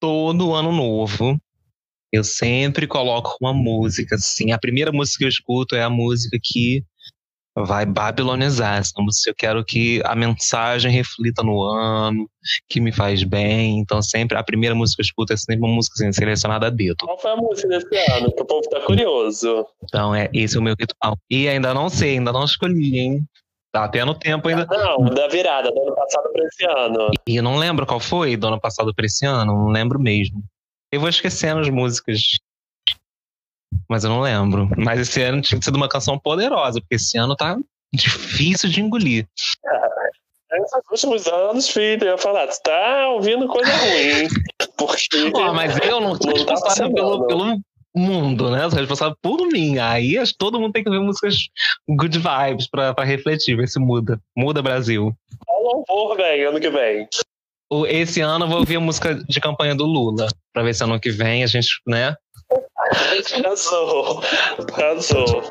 Todo 0.00 0.54
ano 0.54 0.72
novo, 0.72 1.36
eu 2.12 2.24
sempre 2.24 2.86
coloco 2.86 3.36
uma 3.40 3.52
música, 3.52 4.14
assim. 4.14 4.52
A 4.52 4.58
primeira 4.58 4.92
música 4.92 5.18
que 5.18 5.24
eu 5.24 5.28
escuto 5.28 5.74
é 5.74 5.82
a 5.82 5.90
música 5.90 6.38
que 6.42 6.84
vai 7.64 7.84
babilonizar 7.86 8.78
essa 8.78 8.92
música. 8.98 9.30
Eu 9.30 9.34
quero 9.34 9.64
que 9.64 10.00
a 10.04 10.14
mensagem 10.14 10.90
reflita 10.90 11.42
no 11.42 11.62
ano, 11.62 12.28
que 12.68 12.80
me 12.80 12.92
faz 12.92 13.22
bem. 13.22 13.78
Então, 13.78 14.00
sempre 14.02 14.36
a 14.36 14.42
primeira 14.42 14.74
música 14.74 14.96
que 14.96 15.02
eu 15.02 15.06
escuto 15.06 15.32
é 15.32 15.36
sempre 15.36 15.64
uma 15.64 15.74
música 15.74 15.94
assim, 15.94 16.12
selecionada 16.12 16.66
a 16.66 16.70
dedo. 16.70 16.96
Qual 17.04 17.18
foi 17.18 17.30
a 17.30 17.36
música 17.36 17.68
desse 17.68 18.12
ano? 18.12 18.32
Que 18.32 18.42
o 18.42 18.46
povo 18.46 18.68
tá 18.68 18.80
curioso. 18.80 19.66
Então, 19.84 20.14
é, 20.14 20.28
esse 20.32 20.56
é 20.56 20.60
o 20.60 20.62
meu 20.62 20.74
ritual. 20.78 21.16
E 21.30 21.48
ainda 21.48 21.74
não 21.74 21.88
sei, 21.88 22.18
ainda 22.18 22.32
não 22.32 22.44
escolhi, 22.44 22.98
hein? 22.98 23.24
Tá 23.72 23.86
tendo 23.88 24.14
tempo 24.14 24.48
ainda. 24.48 24.66
Não, 24.66 25.04
da 25.04 25.28
virada, 25.28 25.70
do 25.70 25.80
ano 25.80 25.94
passado 25.94 26.32
para 26.32 26.44
esse 26.44 26.64
ano. 26.64 27.10
E 27.28 27.36
eu 27.36 27.42
não 27.42 27.56
lembro 27.56 27.86
qual 27.86 28.00
foi 28.00 28.36
do 28.36 28.46
ano 28.46 28.60
passado 28.60 28.94
para 28.94 29.06
esse 29.06 29.26
ano, 29.26 29.52
não 29.52 29.68
lembro 29.68 30.00
mesmo. 30.00 30.42
Eu 30.90 31.00
vou 31.00 31.08
esquecendo 31.08 31.60
as 31.60 31.68
músicas. 31.68 32.20
Mas 33.88 34.04
eu 34.04 34.10
não 34.10 34.20
lembro. 34.20 34.68
Mas 34.76 35.00
esse 35.00 35.22
ano 35.22 35.40
tinha 35.40 35.60
sido 35.60 35.76
uma 35.76 35.88
canção 35.88 36.18
poderosa, 36.18 36.80
porque 36.80 36.96
esse 36.96 37.18
ano 37.18 37.36
tá 37.36 37.56
difícil 37.92 38.68
de 38.68 38.80
engolir. 38.80 39.26
Esses 40.50 40.90
últimos 40.90 41.26
anos, 41.26 41.68
filho, 41.68 42.04
eu 42.04 42.12
ia 42.12 42.18
falar, 42.18 42.46
tu 42.46 42.62
tá 42.62 43.08
ouvindo 43.10 43.46
coisa 43.48 43.70
ruim. 43.70 44.28
Porque. 44.76 45.30
Pô, 45.32 45.52
mas 45.52 45.78
eu 45.78 46.00
não 46.00 46.14
sou 46.14 46.32
tá 46.46 46.52
responsável 46.52 46.94
pelo, 46.94 47.26
pelo 47.26 47.60
mundo, 47.94 48.50
né? 48.50 48.68
Sou 48.70 48.78
responsável 48.78 49.16
por 49.20 49.46
mim. 49.48 49.78
Aí 49.78 50.16
acho 50.16 50.32
que 50.32 50.38
todo 50.38 50.58
mundo 50.58 50.72
tem 50.72 50.82
que 50.82 50.88
ouvir 50.88 51.04
músicas 51.04 51.36
good 51.88 52.18
vibes 52.18 52.68
pra, 52.68 52.94
pra 52.94 53.04
refletir, 53.04 53.56
ver 53.56 53.68
se 53.68 53.78
muda. 53.78 54.18
Muda 54.36 54.62
Brasil. 54.62 55.12
Qual 55.46 55.62
louvor, 55.62 56.16
velho, 56.16 56.48
ano 56.48 56.60
que 56.60 56.70
vem? 56.70 57.06
Esse 57.88 58.22
ano 58.22 58.46
eu 58.46 58.48
vou 58.48 58.58
ouvir 58.60 58.76
a 58.76 58.80
música 58.80 59.14
de 59.14 59.40
campanha 59.40 59.74
do 59.74 59.84
Lula, 59.84 60.28
pra 60.54 60.62
ver 60.62 60.74
se 60.74 60.82
ano 60.82 60.98
que 60.98 61.10
vem 61.10 61.44
a 61.44 61.46
gente, 61.46 61.68
né? 61.86 62.16
Arrasou. 62.90 64.22
Arrasou. 64.72 65.42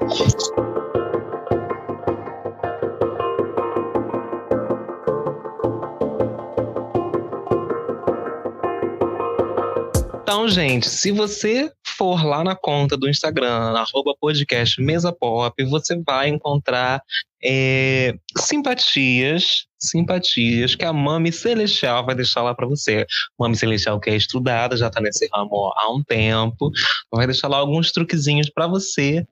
Então, 10.21 10.47
gente, 10.47 10.89
se 10.89 11.11
você 11.11 11.71
for 11.97 12.25
lá 12.25 12.43
na 12.43 12.55
conta 12.55 12.97
do 12.97 13.09
Instagram, 13.09 13.73
arroba 13.75 14.15
podcast 14.19 14.81
Mesa 14.81 15.11
Pop, 15.11 15.63
você 15.65 15.99
vai 16.05 16.29
encontrar 16.29 17.01
é, 17.43 18.13
simpatias, 18.37 19.66
simpatias 19.79 20.75
que 20.75 20.85
a 20.85 20.93
Mami 20.93 21.31
Celestial 21.31 22.05
vai 22.05 22.15
deixar 22.15 22.41
lá 22.41 22.53
para 22.53 22.67
você. 22.67 23.05
Mami 23.39 23.55
Celestial 23.55 23.99
que 23.99 24.09
é 24.09 24.15
estudada, 24.15 24.77
já 24.77 24.89
tá 24.89 25.01
nesse 25.01 25.27
ramo 25.33 25.71
há 25.75 25.93
um 25.93 26.03
tempo, 26.03 26.71
vai 27.11 27.27
deixar 27.27 27.47
lá 27.47 27.57
alguns 27.57 27.91
truquezinhos 27.91 28.49
para 28.49 28.67
você, 28.67 29.25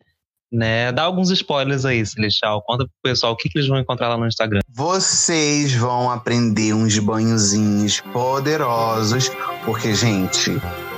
né? 0.51 0.91
Dá 0.91 1.03
alguns 1.03 1.29
spoilers 1.31 1.85
aí, 1.85 2.05
Celestial. 2.05 2.61
Conta 2.63 2.85
pro 2.85 3.11
pessoal 3.11 3.33
o 3.33 3.35
que, 3.35 3.49
que 3.49 3.57
eles 3.57 3.67
vão 3.67 3.79
encontrar 3.79 4.09
lá 4.09 4.17
no 4.17 4.27
Instagram. 4.27 4.61
Vocês 4.69 5.73
vão 5.73 6.09
aprender 6.09 6.73
uns 6.73 6.97
banhozinhos 6.99 7.99
poderosos, 8.01 9.29
porque, 9.65 9.93
gente, 9.93 10.51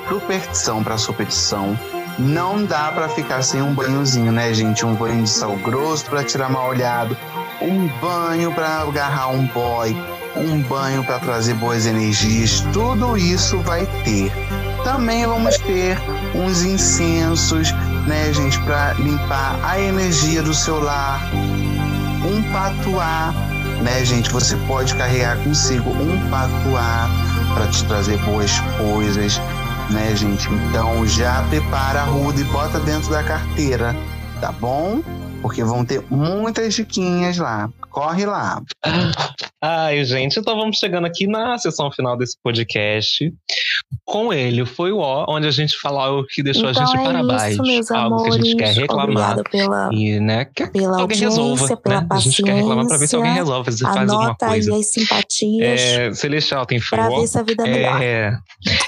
superstição 0.08 0.84
para 0.84 0.98
superstição, 0.98 1.78
não 2.20 2.66
dá 2.66 2.92
para 2.92 3.08
ficar 3.10 3.42
sem 3.42 3.62
um 3.62 3.74
banhozinho, 3.74 4.32
né, 4.32 4.54
gente? 4.54 4.86
Um 4.86 4.96
banho 4.96 5.24
de 5.24 5.30
sal 5.30 5.56
grosso 5.58 6.06
para 6.06 6.24
tirar 6.24 6.50
mal 6.50 6.70
olhado, 6.70 7.16
um 7.62 7.88
banho 8.00 8.52
para 8.52 8.82
agarrar 8.82 9.30
um 9.30 9.46
boy, 9.48 9.96
um 10.36 10.62
banho 10.64 11.04
para 11.04 11.20
trazer 11.20 11.54
boas 11.56 11.86
energias, 11.86 12.62
tudo 12.74 13.18
isso 13.18 13.60
vai 13.60 13.86
ter. 14.04 14.32
Também 14.84 15.26
vamos 15.26 15.58
ter 15.58 15.98
uns 16.34 16.64
incensos, 16.64 17.72
né, 18.08 18.32
gente, 18.34 18.60
para 18.62 18.94
limpar 18.94 19.60
a 19.64 19.80
energia 19.80 20.42
do 20.42 20.54
seu 20.54 20.80
lar, 20.80 21.20
um 22.26 22.42
patuá, 22.52 23.34
né, 23.84 24.04
gente? 24.06 24.32
Você 24.32 24.56
pode 24.68 24.96
carregar 24.96 25.38
consigo 25.44 25.90
um 25.92 26.30
patuá 26.30 27.10
para 27.54 27.68
te 27.68 27.84
trazer 27.86 28.18
boas 28.20 28.52
coisas, 28.78 29.42
né, 29.90 30.16
gente? 30.16 30.48
Então 30.70 31.06
já 31.08 31.44
prepara 31.44 32.02
a 32.02 32.06
ruda 32.06 32.40
e 32.40 32.44
bota 32.46 32.80
dentro 32.80 33.10
da 33.10 33.24
carteira, 33.24 33.96
tá 34.40 34.52
bom? 34.52 35.02
Porque 35.42 35.64
vão 35.64 35.86
ter 35.86 36.04
muitas 36.10 36.74
diquinhas 36.74 37.38
lá. 37.38 37.70
Corre 37.98 38.28
lá. 38.28 38.62
Ai, 39.60 40.06
gente, 40.06 40.40
então 40.40 40.56
vamos 40.56 40.78
chegando 40.78 41.08
aqui 41.08 41.26
na 41.26 41.58
sessão 41.58 41.92
final 41.92 42.16
desse 42.16 42.38
podcast. 42.44 43.34
Com 44.06 44.32
ele, 44.32 44.68
foi 44.68 44.92
o 44.92 45.00
ó, 45.00 45.26
onde 45.28 45.48
a 45.48 45.52
gente 45.52 45.76
falou 45.80 46.20
o 46.20 46.28
que 46.28 46.44
deixou 46.44 46.70
então 46.70 46.84
a 46.84 46.86
gente 46.86 46.96
é 46.96 47.04
para 47.04 47.18
isso, 47.20 47.28
baixo. 47.28 47.62
meus 47.64 47.90
Algo 47.90 48.16
amores. 48.20 48.36
que 48.36 48.40
a 48.40 48.44
gente 48.46 48.56
quer 48.56 48.74
reclamar. 48.82 49.44
Pela, 49.50 49.90
E, 49.92 50.20
né, 50.20 50.46
quer 50.46 50.68
que 50.68 50.74
pela 50.80 51.02
alguém 51.02 51.18
resolva. 51.18 51.76
pela 51.78 52.02
Né? 52.02 52.08
A 52.12 52.18
gente 52.20 52.44
quer 52.44 52.54
reclamar 52.54 52.86
pra 52.88 52.98
ver 52.98 53.08
se 53.08 53.16
alguém 53.16 53.34
resolve, 53.34 53.72
se 53.72 53.84
faz 53.84 53.98
alguma 53.98 54.24
Anota 54.26 54.46
aí 54.46 54.52
coisa. 54.52 54.76
as 54.76 54.92
simpatias 54.92 55.82
É, 55.82 56.14
Celestial 56.14 56.68
tem 56.68 56.80
foi 56.80 57.00
pra 57.00 57.10
o 57.10 57.22
ver 57.22 57.28
se 57.28 57.40
a 57.40 57.42
vida 57.42 57.68
é 57.68 57.72
melhor. 57.72 58.02
É, 58.04 58.38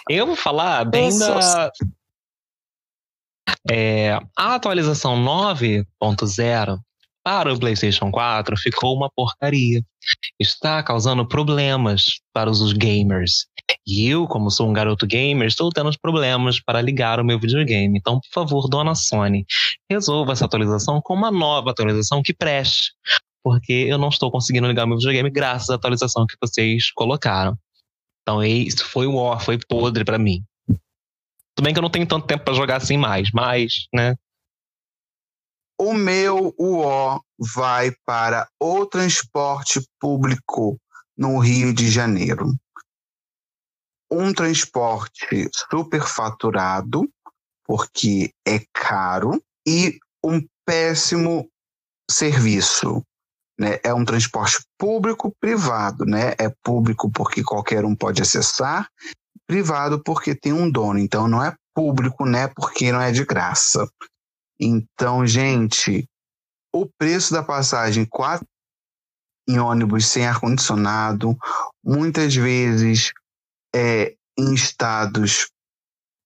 eu 0.07 0.27
vou 0.27 0.35
falar 0.35 0.85
bem 0.85 1.17
da. 1.17 1.71
É, 3.71 4.19
a 4.37 4.53
atualização 4.53 5.15
9.0 5.17 6.77
para 7.29 7.53
o 7.53 7.59
PlayStation 7.59 8.09
4 8.09 8.57
ficou 8.57 8.95
uma 8.95 9.07
porcaria. 9.15 9.83
Está 10.39 10.81
causando 10.81 11.27
problemas 11.27 12.19
para 12.33 12.49
os 12.49 12.73
gamers. 12.73 13.45
E 13.85 14.09
eu, 14.09 14.27
como 14.27 14.49
sou 14.49 14.67
um 14.67 14.73
garoto 14.73 15.05
gamer, 15.05 15.47
estou 15.47 15.69
tendo 15.69 15.91
problemas 16.01 16.59
para 16.59 16.81
ligar 16.81 17.19
o 17.19 17.23
meu 17.23 17.39
videogame. 17.39 17.99
Então, 17.99 18.19
por 18.19 18.29
favor, 18.33 18.67
dona 18.67 18.95
Sony, 18.95 19.45
resolva 19.87 20.31
essa 20.31 20.45
atualização 20.45 20.99
com 21.03 21.13
uma 21.13 21.29
nova 21.29 21.69
atualização 21.69 22.23
que 22.23 22.33
preste. 22.33 22.93
Porque 23.43 23.73
eu 23.73 23.99
não 23.99 24.09
estou 24.09 24.31
conseguindo 24.31 24.65
ligar 24.65 24.85
o 24.85 24.87
meu 24.87 24.97
videogame 24.97 25.29
graças 25.29 25.69
à 25.69 25.75
atualização 25.75 26.25
que 26.25 26.35
vocês 26.41 26.91
colocaram. 26.93 27.55
Então, 28.23 28.43
isso 28.43 28.83
foi 28.85 29.05
o 29.05 29.17
ó, 29.17 29.37
foi 29.37 29.59
podre 29.69 30.03
pra 30.03 30.17
mim. 30.17 30.43
Tudo 31.55 31.63
bem 31.63 31.73
que 31.73 31.77
eu 31.77 31.83
não 31.83 31.91
tenho 31.91 32.07
tanto 32.07 32.25
tempo 32.25 32.43
pra 32.43 32.55
jogar 32.55 32.77
assim 32.77 32.97
mais, 32.97 33.29
mas, 33.31 33.85
né? 33.93 34.15
O 35.81 35.93
meu 35.93 36.53
UO 36.59 37.23
vai 37.39 37.93
para 38.05 38.49
o 38.59 38.85
transporte 38.85 39.79
público 39.97 40.77
no 41.17 41.39
Rio 41.39 41.73
de 41.73 41.89
Janeiro. 41.89 42.53
Um 44.11 44.33
transporte 44.33 45.49
superfaturado, 45.55 47.09
porque 47.63 48.33
é 48.45 48.59
caro, 48.73 49.41
e 49.65 49.97
um 50.21 50.45
péssimo 50.65 51.49
serviço. 52.11 53.01
Né? 53.57 53.79
É 53.81 53.93
um 53.93 54.03
transporte 54.03 54.57
público-privado, 54.77 56.03
né? 56.05 56.33
É 56.37 56.49
público 56.61 57.09
porque 57.09 57.41
qualquer 57.41 57.85
um 57.85 57.95
pode 57.95 58.21
acessar, 58.21 58.89
privado 59.47 60.03
porque 60.03 60.35
tem 60.35 60.51
um 60.51 60.69
dono. 60.69 60.99
Então 60.99 61.25
não 61.25 61.41
é 61.41 61.55
público, 61.73 62.25
né? 62.25 62.49
Porque 62.49 62.91
não 62.91 62.99
é 62.99 63.13
de 63.13 63.23
graça. 63.23 63.89
Então, 64.59 65.25
gente, 65.25 66.07
o 66.73 66.85
preço 66.85 67.33
da 67.33 67.41
passagem 67.41 68.05
quatro 68.05 68.45
em 69.47 69.57
ônibus 69.57 70.05
sem 70.05 70.27
ar-condicionado, 70.27 71.35
muitas 71.83 72.35
vezes 72.35 73.11
é, 73.73 74.15
em 74.37 74.53
estados 74.53 75.49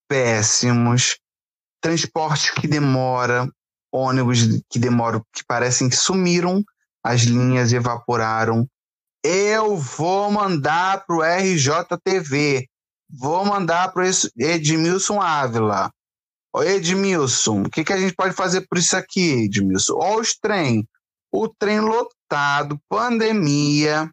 péssimos, 0.10 1.18
transporte 1.82 2.54
que 2.54 2.68
demora, 2.68 3.50
ônibus 3.92 4.40
que 4.70 4.78
demoram, 4.78 5.24
que 5.34 5.44
parecem 5.46 5.90
que 5.90 5.96
sumiram, 5.96 6.64
as 7.04 7.22
linhas 7.22 7.72
evaporaram. 7.72 8.68
Eu 9.24 9.78
vou 9.78 10.32
mandar 10.32 11.06
para 11.06 11.16
o 11.16 11.22
RJTV, 11.22 12.68
vou 13.10 13.46
mandar 13.46 13.94
para 13.94 14.04
o 14.04 14.12
Edmilson 14.38 15.22
Ávila. 15.22 15.92
Edmilson, 16.62 17.64
o 17.64 17.70
que, 17.70 17.84
que 17.84 17.94
a 17.94 17.98
gente 17.98 18.14
pode 18.14 18.36
fazer 18.36 18.68
por 18.68 18.78
isso 18.78 18.96
aqui, 18.96 19.46
Edmilson? 19.46 19.94
Ó 19.98 20.20
os 20.20 20.36
trem. 20.36 20.88
O 21.32 21.48
trem 21.48 21.80
lotado, 21.80 22.80
pandemia, 22.88 24.08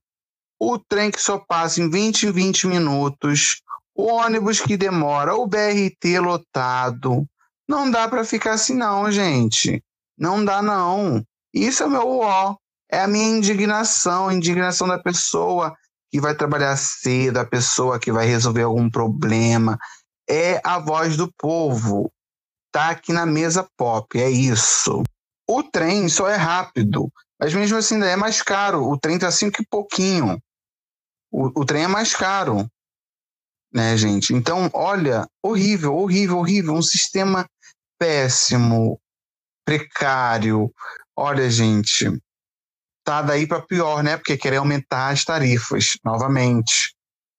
o 0.59 0.79
trem 0.79 1.11
que 1.11 1.21
só 1.21 1.39
passa 1.39 1.83
em 1.83 1.91
20 1.91 2.29
em 2.29 2.33
20 2.33 2.67
minutos, 2.67 3.61
o 3.95 4.07
ônibus 4.07 4.61
que 4.61 4.77
demora, 4.77 5.35
o 5.35 5.47
BRT 5.47 6.19
lotado. 6.21 7.27
Não 7.69 7.91
dá 7.91 8.09
para 8.09 8.25
ficar 8.25 8.53
assim 8.53 8.75
não, 8.75 9.11
gente. 9.13 9.83
Não 10.17 10.45
dá 10.45 10.63
não. 10.63 11.25
Isso 11.53 11.83
é 11.83 11.87
meu 11.89 12.21
ó. 12.21 12.57
É 12.91 13.01
a 13.01 13.07
minha 13.07 13.29
indignação, 13.29 14.29
a 14.29 14.35
indignação 14.35 14.89
da 14.89 14.99
pessoa 14.99 15.75
que 16.11 16.21
vai 16.21 16.35
trabalhar 16.35 16.77
cedo, 16.77 17.39
a 17.39 17.45
pessoa 17.45 18.01
que 18.01 18.11
vai 18.11 18.27
resolver 18.27 18.63
algum 18.63 18.91
problema. 18.91 19.79
É 20.29 20.61
a 20.65 20.79
voz 20.79 21.17
do 21.17 21.33
povo. 21.39 22.11
Tá 22.73 22.91
aqui 22.91 23.13
na 23.13 23.27
mesa 23.27 23.69
pop, 23.77 24.19
é 24.19 24.31
isso. 24.31 25.03
O 25.49 25.63
trem 25.63 26.09
só 26.09 26.29
é 26.29 26.37
rápido, 26.37 27.13
mas 27.39 27.53
mesmo 27.53 27.77
assim 27.77 27.95
ainda 27.95 28.07
é 28.07 28.17
mais 28.17 28.41
caro. 28.43 28.89
O 28.89 28.99
trem 28.99 29.19
tá 29.19 29.31
cinco 29.31 29.61
e 29.61 29.67
pouquinho. 29.67 30.41
O, 31.31 31.61
o 31.61 31.65
trem 31.65 31.85
é 31.85 31.89
mais 31.89 32.15
caro, 32.15 32.71
né, 33.73 33.97
gente? 33.97 34.35
Então, 34.35 34.71
olha, 34.73 35.27
horrível, 35.43 35.95
horrível, 35.97 36.39
horrível. 36.39 36.75
Um 36.75 36.83
sistema 36.83 37.49
péssimo, 37.99 39.01
precário. 39.65 40.73
Olha, 41.17 41.51
gente, 41.51 42.07
tá 43.05 43.23
daí 43.23 43.47
para 43.47 43.63
pior, 43.63 44.03
né? 44.03 44.17
Porque 44.17 44.37
querer 44.37 44.57
aumentar 44.57 45.09
as 45.09 45.25
tarifas 45.25 45.99
novamente. 46.05 46.95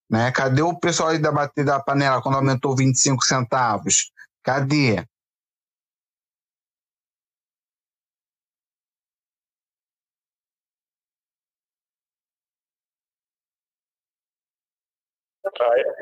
Né? 0.09 0.31
Cadê 0.31 0.61
o 0.61 0.77
pessoal 0.77 1.09
aí 1.09 1.19
da 1.19 1.31
da 1.31 1.79
panela 1.79 2.21
quando 2.21 2.35
aumentou 2.35 2.75
25 2.75 3.23
centavos? 3.23 4.11
Cadê? 4.43 5.05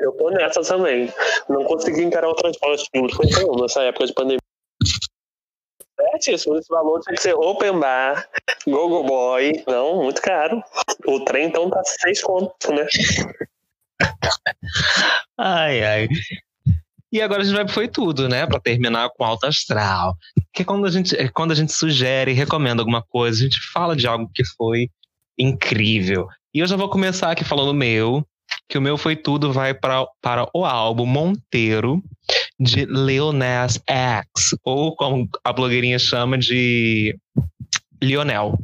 Eu 0.00 0.12
tô 0.12 0.30
nessa 0.30 0.62
também. 0.62 1.12
Não 1.48 1.64
consegui 1.64 2.02
encarar 2.02 2.28
o 2.28 2.34
transporte 2.34 2.88
público 2.92 3.22
nenhum 3.24 3.60
nessa 3.60 3.82
época 3.82 4.06
de 4.06 4.14
pandemia. 4.14 4.38
Certíssimo, 5.98 6.56
esse 6.56 6.68
valor 6.68 7.00
tinha 7.00 7.14
que 7.14 7.22
ser 7.22 7.34
open 7.34 7.78
bar, 7.78 8.28
gogo 8.66 9.02
boy. 9.04 9.62
Não, 9.66 10.02
muito 10.02 10.20
caro. 10.22 10.62
O 11.06 11.24
trem 11.24 11.48
então 11.48 11.68
tá 11.68 11.82
seis 11.84 12.22
contos, 12.22 12.70
né? 12.70 12.86
Ai, 15.36 15.82
ai. 15.82 16.08
E 17.12 17.20
agora 17.20 17.42
a 17.42 17.44
gente 17.44 17.54
vai 17.54 17.68
Foi 17.68 17.88
Tudo, 17.88 18.28
né? 18.28 18.46
Pra 18.46 18.60
terminar 18.60 19.10
com 19.10 19.24
alto 19.24 19.46
astral. 19.46 20.16
Que 20.52 20.62
é 20.62 20.64
quando 20.64 20.86
a 20.86 20.90
gente, 20.90 21.16
é 21.16 21.28
quando 21.28 21.52
a 21.52 21.54
gente 21.54 21.72
sugere, 21.72 22.32
recomenda 22.32 22.82
alguma 22.82 23.02
coisa, 23.02 23.40
a 23.40 23.42
gente 23.42 23.60
fala 23.72 23.96
de 23.96 24.06
algo 24.06 24.30
que 24.34 24.44
foi 24.44 24.88
incrível. 25.38 26.28
E 26.54 26.60
eu 26.60 26.66
já 26.66 26.76
vou 26.76 26.88
começar 26.88 27.30
aqui 27.30 27.44
falando 27.44 27.74
meu, 27.74 28.24
que 28.70 28.78
o 28.78 28.80
meu 28.80 28.96
Foi 28.96 29.16
Tudo 29.16 29.52
vai 29.52 29.74
pra, 29.74 30.06
para 30.22 30.48
o 30.54 30.64
álbum 30.64 31.04
Monteiro, 31.04 32.00
de 32.58 32.84
Lil 32.84 33.32
Nas 33.32 33.82
X, 33.84 34.56
ou 34.62 34.94
como 34.94 35.28
a 35.42 35.52
blogueirinha 35.52 35.98
chama 35.98 36.38
de 36.38 37.18
Lionel. 38.00 38.56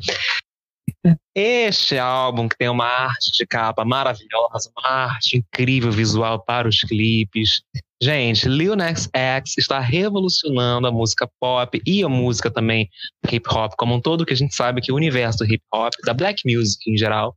Este 1.34 1.98
álbum 1.98 2.48
que 2.48 2.56
tem 2.56 2.68
uma 2.68 2.86
arte 2.86 3.32
de 3.32 3.46
capa 3.46 3.84
maravilhosa, 3.84 4.70
uma 4.78 4.88
arte 4.88 5.38
incrível 5.38 5.90
visual 5.90 6.42
para 6.42 6.68
os 6.68 6.80
clipes. 6.80 7.62
Gente, 8.00 8.48
Lil 8.48 8.76
Nas 8.76 9.08
X 9.12 9.58
está 9.58 9.80
revolucionando 9.80 10.86
a 10.86 10.92
música 10.92 11.28
pop 11.40 11.82
e 11.84 12.02
a 12.04 12.08
música 12.08 12.50
também 12.50 12.88
hip 13.30 13.48
hop 13.50 13.72
como 13.76 13.94
um 13.94 14.00
todo, 14.00 14.24
que 14.24 14.34
a 14.34 14.36
gente 14.36 14.54
sabe 14.54 14.80
que 14.80 14.92
o 14.92 14.96
universo 14.96 15.38
do 15.38 15.52
hip 15.52 15.62
hop, 15.74 15.92
da 16.04 16.14
black 16.14 16.42
music 16.44 16.90
em 16.90 16.96
geral, 16.96 17.36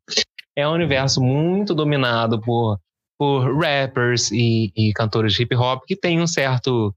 é 0.56 0.68
um 0.68 0.74
universo 0.74 1.22
muito 1.22 1.74
dominado 1.74 2.39
por, 2.41 2.80
por 3.18 3.60
rappers 3.60 4.32
e, 4.32 4.72
e 4.76 4.93
cantores 4.93 5.34
de 5.34 5.43
hip 5.43 5.56
hop 5.56 5.84
que 5.86 5.95
tem 5.95 6.22
um 6.22 6.28
certo 6.28 6.93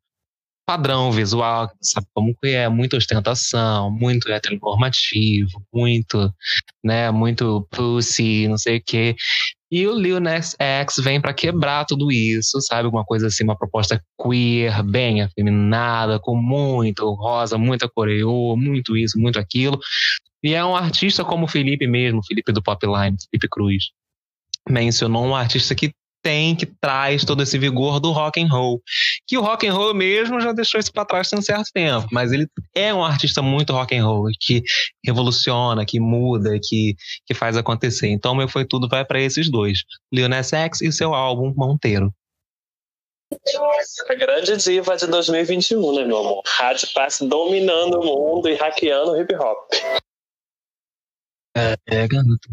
padrão 0.67 1.11
visual, 1.11 1.71
sabe 1.81 2.07
como 2.15 2.35
que 2.41 2.51
é, 2.51 2.69
muita 2.69 2.97
ostentação, 2.97 3.91
muito 3.91 4.31
heteronormativo, 4.31 5.63
muito, 5.73 6.33
né, 6.83 7.11
muito 7.11 7.67
pussy, 7.71 8.47
não 8.49 8.57
sei 8.57 8.79
o 8.79 8.83
quê. 8.85 9.17
E 9.71 9.87
o 9.87 9.99
Lil 9.99 10.21
Nas 10.21 10.55
X 10.59 10.97
vem 10.99 11.21
para 11.21 11.33
quebrar 11.33 11.87
tudo 11.87 12.13
isso, 12.13 12.61
sabe? 12.61 12.87
Uma 12.87 13.05
coisa 13.05 13.29
assim, 13.29 13.43
uma 13.43 13.57
proposta 13.57 14.03
queer, 14.23 14.83
bem 14.83 15.23
afeminada, 15.23 16.21
com 16.21 16.37
muito 16.37 17.11
rosa, 17.15 17.57
muita 17.57 17.89
coreô, 17.89 18.55
muito 18.55 18.97
isso, 18.97 19.19
muito 19.19 19.39
aquilo. 19.39 19.81
E 20.43 20.55
é 20.55 20.65
um 20.65 20.75
artista 20.75 21.25
como 21.25 21.45
o 21.45 21.49
Felipe 21.49 21.87
mesmo, 21.87 22.25
Felipe 22.25 22.53
do 22.53 22.63
Popline, 22.63 23.17
Felipe 23.31 23.49
Cruz. 23.49 23.85
Mencionou 24.69 25.25
um 25.25 25.35
artista 25.35 25.75
que 25.75 25.93
tem, 26.23 26.55
que 26.55 26.65
traz 26.65 27.25
todo 27.25 27.43
esse 27.43 27.59
vigor 27.59 27.99
do 27.99 28.13
rock 28.13 28.41
and 28.41 28.49
roll. 28.49 28.81
Que 29.27 29.37
o 29.37 29.43
rock 29.43 29.67
and 29.67 29.75
roll 29.75 29.93
mesmo 29.93 30.41
já 30.41 30.53
deixou 30.53 30.79
isso 30.79 30.93
para 30.93 31.05
trás 31.05 31.29
tem 31.29 31.39
um 31.39 31.43
certo 31.43 31.69
tempo, 31.75 32.07
mas 32.13 32.33
ele 32.33 32.47
é 32.75 32.95
um 32.95 33.05
artista 33.05 33.43
muito 33.43 33.73
rock 33.73 33.97
and 33.97 34.07
roll, 34.07 34.29
que 34.41 34.63
revoluciona, 35.05 35.85
que 35.85 35.99
muda, 35.99 36.59
que, 36.63 36.95
que 37.27 37.35
faz 37.35 37.57
acontecer. 37.57 38.09
Então, 38.09 38.35
meu 38.35 38.49
foi 38.49 38.65
tudo 38.65 38.89
vai 38.89 39.05
para 39.05 39.21
esses 39.21 39.51
dois, 39.51 39.81
Lil 40.13 40.29
Nas 40.29 40.53
X 40.53 40.81
e 40.81 40.93
seu 40.93 41.13
álbum 41.13 41.53
Monteiro. 41.57 42.13
A 44.09 44.15
grande 44.15 44.57
diva 44.59 44.95
de 44.97 45.07
2021, 45.07 45.95
né, 45.95 46.05
meu 46.05 46.19
amor? 46.19 46.43
Rádio 46.47 46.89
Pass 46.93 47.19
dominando 47.21 47.99
o 47.99 48.05
mundo 48.05 48.49
e 48.49 48.55
hackeando 48.55 49.13
o 49.13 49.21
hip 49.21 49.35
hop. 49.35 49.59
É, 51.57 51.73
é, 51.87 52.09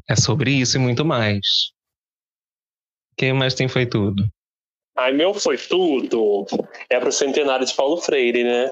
é 0.10 0.16
sobre 0.16 0.52
isso 0.52 0.78
e 0.78 0.80
muito 0.80 1.06
mais. 1.06 1.72
Quem 3.18 3.34
mais 3.34 3.54
tem 3.54 3.68
foi 3.68 3.86
tudo? 3.86 4.28
Ai, 4.96 5.14
meu 5.14 5.34
foi 5.34 5.58
tudo. 5.58 6.48
É 6.90 7.00
pro 7.00 7.12
centenário 7.12 7.66
de 7.66 7.74
Paulo 7.74 7.98
Freire, 7.98 8.44
né? 8.44 8.72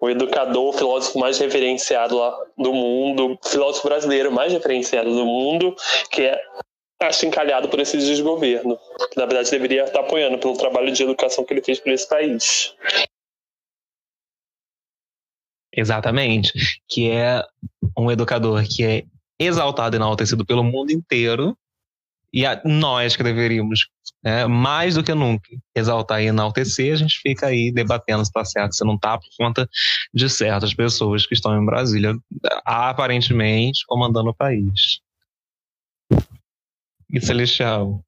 O 0.00 0.08
educador, 0.08 0.68
o 0.68 0.72
filósofo 0.72 1.18
mais 1.18 1.38
referenciado 1.38 2.16
lá 2.16 2.38
do 2.56 2.72
mundo, 2.72 3.38
filósofo 3.44 3.88
brasileiro 3.88 4.30
mais 4.32 4.52
referenciado 4.52 5.12
do 5.12 5.26
mundo, 5.26 5.74
que 6.10 6.22
é 6.22 6.40
achincalhado 7.02 7.68
por 7.68 7.80
esse 7.80 7.98
desgoverno. 7.98 8.78
Que 9.10 9.18
na 9.18 9.26
verdade 9.26 9.50
deveria 9.50 9.84
estar 9.84 10.00
apoiando 10.00 10.38
pelo 10.38 10.56
trabalho 10.56 10.92
de 10.92 11.02
educação 11.02 11.44
que 11.44 11.52
ele 11.52 11.62
fez 11.62 11.80
para 11.80 11.92
esse 11.92 12.08
país. 12.08 12.74
Exatamente. 15.74 16.52
Que 16.88 17.10
é 17.10 17.44
um 17.98 18.10
educador 18.10 18.62
que 18.64 18.84
é 18.84 19.04
exaltado 19.46 19.96
e 19.96 19.98
enaltecido 19.98 20.44
pelo 20.44 20.64
mundo 20.64 20.92
inteiro 20.92 21.56
e 22.32 22.46
a, 22.46 22.60
nós 22.64 23.14
que 23.14 23.22
deveríamos, 23.22 23.88
né, 24.24 24.46
mais 24.46 24.94
do 24.94 25.04
que 25.04 25.12
nunca, 25.12 25.50
exaltar 25.74 26.22
e 26.22 26.26
enaltecer, 26.26 26.94
a 26.94 26.96
gente 26.96 27.20
fica 27.20 27.46
aí 27.48 27.70
debatendo 27.70 28.24
se 28.24 28.30
está 28.30 28.44
certo, 28.44 28.74
se 28.74 28.84
não 28.84 28.94
está, 28.94 29.18
por 29.18 29.28
conta 29.36 29.68
de 30.14 30.30
certas 30.30 30.72
pessoas 30.72 31.26
que 31.26 31.34
estão 31.34 31.60
em 31.60 31.66
Brasília, 31.66 32.16
aparentemente 32.64 33.84
comandando 33.86 34.30
o 34.30 34.34
país. 34.34 35.00
E 37.10 37.20
Celestial. 37.20 38.02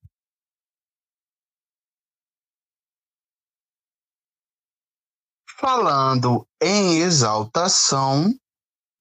Falando 5.58 6.46
em 6.62 6.98
exaltação, 6.98 8.34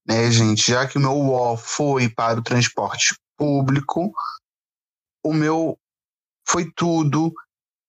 né, 0.08 0.30
gente, 0.32 0.72
já 0.72 0.88
que 0.88 0.98
o 0.98 1.02
meu 1.02 1.14
UOL 1.14 1.58
foi 1.58 2.10
para 2.10 2.40
o 2.40 2.44
transporte 2.44 3.16
público, 3.38 4.12
o 5.24 5.34
meu 5.34 5.78
foi 6.48 6.70
tudo. 6.76 7.34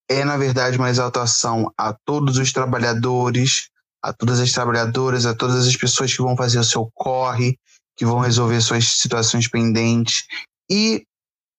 É, 0.09 0.25
na 0.25 0.37
verdade, 0.37 0.77
uma 0.77 0.91
exaltação 0.91 1.73
a 1.79 1.95
todos 2.05 2.37
os 2.37 2.53
trabalhadores, 2.53 3.71
a 4.03 4.13
todas 4.13 4.39
as 4.39 4.53
trabalhadoras, 4.53 5.25
a 5.25 5.35
todas 5.35 5.67
as 5.67 5.77
pessoas 5.77 6.15
que 6.15 6.23
vão 6.23 6.37
fazer 6.37 6.59
o 6.59 6.65
seu 6.65 6.91
corre, 6.95 7.59
que 7.97 8.05
vão 8.05 8.19
resolver 8.19 8.61
suas 8.61 8.85
situações 8.85 9.49
pendentes 9.49 10.27
e 10.71 11.07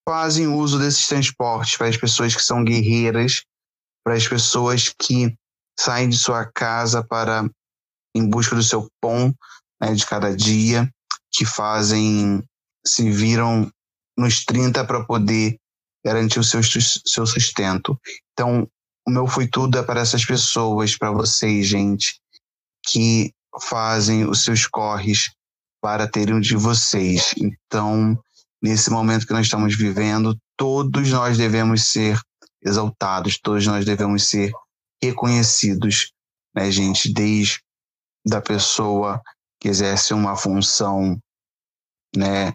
fazem 0.08 0.46
uso 0.46 0.78
desses 0.78 1.06
transportes 1.08 1.76
para 1.76 1.88
as 1.88 1.96
pessoas 1.96 2.34
que 2.34 2.42
são 2.42 2.62
guerreiras, 2.62 3.42
para 4.04 4.14
as 4.14 4.26
pessoas 4.28 4.94
que 4.96 5.36
saem 5.78 6.08
de 6.08 6.16
sua 6.16 6.46
casa 6.46 7.02
para 7.02 7.44
em 8.14 8.28
busca 8.28 8.54
do 8.54 8.62
seu 8.62 8.88
pão 9.00 9.34
né, 9.80 9.94
de 9.94 10.04
cada 10.06 10.34
dia, 10.34 10.90
que 11.32 11.44
fazem, 11.44 12.42
se 12.84 13.10
viram 13.10 13.70
nos 14.16 14.44
30 14.44 14.84
para 14.84 15.04
poder 15.04 15.58
garantir 16.04 16.38
o 16.38 16.44
seu, 16.44 16.60
seu 16.62 17.26
sustento. 17.26 17.98
Então, 18.32 18.68
o 19.06 19.10
meu 19.10 19.26
foi 19.26 19.46
tudo 19.46 19.78
é 19.78 19.82
para 19.82 20.00
essas 20.00 20.24
pessoas, 20.24 20.96
para 20.96 21.10
vocês, 21.10 21.66
gente, 21.66 22.20
que 22.86 23.32
fazem 23.60 24.28
os 24.28 24.44
seus 24.44 24.66
corres 24.66 25.30
para 25.80 26.08
terem 26.08 26.34
um 26.34 26.40
de 26.40 26.56
vocês. 26.56 27.34
Então, 27.36 28.18
nesse 28.62 28.90
momento 28.90 29.26
que 29.26 29.32
nós 29.32 29.46
estamos 29.46 29.76
vivendo, 29.76 30.36
todos 30.56 31.10
nós 31.10 31.36
devemos 31.36 31.88
ser 31.88 32.20
exaltados, 32.62 33.38
todos 33.38 33.66
nós 33.66 33.84
devemos 33.84 34.28
ser 34.28 34.50
reconhecidos, 35.02 36.12
né, 36.54 36.70
gente? 36.70 37.12
Desde 37.12 37.60
da 38.26 38.40
pessoa 38.40 39.22
que 39.60 39.68
exerce 39.68 40.14
uma 40.14 40.36
função, 40.36 41.18
né, 42.14 42.52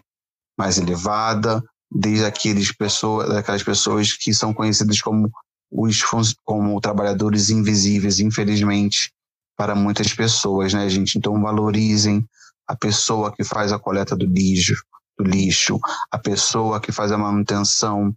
mais 0.58 0.78
elevada, 0.78 1.62
desde 1.90 2.24
aqueles 2.24 2.72
pessoas, 2.72 3.28
daquelas 3.28 3.62
pessoas 3.62 4.12
que 4.12 4.32
são 4.32 4.54
conhecidas 4.54 5.00
como 5.00 5.30
os 5.70 6.02
como 6.44 6.80
trabalhadores 6.80 7.50
invisíveis, 7.50 8.20
infelizmente, 8.20 9.10
para 9.56 9.74
muitas 9.74 10.12
pessoas, 10.12 10.72
né, 10.72 10.88
gente? 10.88 11.16
Então 11.16 11.40
valorizem 11.40 12.26
a 12.66 12.76
pessoa 12.76 13.32
que 13.32 13.42
faz 13.42 13.72
a 13.72 13.78
coleta 13.78 14.14
do 14.14 14.26
lixo, 14.26 14.82
do 15.18 15.24
lixo, 15.24 15.78
a 16.10 16.18
pessoa 16.18 16.80
que 16.80 16.92
faz 16.92 17.10
a 17.12 17.18
manutenção 17.18 18.14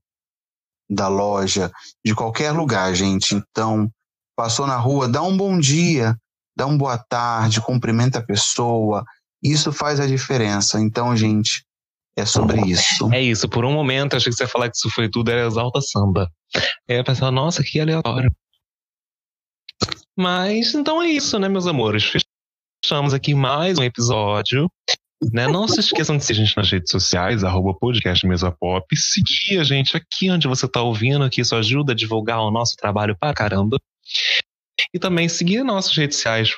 da 0.90 1.08
loja, 1.08 1.72
de 2.06 2.14
qualquer 2.14 2.52
lugar, 2.52 2.94
gente. 2.94 3.36
Então, 3.36 3.92
passou 4.36 4.68
na 4.68 4.78
rua, 4.78 5.08
dá 5.08 5.22
um 5.22 5.36
bom 5.36 5.58
dia, 5.60 6.18
dá 6.56 6.66
uma 6.66 6.78
boa 6.78 6.98
tarde, 6.98 7.62
cumprimenta 7.62 8.20
a 8.20 8.26
pessoa. 8.26 9.04
Isso 9.44 9.72
faz 9.72 10.00
a 10.00 10.08
diferença. 10.08 10.80
Então, 10.80 11.16
gente, 11.16 11.66
é 12.18 12.26
sobre 12.26 12.62
isso. 12.62 13.12
É 13.14 13.22
isso. 13.22 13.50
Por 13.50 13.66
um 13.66 13.74
momento, 13.74 14.16
achei 14.16 14.32
que 14.32 14.38
você 14.38 14.44
ia 14.44 14.48
falar 14.48 14.70
que 14.70 14.78
isso 14.78 14.90
foi 14.90 15.10
tudo, 15.10 15.30
era 15.30 15.46
exalta 15.46 15.82
samba. 15.82 16.32
Aí 16.90 16.98
eu 16.98 17.04
pensava, 17.04 17.32
nossa, 17.32 17.62
que 17.64 17.80
aleatório. 17.80 18.32
Mas, 20.18 20.74
então 20.74 21.02
é 21.02 21.10
isso, 21.10 21.38
né, 21.38 21.50
meus 21.50 21.68
amores? 21.68 22.10
Fechamos 22.84 23.14
aqui 23.14 23.34
mais 23.34 23.78
um 23.78 23.84
episódio. 23.84 24.70
Né? 25.34 25.48
Não 25.48 25.68
se 25.68 25.80
esqueçam 25.80 26.18
de 26.18 26.24
seguir 26.24 26.42
a 26.42 26.46
gente 26.46 26.58
nas 26.58 26.72
redes 26.72 26.92
sociais, 26.92 27.44
arroba 27.44 27.74
podcast 27.74 28.26
Mesa 28.26 28.52
Pop. 28.52 28.86
Seguir 28.96 29.60
a 29.60 29.64
gente 29.64 29.98
aqui 29.98 30.30
onde 30.30 30.48
você 30.48 30.66
está 30.66 30.82
ouvindo, 30.82 31.30
que 31.30 31.42
isso 31.42 31.56
ajuda 31.56 31.94
a 31.94 31.96
divulgar 31.96 32.40
o 32.40 32.52
nosso 32.52 32.76
trabalho 32.78 33.16
pra 33.20 33.34
caramba. 33.34 33.78
E 34.94 35.00
também 35.00 35.30
seguir 35.30 35.64
nossas 35.64 35.96
redes 35.96 36.18
sociais 36.18 36.52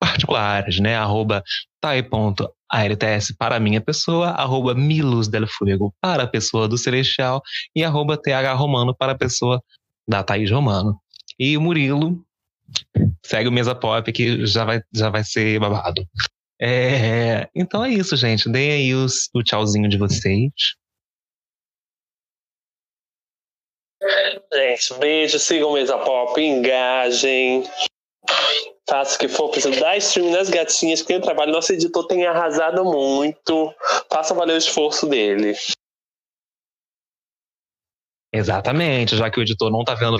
particulares, 0.00 0.80
né? 0.80 0.96
Arroba 0.96 1.42
tai.alts 1.80 3.32
para 3.38 3.60
minha 3.60 3.80
pessoa, 3.80 4.28
arroba 4.28 4.74
Milus 4.74 5.28
del 5.28 5.46
Fuego 5.46 5.94
para 6.00 6.24
a 6.24 6.26
pessoa 6.26 6.66
do 6.66 6.78
Celestial 6.78 7.42
e 7.74 7.84
arroba 7.84 8.16
TH 8.16 8.52
Romano 8.54 8.94
para 8.96 9.12
a 9.12 9.18
pessoa 9.18 9.62
da 10.08 10.22
Thaís 10.22 10.50
Romano. 10.50 10.98
E 11.38 11.56
o 11.56 11.60
Murilo 11.60 12.24
segue 13.24 13.48
o 13.48 13.52
Mesa 13.52 13.74
Pop 13.74 14.10
que 14.12 14.46
já 14.46 14.64
vai, 14.64 14.82
já 14.92 15.10
vai 15.10 15.24
ser 15.24 15.60
babado. 15.60 16.06
É, 16.60 17.48
então 17.54 17.84
é 17.84 17.90
isso, 17.90 18.16
gente. 18.16 18.50
Deem 18.50 18.72
aí 18.72 18.94
os, 18.94 19.30
o 19.34 19.42
tchauzinho 19.42 19.88
de 19.88 19.96
vocês. 19.96 20.50
Gente, 24.52 24.94
beijo, 24.98 25.38
sigam 25.38 25.70
o 25.70 25.72
Mesa 25.74 25.98
Pop, 25.98 26.40
engajem. 26.40 27.64
Faça 28.88 29.16
o 29.16 29.18
que 29.18 29.28
for, 29.28 29.50
precisa 29.50 29.78
dar 29.78 29.96
stream 29.98 30.30
nas 30.32 30.48
gatinhas, 30.48 31.00
porque 31.00 31.16
o 31.16 31.20
trabalho 31.20 31.52
nosso 31.52 31.72
editor 31.72 32.06
tem 32.06 32.26
arrasado 32.26 32.84
muito. 32.84 33.72
Faça 34.10 34.34
valer 34.34 34.54
o 34.54 34.58
esforço 34.58 35.06
dele. 35.06 35.54
Exatamente, 38.32 39.16
já 39.16 39.30
que 39.30 39.38
o 39.38 39.42
editor 39.42 39.70
não 39.70 39.84
tá 39.84 39.94
vendo 39.94 40.16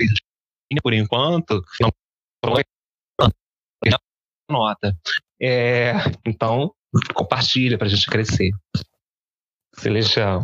por 0.81 0.93
enquanto, 0.93 1.61
não 1.81 1.89
nota. 4.49 4.95
É, 5.41 5.93
então, 6.25 6.73
compartilha 7.13 7.77
pra 7.77 7.87
gente 7.87 8.05
crescer. 8.05 8.51
Celestial. 9.75 10.43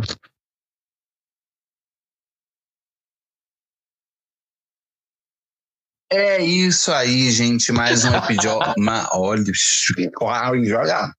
É 6.09 6.41
isso 6.41 6.91
aí, 6.91 7.29
gente. 7.31 7.71
Mais 7.73 8.05
um 8.05 8.15
episódio. 8.15 8.73
Ma... 8.79 9.09
Olha, 9.11 9.51
olha. 10.21 11.13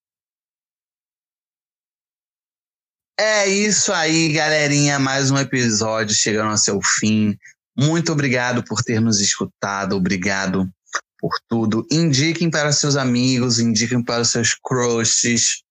É 3.20 3.46
isso 3.46 3.92
aí, 3.92 4.32
galerinha. 4.32 4.98
Mais 4.98 5.30
um 5.30 5.36
episódio 5.36 6.16
chegando 6.16 6.50
ao 6.50 6.56
seu 6.56 6.80
fim. 6.80 7.36
Muito 7.76 8.12
obrigado 8.12 8.64
por 8.64 8.82
ter 8.82 8.98
nos 8.98 9.20
escutado. 9.20 9.94
Obrigado 9.94 10.66
por 11.18 11.32
tudo. 11.48 11.86
Indiquem 11.90 12.50
para 12.50 12.72
seus 12.72 12.96
amigos, 12.96 13.58
indiquem 13.58 14.02
para 14.02 14.22
os 14.22 14.30
seus 14.30 14.54
crushes. 14.54 15.62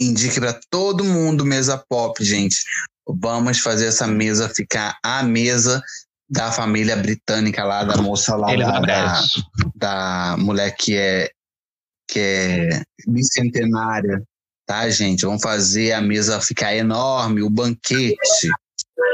Indique 0.00 0.40
para 0.40 0.58
todo 0.70 1.04
mundo 1.04 1.44
mesa 1.44 1.78
pop, 1.88 2.24
gente. 2.24 2.64
Vamos 3.06 3.60
fazer 3.60 3.86
essa 3.86 4.06
mesa 4.08 4.48
ficar 4.48 4.98
a 5.04 5.22
mesa 5.22 5.80
da 6.28 6.52
família 6.52 6.94
britânica 6.96 7.64
lá, 7.64 7.84
da 7.84 7.96
moça 7.96 8.36
lá, 8.36 8.54
da, 8.54 8.80
da, 8.80 9.22
da, 9.74 10.36
mulher 10.38 10.76
que 10.76 10.96
é, 10.96 11.30
que 12.06 12.20
é 12.20 12.82
bicentenária, 13.06 14.22
tá, 14.66 14.88
gente? 14.90 15.24
Vamos 15.24 15.42
fazer 15.42 15.92
a 15.92 16.02
mesa 16.02 16.40
ficar 16.40 16.74
enorme, 16.74 17.42
o 17.42 17.48
banquete. 17.48 18.50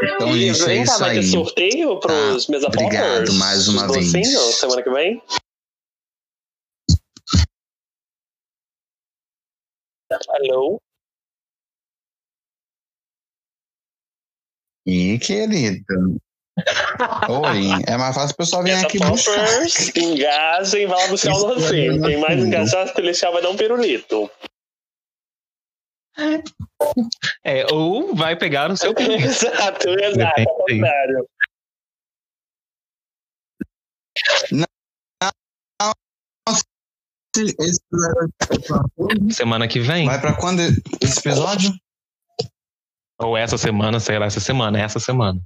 Então, 0.03 0.37
e 0.37 0.53
gente, 0.53 0.71
é 0.71 0.83
isso 0.83 0.99
vai 0.99 1.11
aí. 1.11 1.21
ter 1.21 1.31
sorteio 1.31 2.01
pros 2.01 2.47
tá? 2.47 2.53
mesa 2.53 2.67
Obrigado 2.67 3.33
mais 3.35 3.69
uma 3.69 3.87
vez. 3.87 4.13
docinhos, 4.13 4.55
semana 4.57 4.83
que 4.83 4.91
vem? 4.91 5.23
Alô? 10.29 10.81
Ih, 14.87 15.19
querido. 15.19 16.21
Oi, 16.57 17.69
é 17.89 17.97
mais 17.97 18.15
fácil 18.15 18.35
o 18.35 18.37
pessoal 18.37 18.63
vir 18.63 18.75
aqui 18.75 18.99
buscar. 18.99 19.45
poppers, 19.45 19.97
engajem, 19.97 20.87
vai 20.87 21.03
lá 21.03 21.09
buscar 21.09 21.35
o 21.35 21.53
é 21.53 21.71
bem 21.71 22.01
Quem 22.01 22.17
mais 22.19 22.45
engajar, 22.45 22.87
o 22.87 22.95
Celestial 22.95 23.33
vai 23.33 23.43
dar 23.43 23.51
um 23.51 23.57
pirulito. 23.57 24.31
É, 27.43 27.67
ou 27.73 28.15
vai 28.15 28.37
pegar 28.37 28.71
o 28.71 28.77
seu 28.77 28.95
pirulito. 28.95 29.25
exato, 29.25 29.89
exato, 29.89 30.41
ao 30.41 30.57
contrário. 30.57 31.29
Esse 37.37 37.81
Semana 39.33 39.67
que 39.67 39.81
vem. 39.81 40.07
Vai 40.07 40.21
pra 40.21 40.35
quando 40.37 40.61
esse 40.61 41.19
episódio? 41.19 41.73
Ou 43.19 43.37
essa 43.37 43.57
semana, 43.57 44.01
sei 44.01 44.19
lá, 44.19 44.27
essa 44.27 44.41
semana, 44.41 44.81
essa 44.81 44.99
semana. 44.99 45.41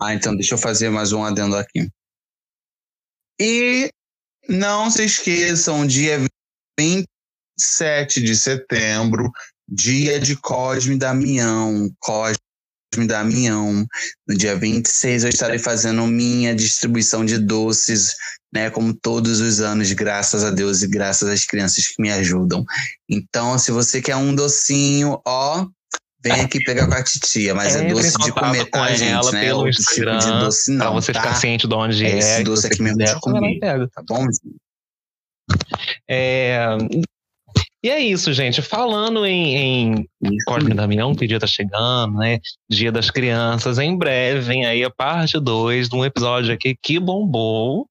Ah, 0.00 0.14
então 0.14 0.34
deixa 0.34 0.54
eu 0.54 0.58
fazer 0.58 0.90
mais 0.90 1.12
um 1.12 1.24
adendo 1.24 1.56
aqui. 1.56 1.90
E 3.40 3.90
não 4.48 4.90
se 4.90 5.04
esqueçam, 5.04 5.86
dia 5.86 6.18
27 6.78 8.22
de 8.22 8.36
setembro, 8.36 9.30
dia 9.68 10.20
de 10.20 10.36
Cosme 10.36 10.96
Damião. 10.96 11.90
Cosme 11.98 12.45
Damião. 13.04 13.84
No 14.28 14.36
dia 14.36 14.54
26 14.54 15.24
eu 15.24 15.30
estarei 15.30 15.58
fazendo 15.58 16.06
minha 16.06 16.54
distribuição 16.54 17.24
de 17.24 17.36
doces, 17.36 18.14
né? 18.54 18.70
Como 18.70 18.94
todos 18.94 19.40
os 19.40 19.60
anos, 19.60 19.90
graças 19.92 20.44
a 20.44 20.50
Deus 20.52 20.82
e 20.82 20.86
graças 20.86 21.28
às 21.28 21.44
crianças 21.44 21.88
que 21.88 22.00
me 22.00 22.12
ajudam. 22.12 22.64
Então, 23.08 23.58
se 23.58 23.72
você 23.72 24.00
quer 24.00 24.14
um 24.14 24.32
docinho, 24.32 25.20
ó, 25.26 25.66
vem 26.22 26.40
aqui 26.40 26.62
pegar 26.64 26.86
com 26.86 26.94
a 26.94 27.02
titia, 27.02 27.54
mas 27.54 27.74
é, 27.74 27.84
em 27.84 27.92
doce 27.92 28.16
de 28.18 28.32
comer, 28.32 28.64
com 28.66 28.78
tá, 28.78 28.92
gente? 28.94 29.10
ela 29.10 29.32
Não 29.32 29.38
é 29.38 29.44
pelo 29.44 29.58
outro 29.58 29.72
tipo 29.72 29.90
Instagram, 29.90 30.18
de 30.18 30.44
doce, 30.44 30.70
não. 30.70 30.78
pra 30.78 30.90
você 30.90 31.12
tá? 31.12 31.22
ficar 31.22 31.34
ciente 31.34 31.66
de 31.66 31.74
onde 31.74 32.04
É 32.06 32.10
é. 32.10 32.18
esse 32.18 32.36
que 32.38 32.44
doce 32.44 32.66
aqui 32.68 32.82
mesmo 32.82 32.98
quiser, 32.98 33.14
de 33.14 33.20
comer. 33.20 33.58
Tá 33.60 34.02
bom? 34.08 34.26
É, 36.08 36.66
E 37.84 37.90
é 37.90 38.00
isso, 38.00 38.32
gente. 38.32 38.62
Falando 38.62 39.24
em, 39.24 39.94
em 39.94 40.08
e 40.22 40.74
Damião, 40.74 41.14
que 41.14 41.26
dia 41.26 41.38
tá 41.38 41.46
chegando, 41.46 42.16
né? 42.18 42.40
Dia 42.68 42.90
das 42.90 43.10
Crianças. 43.10 43.78
Em 43.78 43.96
breve 43.96 44.40
vem 44.40 44.66
aí 44.66 44.82
a 44.82 44.90
parte 44.90 45.38
2 45.38 45.88
de 45.88 45.94
um 45.94 46.04
episódio 46.04 46.52
aqui 46.52 46.76
que 46.82 46.98
bombou, 46.98 47.86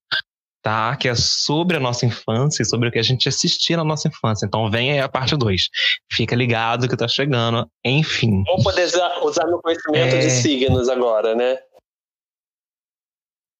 tá? 0.61 0.95
Que 0.95 1.07
é 1.07 1.15
sobre 1.15 1.77
a 1.77 1.79
nossa 1.79 2.05
infância 2.05 2.63
e 2.63 2.65
sobre 2.65 2.89
o 2.89 2.91
que 2.91 2.99
a 2.99 3.03
gente 3.03 3.29
assistia 3.29 3.77
na 3.77 3.83
nossa 3.83 4.07
infância. 4.07 4.45
Então 4.45 4.69
vem 4.69 4.91
aí 4.91 4.99
a 4.99 5.07
parte 5.07 5.37
2. 5.37 5.61
Fica 6.11 6.35
ligado 6.35 6.89
que 6.89 6.97
tá 6.97 7.07
chegando. 7.07 7.69
Enfim. 7.85 8.43
Vou 8.47 8.63
poder 8.63 8.85
usar, 8.85 9.23
usar 9.23 9.45
meu 9.45 9.61
conhecimento 9.61 10.15
É. 10.15 10.19
de 10.19 10.29
signos 10.31 10.89
agora, 10.89 11.35
né? 11.35 11.57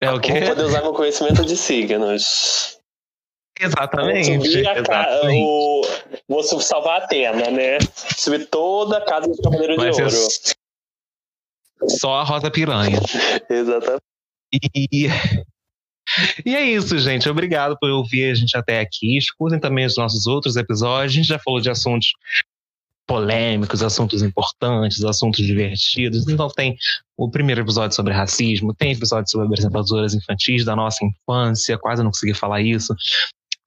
É 0.02 0.12
o 0.12 0.20
quê? 0.20 0.34
Vou 0.40 0.50
poder 0.50 0.64
usar 0.64 0.82
meu 0.82 0.94
conhecimento 0.94 1.46
de 1.46 1.56
signos. 1.56 2.75
Exatamente. 3.60 4.34
Subir 4.34 4.68
a 4.68 4.78
exatamente. 4.78 5.44
o... 5.44 5.82
Vou 6.28 6.44
salvar 6.44 7.02
a 7.02 7.06
Atena, 7.06 7.50
né? 7.52 7.78
Subir 8.18 8.48
toda 8.48 8.98
a 8.98 9.06
casa 9.06 9.28
do 9.28 9.42
Cavaleiro 9.42 9.78
de 9.78 9.94
ser 9.94 10.04
Ouro. 10.04 10.18
Só 12.00 12.16
a 12.16 12.24
Rosa 12.24 12.52
Piranha. 12.52 13.00
Exatamente. 13.50 14.02
E, 14.54 15.08
e 16.46 16.56
é 16.56 16.64
isso, 16.64 16.98
gente. 16.98 17.30
Obrigado 17.30 17.78
por 17.80 17.90
ouvir 17.90 18.32
a 18.32 18.36
gente 18.36 18.58
até 18.58 18.80
aqui. 18.80 19.18
Escutem 19.18 19.60
também 19.60 19.86
os 19.86 19.98
nossos 19.98 20.28
outros 20.28 20.56
episódios. 20.56 21.14
A 21.14 21.16
gente 21.16 21.28
já 21.28 21.40
falou 21.40 21.60
de 21.60 21.70
assuntos 21.70 22.14
polêmicos, 23.08 23.84
assuntos 23.84 24.24
importantes, 24.24 25.04
assuntos 25.04 25.46
divertidos. 25.46 26.28
Então 26.28 26.48
tem 26.50 26.76
o 27.18 27.30
primeiro 27.30 27.62
episódio 27.62 27.96
sobre 27.96 28.14
racismo, 28.14 28.74
tem 28.74 28.92
episódio 28.94 29.30
sobre 29.30 29.48
apresentadoras 29.48 30.14
infantis 30.14 30.66
da 30.66 30.76
nossa 30.76 31.06
infância, 31.06 31.78
quase 31.78 32.04
não 32.04 32.12
consegui 32.12 32.34
falar 32.34 32.62
isso. 32.62 32.96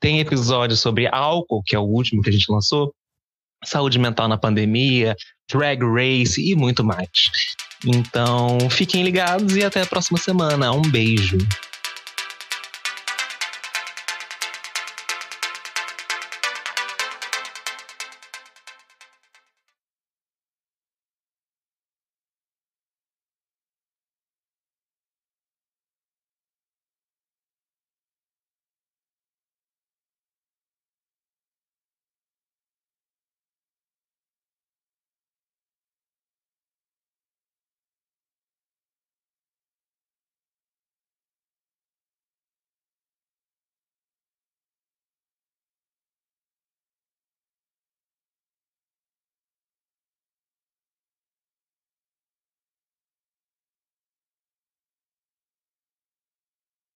Tem 0.01 0.21
episódio 0.21 0.77
sobre 0.77 1.09
álcool, 1.09 1.63
que 1.65 1.75
é 1.75 1.79
o 1.79 1.83
último 1.83 2.23
que 2.23 2.31
a 2.31 2.33
gente 2.33 2.51
lançou, 2.51 2.95
saúde 3.65 3.99
mental 3.99 4.29
na 4.29 4.39
pandemia, 4.39 5.17
drag 5.51 5.83
race 5.83 6.41
e 6.41 6.55
muito 6.55 6.85
mais. 6.85 7.09
Então, 7.85 8.59
fiquem 8.71 9.03
ligados 9.03 9.57
e 9.57 9.65
até 9.65 9.83
a 9.83 9.87
próxima 9.87 10.19
semana. 10.19 10.73
Um 10.73 10.83
beijo. 10.83 11.39